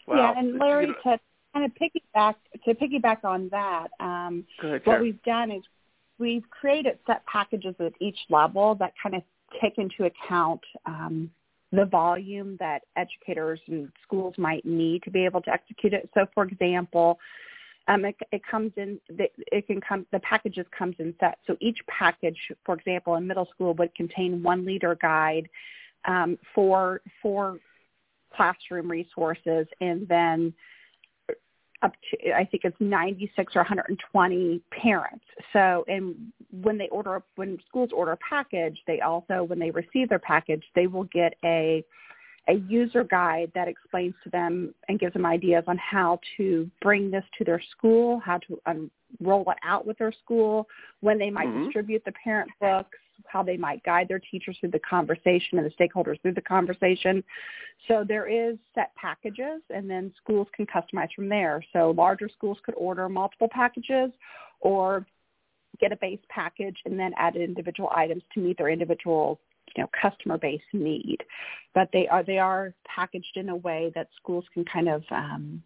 Wow. 0.08 0.34
Yeah, 0.34 0.40
and 0.40 0.60
Larry, 0.60 0.86
You 0.86 0.94
know- 1.04 1.18
to 1.18 1.20
kind 1.54 1.66
of 1.66 1.72
piggyback 1.74 2.36
to 2.66 2.74
piggyback 2.74 3.24
on 3.24 3.50
that, 3.50 3.88
um, 4.00 4.46
what 4.86 5.02
we've 5.02 5.22
done 5.24 5.52
is 5.52 5.64
we've 6.18 6.50
created 6.50 7.00
set 7.08 7.26
packages 7.26 7.76
at 7.80 7.94
each 8.00 8.18
level 8.30 8.76
that 8.76 8.94
kind 9.02 9.16
of 9.16 9.24
take 9.62 9.78
into 9.78 10.06
account 10.06 10.62
um, 10.86 11.30
the 11.72 11.86
volume 11.86 12.58
that 12.60 12.84
educators 12.96 13.60
and 13.68 13.92
schools 14.04 14.34
might 14.38 14.66
need 14.66 15.04
to 15.04 15.12
be 15.12 15.26
able 15.26 15.42
to 15.42 15.52
execute 15.52 15.94
it. 15.94 16.10
So, 16.14 16.26
for 16.34 16.44
example, 16.44 17.20
um, 17.88 18.06
it, 18.06 18.16
it 18.32 18.42
comes 18.50 18.72
in. 18.78 19.00
It 19.10 19.68
can 19.68 19.82
come. 19.82 20.06
The 20.12 20.20
packages 20.20 20.66
comes 20.78 20.96
in 21.00 21.16
sets. 21.20 21.40
So 21.48 21.58
each 21.60 21.80
package, 21.88 22.38
for 22.66 22.76
example, 22.76 23.16
in 23.16 23.26
middle 23.26 23.48
school, 23.54 23.74
would 23.76 23.94
contain 23.96 24.44
one 24.44 24.66
leader 24.66 24.98
guide 25.02 25.50
um, 26.06 26.38
for 26.54 27.02
for 27.22 27.58
classroom 28.34 28.90
resources, 28.90 29.68
and 29.82 30.08
then 30.08 30.54
up 31.82 31.94
to 32.10 32.32
I 32.34 32.46
think 32.46 32.64
it's 32.64 32.78
96 32.80 33.56
or 33.56 33.60
120 33.60 34.62
parents. 34.72 35.26
So, 35.54 35.84
and 35.88 36.32
when 36.52 36.78
they 36.78 36.88
order, 36.90 37.24
when 37.36 37.58
schools 37.68 37.90
order 37.94 38.12
a 38.12 38.18
package, 38.18 38.80
they 38.88 39.02
also, 39.02 39.44
when 39.44 39.60
they 39.60 39.72
receive 39.72 40.10
their 40.10 40.20
package, 40.20 40.64
they 40.76 40.88
will 40.88 41.06
get 41.06 41.36
a 41.44 41.84
a 42.48 42.54
user 42.54 43.04
guide 43.04 43.52
that 43.54 43.68
explains 43.68 44.16
to 44.24 44.30
them 44.32 44.74
and 44.88 45.00
gives 45.00 45.14
them 45.14 45.26
ideas 45.26 45.64
on 45.68 45.78
how 45.78 46.20
to 46.38 46.70
bring 46.82 47.12
this 47.12 47.24
to 47.38 47.44
their 47.44 47.62
school, 47.72 48.20
how 48.20 48.40
to 48.40 48.60
um, 48.66 48.92
roll 49.22 49.44
it 49.52 49.58
out 49.64 49.86
with 49.86 49.98
their 50.00 50.12
school, 50.12 50.68
when 51.02 51.20
they 51.20 51.30
might 51.30 51.48
Mhm. 51.50 51.66
distribute 51.66 52.04
the 52.04 52.12
parent 52.14 52.50
books, 52.60 52.98
how 53.28 53.44
they 53.44 53.58
might 53.58 53.84
guide 53.84 54.08
their 54.08 54.20
teachers 54.20 54.58
through 54.60 54.72
the 54.72 54.80
conversation 54.80 55.58
and 55.58 55.66
the 55.66 55.72
stakeholders 55.72 56.22
through 56.22 56.34
the 56.34 56.42
conversation. 56.42 57.24
So 57.88 58.04
there 58.08 58.28
is 58.28 58.58
set 58.76 58.94
packages, 58.96 59.62
and 59.70 59.90
then 59.90 60.14
schools 60.18 60.48
can 60.56 60.66
customize 60.66 61.10
from 61.16 61.30
there. 61.30 61.64
So 61.74 61.92
larger 61.92 62.30
schools 62.30 62.58
could 62.64 62.76
order 62.76 63.08
multiple 63.10 63.50
packages 63.52 64.12
or 64.60 65.06
get 65.80 65.92
a 65.92 65.98
base 65.98 66.20
package 66.30 66.78
and 66.86 67.00
then 67.00 67.14
add 67.18 67.36
individual 67.36 67.90
items 67.96 68.24
to 68.34 68.40
meet 68.40 68.58
their 68.58 68.70
individual 68.70 69.40
you 69.76 69.84
know 69.84 69.90
customer 70.00 70.38
base 70.38 70.62
need 70.74 71.20
but 71.74 71.90
they 71.94 72.08
are 72.08 72.24
they 72.24 72.38
are 72.38 72.74
packaged 72.86 73.36
in 73.36 73.50
a 73.50 73.56
way 73.56 73.92
that 73.96 74.10
schools 74.16 74.44
can 74.54 74.66
kind 74.66 74.90
of 74.90 75.04
um, 75.12 75.64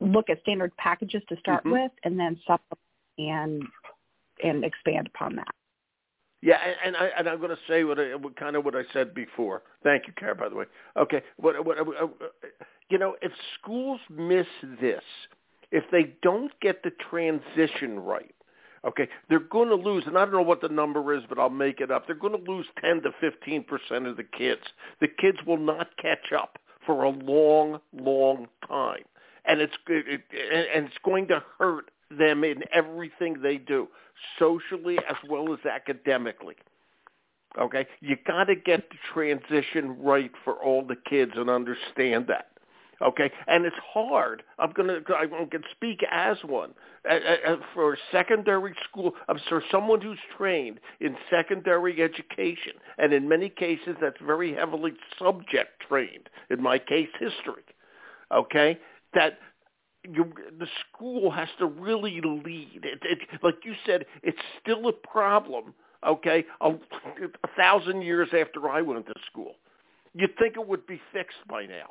look 0.00 0.28
at 0.28 0.40
standard 0.40 0.76
packages 0.76 1.22
to 1.28 1.36
start 1.38 1.64
Mhm. 1.64 1.72
with 1.72 1.92
and 2.04 2.18
then 2.18 2.36
supplement 2.46 2.80
and 3.18 3.66
and 4.42 4.64
expand 4.64 5.06
upon 5.06 5.36
that 5.36 5.54
Yeah, 6.46 6.58
and, 6.64 6.94
and 6.94 6.96
I 6.96 7.10
and 7.18 7.28
I'm 7.28 7.38
going 7.38 7.50
to 7.50 7.58
say 7.66 7.82
what 7.82 7.98
I 7.98 8.14
what, 8.14 8.36
kind 8.36 8.54
of 8.54 8.64
what 8.64 8.76
I 8.76 8.82
said 8.92 9.12
before. 9.14 9.62
Thank 9.82 10.06
you, 10.06 10.12
Kara. 10.16 10.36
By 10.36 10.48
the 10.48 10.54
way. 10.54 10.66
Okay. 10.96 11.20
What 11.38 11.66
what 11.66 11.76
uh, 11.76 12.06
you 12.88 12.98
know, 12.98 13.16
if 13.20 13.32
schools 13.60 13.98
miss 14.08 14.46
this, 14.80 15.02
if 15.72 15.82
they 15.90 16.14
don't 16.22 16.52
get 16.62 16.84
the 16.84 16.92
transition 17.10 17.98
right, 17.98 18.32
okay, 18.86 19.08
they're 19.28 19.40
going 19.40 19.70
to 19.70 19.74
lose. 19.74 20.04
And 20.06 20.16
I 20.16 20.24
don't 20.24 20.34
know 20.34 20.42
what 20.42 20.60
the 20.60 20.68
number 20.68 21.12
is, 21.14 21.24
but 21.28 21.40
I'll 21.40 21.50
make 21.50 21.80
it 21.80 21.90
up. 21.90 22.06
They're 22.06 22.14
going 22.14 22.44
to 22.44 22.48
lose 22.52 22.66
10 22.80 23.02
to 23.02 23.10
15 23.20 23.64
percent 23.64 24.06
of 24.06 24.16
the 24.16 24.22
kids. 24.22 24.62
The 25.00 25.08
kids 25.08 25.38
will 25.48 25.58
not 25.58 25.96
catch 25.96 26.32
up 26.32 26.60
for 26.86 27.02
a 27.02 27.10
long, 27.10 27.80
long 27.92 28.46
time, 28.68 29.02
and 29.46 29.60
it's 29.60 29.74
it, 29.88 30.22
it, 30.30 30.68
and 30.72 30.86
it's 30.86 30.98
going 31.04 31.26
to 31.26 31.42
hurt 31.58 31.90
them 32.18 32.44
in 32.44 32.62
everything 32.72 33.40
they 33.42 33.58
do, 33.58 33.88
socially 34.38 34.98
as 34.98 35.16
well 35.28 35.52
as 35.52 35.64
academically. 35.66 36.56
Okay, 37.58 37.86
you 38.00 38.16
got 38.26 38.44
to 38.44 38.54
get 38.54 38.90
the 38.90 38.96
transition 39.14 39.96
right 40.02 40.30
for 40.44 40.54
all 40.54 40.84
the 40.84 40.96
kids 41.08 41.32
and 41.36 41.48
understand 41.48 42.26
that. 42.28 42.48
Okay, 43.02 43.30
and 43.46 43.66
it's 43.66 43.76
hard. 43.92 44.42
I'm 44.58 44.72
gonna 44.72 45.00
I 45.14 45.26
can 45.26 45.62
speak 45.72 46.02
as 46.10 46.38
one 46.44 46.72
for 47.74 47.96
secondary 48.10 48.74
school. 48.88 49.12
I'm 49.28 49.38
sorry, 49.48 49.64
someone 49.70 50.00
who's 50.00 50.18
trained 50.36 50.80
in 51.00 51.14
secondary 51.30 52.02
education, 52.02 52.72
and 52.98 53.12
in 53.12 53.28
many 53.28 53.50
cases 53.50 53.96
that's 54.00 54.20
very 54.24 54.54
heavily 54.54 54.92
subject 55.18 55.82
trained. 55.86 56.30
In 56.48 56.62
my 56.62 56.78
case, 56.78 57.08
history. 57.20 57.64
Okay, 58.34 58.78
that 59.12 59.38
you, 60.12 60.32
the 60.58 60.66
school 60.92 61.30
has 61.30 61.48
to 61.58 61.66
really 61.66 62.20
lead. 62.20 62.80
It, 62.84 63.00
it, 63.02 63.18
like 63.42 63.56
you 63.64 63.74
said, 63.84 64.06
it's 64.22 64.38
still 64.62 64.88
a 64.88 64.92
problem. 64.92 65.74
Okay, 66.06 66.44
a, 66.60 66.70
a 66.70 67.48
thousand 67.56 68.02
years 68.02 68.28
after 68.28 68.68
I 68.68 68.80
went 68.82 69.06
to 69.06 69.14
school, 69.30 69.54
you'd 70.14 70.36
think 70.38 70.56
it 70.56 70.66
would 70.66 70.86
be 70.86 71.00
fixed 71.12 71.38
by 71.48 71.66
now. 71.66 71.88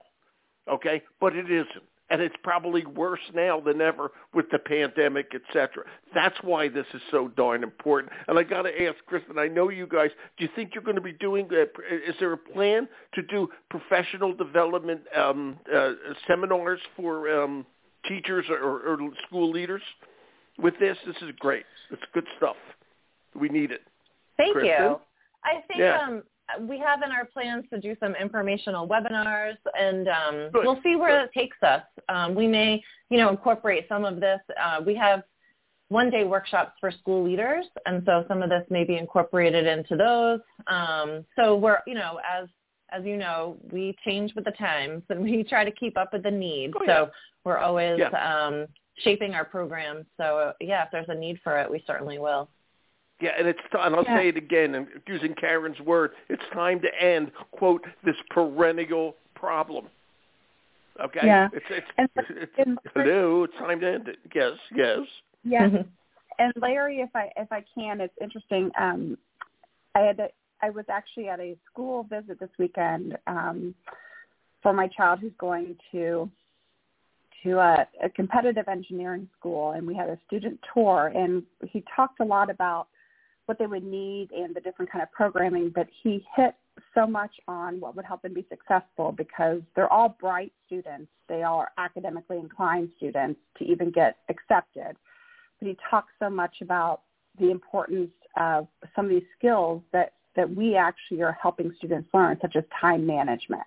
Okay, 0.72 1.01
but 1.20 1.36
it 1.36 1.51
isn't, 1.51 1.84
and 2.09 2.22
it's 2.22 2.36
probably 2.43 2.86
worse 2.86 3.20
now 3.34 3.59
than 3.59 3.82
ever 3.82 4.11
with 4.34 4.45
the 4.51 4.59
pandemic, 4.59 5.34
etc. 5.34 5.84
That's 6.13 6.38
why 6.43 6.70
this 6.70 6.86
is 6.93 7.01
so 7.11 7.30
darn 7.30 7.63
important. 7.63 8.13
And 8.28 8.38
I 8.38 8.43
got 8.43 8.63
to 8.63 8.84
ask, 8.84 8.95
Kristen, 9.05 9.38
I 9.38 9.47
know 9.47 9.70
you 9.70 9.88
guys. 9.88 10.11
Do 10.38 10.45
you 10.45 10.49
think 10.55 10.72
you're 10.74 10.84
going 10.84 10.95
to 10.95 11.01
be 11.01 11.13
doing? 11.13 11.49
Uh, 11.51 11.63
is 12.07 12.16
there 12.20 12.34
a 12.34 12.38
plan 12.38 12.88
to 13.16 13.22
do 13.22 13.49
professional 13.70 14.34
development 14.34 15.01
um, 15.16 15.57
uh, 15.74 15.91
seminars 16.28 16.80
for? 16.95 17.43
Um, 17.43 17.66
teachers 18.08 18.45
or, 18.49 18.58
or 18.58 18.97
school 19.28 19.51
leaders 19.51 19.82
with 20.58 20.74
this. 20.80 20.97
This 21.06 21.16
is 21.22 21.30
great. 21.39 21.66
It's 21.91 22.01
good 22.14 22.26
stuff. 22.38 22.56
We 23.39 23.49
need 23.49 23.72
it. 23.72 23.82
Thank 24.38 24.53
Kristen? 24.53 24.70
you. 24.70 24.99
I 25.43 25.62
think 25.68 25.80
Yeah. 25.80 25.99
um, 26.01 26.24
we 26.68 26.78
have 26.80 27.01
in 27.01 27.12
our 27.12 27.26
plans 27.26 27.66
to 27.72 27.80
do 27.80 27.95
some 27.99 28.16
informational 28.16 28.88
webinars, 28.88 29.58
and 29.80 30.08
um, 30.08 30.49
we'll 30.53 30.80
see 30.84 30.95
where 30.95 31.22
good. 31.22 31.26
it 31.26 31.34
takes 31.34 31.58
us. 31.64 31.84
Um, 32.10 32.36
we 32.36 32.47
may, 32.47 32.84
you 33.10 33.18
know, 33.18 33.30
incorporate 33.30 33.88
some 33.89 34.06
of 34.06 34.20
this. 34.20 34.39
Uh, 34.62 34.82
we 34.86 34.95
have 34.95 35.24
one-day 35.89 36.24
workshops 36.24 36.74
for 36.80 36.91
school 36.91 37.24
leaders, 37.24 37.66
and 37.86 38.03
so 38.06 38.26
some 38.28 38.41
of 38.41 38.49
this 38.49 38.66
may 38.70 38.84
be 38.84 38.97
incorporated 38.97 39.66
into 39.68 39.95
those. 39.95 40.39
Um, 40.68 41.26
so 41.36 41.56
we're, 41.56 41.80
you 41.88 41.93
know, 41.95 42.20
as 42.28 42.47
as 42.91 43.03
you 43.03 43.17
know, 43.17 43.57
we 43.71 43.95
change 44.05 44.33
with 44.36 44.45
the 44.45 44.51
times 44.51 45.03
and 45.09 45.21
we 45.23 45.43
try 45.43 45.63
to 45.63 45.71
keep 45.71 45.97
up 45.97 46.13
with 46.13 46.23
the 46.23 46.31
needs. 46.31 46.73
Oh, 46.79 46.83
yeah. 46.86 47.05
So 47.05 47.11
we're 47.43 47.57
always 47.57 47.99
Yeah. 47.99 48.09
um, 48.09 48.67
shaping 48.99 49.33
our 49.33 49.45
programs. 49.45 50.05
So 50.17 50.53
yeah, 50.61 50.83
if 50.83 50.89
there's 50.91 51.09
a 51.09 51.15
need 51.15 51.39
for 51.43 51.57
it, 51.59 51.69
we 51.69 51.83
certainly 51.86 52.19
will. 52.19 52.49
Yeah, 53.21 53.31
and 53.38 53.47
it's 53.47 53.59
t- 53.71 53.77
and 53.79 53.95
I'll 53.95 54.03
Yeah. 54.03 54.17
say 54.17 54.27
it 54.29 54.38
again, 54.38 54.75
and 54.75 54.88
using 55.07 55.33
Karen's 55.36 55.79
word, 55.79 56.11
it's 56.27 56.43
time 56.53 56.81
to 56.81 57.01
end 57.01 57.31
quote 57.51 57.86
this 58.03 58.15
perennial 58.29 59.15
problem. 59.36 59.88
Okay. 61.01 61.21
Yeah. 61.23 61.49
It's 61.53 61.65
it's, 61.69 61.88
And- 61.97 62.09
it's 62.15 62.51
and- 62.57 62.79
hello. 62.93 63.43
It's 63.43 63.55
time 63.57 63.79
to 63.81 63.88
end 63.88 64.07
it. 64.09 64.19
Yes. 64.33 64.53
Yes. 64.73 64.99
Yes. 65.43 65.71
and 66.39 66.53
Larry, 66.57 66.99
if 67.01 67.09
I 67.15 67.29
if 67.38 67.51
I 67.51 67.63
can, 67.73 68.01
it's 68.01 68.13
interesting. 68.21 68.69
Um, 68.79 69.17
I 69.95 69.99
had 69.99 70.17
to, 70.17 70.27
I 70.62 70.70
was 70.70 70.86
actually 70.89 71.28
at 71.28 71.39
a 71.39 71.56
school 71.72 72.03
visit 72.03 72.39
this 72.39 72.49
weekend 72.58 73.18
um, 73.28 73.76
for 74.62 74.74
my 74.74 74.88
child 74.88 75.20
who's 75.20 75.34
going 75.38 75.76
to 75.91 76.30
to 77.43 77.60
a, 77.60 77.88
a 78.03 78.10
competitive 78.10 78.68
engineering 78.68 79.30
school, 79.38 79.72
and 79.72 79.86
we 79.86 79.93
had 79.93 80.10
a 80.10 80.18
student 80.26 80.60
tour, 80.74 81.12
and 81.14 81.43
he 81.70 81.84
talked 81.95 82.20
a 82.20 82.24
lot 82.24 82.49
about 82.49 82.88
what 83.45 83.60
they 83.60 83.68
would 83.68 83.84
need 83.84 84.32
and 84.32 84.56
the 84.56 84.60
different 84.62 84.91
kind 84.91 85.03
of 85.03 85.12
programming, 85.12 85.72
but 85.76 85.86
he 86.01 86.26
hit 86.36 86.56
so 86.95 87.06
much 87.06 87.30
on 87.47 87.80
what 87.80 87.95
would 87.95 88.06
help 88.06 88.24
them 88.24 88.34
be 88.34 88.43
successful 88.49 89.12
because 89.12 89.62
they're 89.76 89.91
all 89.93 90.18
bright 90.20 90.51
students. 90.66 91.12
They 91.30 91.43
are 91.43 91.70
academically 91.78 92.39
inclined 92.39 92.89
students 92.97 93.39
to 93.60 93.66
even 93.66 93.91
get 93.91 94.18
accepted 94.30 94.97
but 95.60 95.68
he 95.68 95.78
talks 95.89 96.12
so 96.20 96.30
much 96.30 96.56
about 96.62 97.01
the 97.39 97.51
importance 97.51 98.12
of 98.38 98.68
some 98.95 99.06
of 99.06 99.12
these 99.12 99.24
skills 99.38 99.82
that, 99.91 100.14
that 100.36 100.53
we 100.53 100.75
actually 100.75 101.21
are 101.21 101.38
helping 101.41 101.73
students 101.77 102.09
learn, 102.13 102.38
such 102.41 102.55
as 102.55 102.63
time 102.79 103.05
management. 103.05 103.61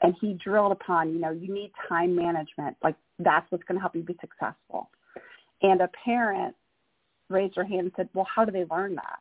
And 0.00 0.14
he 0.20 0.34
drilled 0.34 0.72
upon, 0.72 1.12
you 1.12 1.20
know, 1.20 1.30
you 1.30 1.52
need 1.52 1.72
time 1.88 2.14
management. 2.14 2.76
Like 2.82 2.94
that's 3.18 3.50
what's 3.50 3.64
going 3.64 3.76
to 3.76 3.80
help 3.80 3.96
you 3.96 4.02
be 4.02 4.16
successful. 4.20 4.90
And 5.62 5.80
a 5.80 5.88
parent 6.04 6.54
raised 7.28 7.56
her 7.56 7.64
hand 7.64 7.80
and 7.80 7.92
said, 7.96 8.08
well, 8.14 8.26
how 8.32 8.44
do 8.44 8.52
they 8.52 8.64
learn 8.70 8.94
that? 8.94 9.18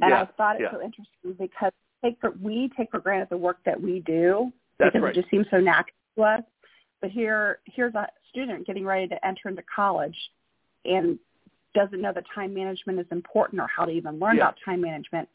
And 0.00 0.10
Yeah, 0.10 0.22
I 0.22 0.26
thought 0.36 0.56
it 0.56 0.62
yeah. 0.62 0.70
so 0.70 0.82
interesting 0.82 1.34
because 1.38 1.72
take 2.02 2.18
for, 2.20 2.32
we 2.42 2.70
take 2.76 2.90
for 2.90 2.98
granted 2.98 3.28
the 3.28 3.36
work 3.36 3.58
that 3.66 3.78
we 3.80 4.00
do 4.00 4.50
That's 4.78 4.92
because 4.94 5.04
right. 5.04 5.16
it 5.16 5.20
just 5.20 5.30
seems 5.30 5.46
so 5.50 5.60
natural 5.60 5.94
to 6.16 6.22
us. 6.22 6.42
But 7.02 7.10
here, 7.10 7.58
here's 7.64 7.94
a 7.94 8.08
student 8.30 8.66
getting 8.66 8.86
ready 8.86 9.06
to 9.08 9.26
enter 9.26 9.48
into 9.48 9.62
college 9.74 10.16
and 10.86 11.18
doesn't 11.74 12.00
know 12.00 12.12
that 12.12 12.24
time 12.34 12.54
management 12.54 12.98
is 12.98 13.06
important 13.10 13.60
or 13.60 13.68
how 13.68 13.84
to 13.84 13.92
even 13.92 14.18
learn 14.18 14.36
Yeah. 14.36 14.44
about 14.44 14.56
time 14.64 14.80
management. 14.80 15.28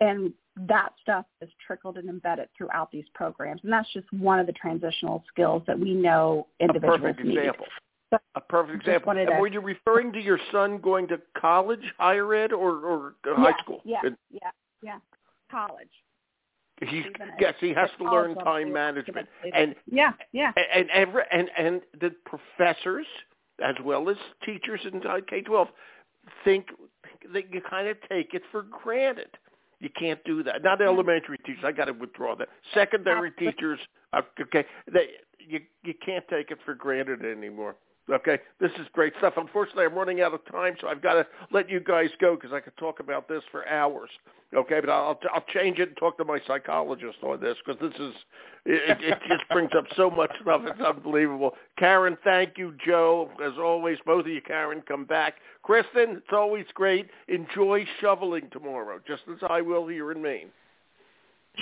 And 0.00 0.32
that 0.68 0.92
stuff 1.00 1.26
is 1.40 1.48
trickled 1.64 1.98
and 1.98 2.08
embedded 2.08 2.48
throughout 2.56 2.90
these 2.90 3.04
programs. 3.14 3.60
And 3.64 3.72
that's 3.72 3.92
just 3.92 4.10
one 4.12 4.38
of 4.38 4.46
the 4.46 4.52
transitional 4.52 5.24
skills 5.28 5.62
that 5.66 5.78
we 5.78 5.92
know 5.94 6.46
individuals 6.60 6.98
A 6.98 7.02
perfect 7.02 7.24
need. 7.24 7.38
example. 7.38 7.66
So- 8.10 8.18
A 8.36 8.40
perfect 8.40 8.76
example. 8.80 9.12
And 9.12 9.28
to- 9.28 9.36
were 9.36 9.46
you 9.48 9.60
referring 9.60 10.12
to 10.12 10.20
your 10.20 10.38
son 10.50 10.78
going 10.78 11.08
to 11.08 11.20
college, 11.36 11.92
higher 11.98 12.32
ed, 12.34 12.52
or 12.52 12.76
or 12.84 13.14
Yeah, 13.26 13.34
high 13.36 13.58
school? 13.58 13.82
Yeah, 13.84 14.00
And 14.04 14.16
yeah, 14.30 14.50
yeah. 14.82 14.98
College. 15.50 15.90
In 16.80 17.12
yes, 17.40 17.54
he 17.58 17.74
has 17.74 17.90
to 17.98 18.04
learn 18.04 18.36
time 18.36 18.72
management, 18.72 19.28
and 19.52 19.74
Yeah, 19.86 20.12
yeah. 20.30 20.52
and 20.56 20.88
and 20.88 20.90
every, 20.90 21.22
and 21.32 21.50
and 21.58 21.82
the 22.00 22.10
professors 22.24 23.06
as 23.60 23.74
well 23.80 24.08
as 24.08 24.16
teachers 24.44 24.80
in 24.86 25.00
K 25.26 25.42
twelve 25.42 25.68
think 26.44 26.68
that 27.32 27.52
you 27.52 27.60
kind 27.62 27.88
of 27.88 27.96
take 28.08 28.32
it 28.34 28.42
for 28.52 28.62
granted. 28.62 29.36
You 29.80 29.90
can't 29.90 30.22
do 30.24 30.42
that. 30.42 30.62
Not 30.64 30.82
elementary 30.82 31.38
teachers. 31.38 31.62
I 31.64 31.72
got 31.72 31.84
to 31.84 31.92
withdraw 31.92 32.34
that. 32.36 32.48
Secondary 32.74 33.30
teachers. 33.32 33.78
uh, 34.12 34.22
Okay, 34.40 34.64
they 34.92 35.08
you 35.38 35.60
you 35.84 35.94
can't 36.04 36.26
take 36.28 36.50
it 36.50 36.58
for 36.64 36.74
granted 36.74 37.24
anymore. 37.24 37.76
Okay, 38.10 38.38
this 38.60 38.70
is 38.72 38.86
great 38.92 39.12
stuff. 39.18 39.34
Unfortunately, 39.36 39.84
I'm 39.84 39.94
running 39.94 40.20
out 40.22 40.32
of 40.32 40.44
time, 40.50 40.76
so 40.80 40.88
I've 40.88 41.02
got 41.02 41.14
to 41.14 41.26
let 41.50 41.68
you 41.68 41.80
guys 41.80 42.08
go 42.20 42.36
because 42.36 42.52
I 42.52 42.60
could 42.60 42.76
talk 42.78 43.00
about 43.00 43.28
this 43.28 43.42
for 43.50 43.68
hours. 43.68 44.10
Okay, 44.54 44.80
but 44.80 44.88
I'll 44.88 45.18
I'll 45.34 45.44
change 45.52 45.78
it 45.78 45.88
and 45.88 45.96
talk 45.98 46.16
to 46.16 46.24
my 46.24 46.40
psychologist 46.46 47.18
on 47.22 47.38
this 47.38 47.56
because 47.64 47.78
this 47.82 48.00
is 48.00 48.14
it, 48.64 48.98
it 49.02 49.18
just 49.28 49.46
brings 49.50 49.70
up 49.76 49.84
so 49.94 50.08
much 50.10 50.30
stuff. 50.40 50.62
It's 50.64 50.80
unbelievable. 50.80 51.52
Karen, 51.78 52.16
thank 52.24 52.56
you, 52.56 52.74
Joe. 52.84 53.30
As 53.44 53.52
always, 53.58 53.98
both 54.06 54.24
of 54.24 54.32
you, 54.32 54.40
Karen, 54.40 54.82
come 54.88 55.04
back. 55.04 55.34
Kristen, 55.62 56.16
it's 56.16 56.32
always 56.32 56.64
great. 56.72 57.08
Enjoy 57.28 57.84
shoveling 58.00 58.48
tomorrow, 58.50 59.00
just 59.06 59.22
as 59.30 59.38
I 59.50 59.60
will 59.60 59.86
here 59.86 60.12
in 60.12 60.22
Maine. 60.22 60.48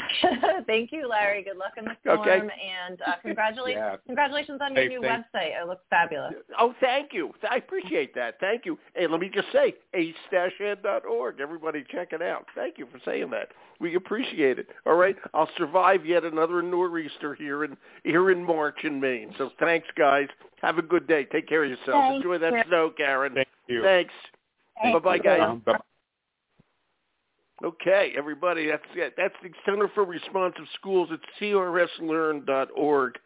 Thank 0.67 0.93
you, 0.93 1.09
Larry. 1.09 1.43
Good 1.43 1.57
luck 1.57 1.73
in 1.77 1.85
the 1.85 1.97
storm, 2.01 2.21
Okay. 2.21 2.39
and 2.39 3.01
uh, 3.03 3.13
congratulations! 3.23 3.83
Yeah. 3.85 3.97
Congratulations 4.07 4.61
on 4.63 4.75
your 4.75 4.83
Hey, 4.85 4.89
new 4.89 5.01
thanks. 5.01 5.29
website. 5.35 5.61
It 5.63 5.67
looks 5.67 5.85
fabulous. 5.91 6.35
Oh, 6.59 6.75
thank 6.81 7.13
you. 7.13 7.33
I 7.51 7.57
appreciate 7.57 8.15
that. 8.15 8.39
Thank 8.41 8.67
you. 8.67 8.79
Hey, 8.95 9.07
let 9.07 9.21
me 9.21 9.31
just 9.33 9.49
say, 9.53 9.75
ace-ed.org. 9.95 11.41
Everybody 11.41 11.85
check 11.91 12.13
it 12.13 12.23
out. 12.23 12.47
Thank 12.55 12.79
you 12.79 12.87
for 12.91 12.99
saying 13.05 13.31
that. 13.31 13.49
We 13.81 13.95
appreciate 13.97 14.59
it. 14.59 14.69
All 14.87 14.95
right. 14.95 15.17
I'll 15.35 15.51
survive 15.57 16.07
yet 16.07 16.25
another 16.25 16.63
nor'easter 16.63 17.35
here 17.35 17.65
in 17.65 17.77
here 18.05 18.31
in 18.31 18.43
March 18.45 18.79
in 18.85 19.01
Maine. 19.01 19.35
So 19.39 19.51
thanks, 19.61 19.89
guys. 19.97 20.29
Have 20.63 20.79
a 20.79 20.83
good 20.83 21.07
day. 21.07 21.25
Take 21.25 21.49
care 21.49 21.63
of 21.65 21.69
yourselves. 21.71 21.93
Thanks, 21.93 22.25
Enjoy 22.25 22.39
that 22.39 22.67
snow, 22.69 22.91
Karen. 22.97 23.35
Thank 23.35 23.49
you. 23.69 23.83
Thanks. 23.83 24.15
Thank 24.83 24.95
Bye-bye, 25.03 25.19
guys. 25.19 25.41
Um, 25.43 25.63
bye- 25.65 25.79
Okay, 27.65 28.13
everybody, 28.17 28.67
that's 28.67 28.85
it. 28.95 29.15
That's 29.17 29.35
the 29.43 29.51
Center 29.65 29.89
for 29.95 30.05
Responsive 30.05 30.67
Schools 30.75 31.09
at 31.11 31.21
crslearn.org 31.41 33.19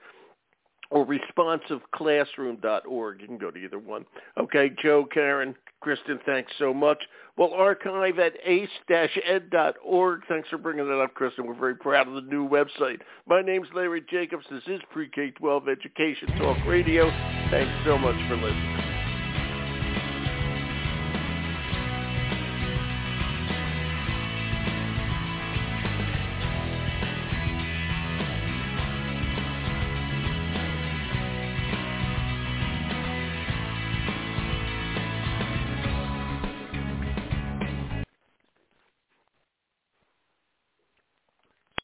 or 0.90 1.06
responsiveclassroom.org. 1.06 3.20
You 3.20 3.26
can 3.26 3.38
go 3.38 3.50
to 3.50 3.58
either 3.58 3.78
one. 3.78 4.04
Okay, 4.38 4.70
Joe, 4.82 5.06
Karen, 5.12 5.54
Kristen, 5.80 6.18
thanks 6.26 6.52
so 6.58 6.74
much. 6.74 6.98
We'll 7.36 7.54
archive 7.54 8.18
at 8.18 8.34
ace-ed.org. 8.44 10.20
Thanks 10.28 10.48
for 10.48 10.58
bringing 10.58 10.86
that 10.86 11.00
up, 11.00 11.14
Kristen. 11.14 11.46
We're 11.46 11.54
very 11.54 11.76
proud 11.76 12.06
of 12.06 12.14
the 12.14 12.22
new 12.22 12.48
website. 12.48 13.00
My 13.26 13.42
name's 13.42 13.68
Larry 13.74 14.04
Jacobs. 14.10 14.44
This 14.50 14.62
is 14.66 14.80
Pre-K-12 14.92 15.68
Education 15.68 16.28
Talk 16.38 16.58
Radio. 16.66 17.08
Thanks 17.50 17.72
so 17.86 17.96
much 17.96 18.16
for 18.28 18.36
listening. 18.36 18.79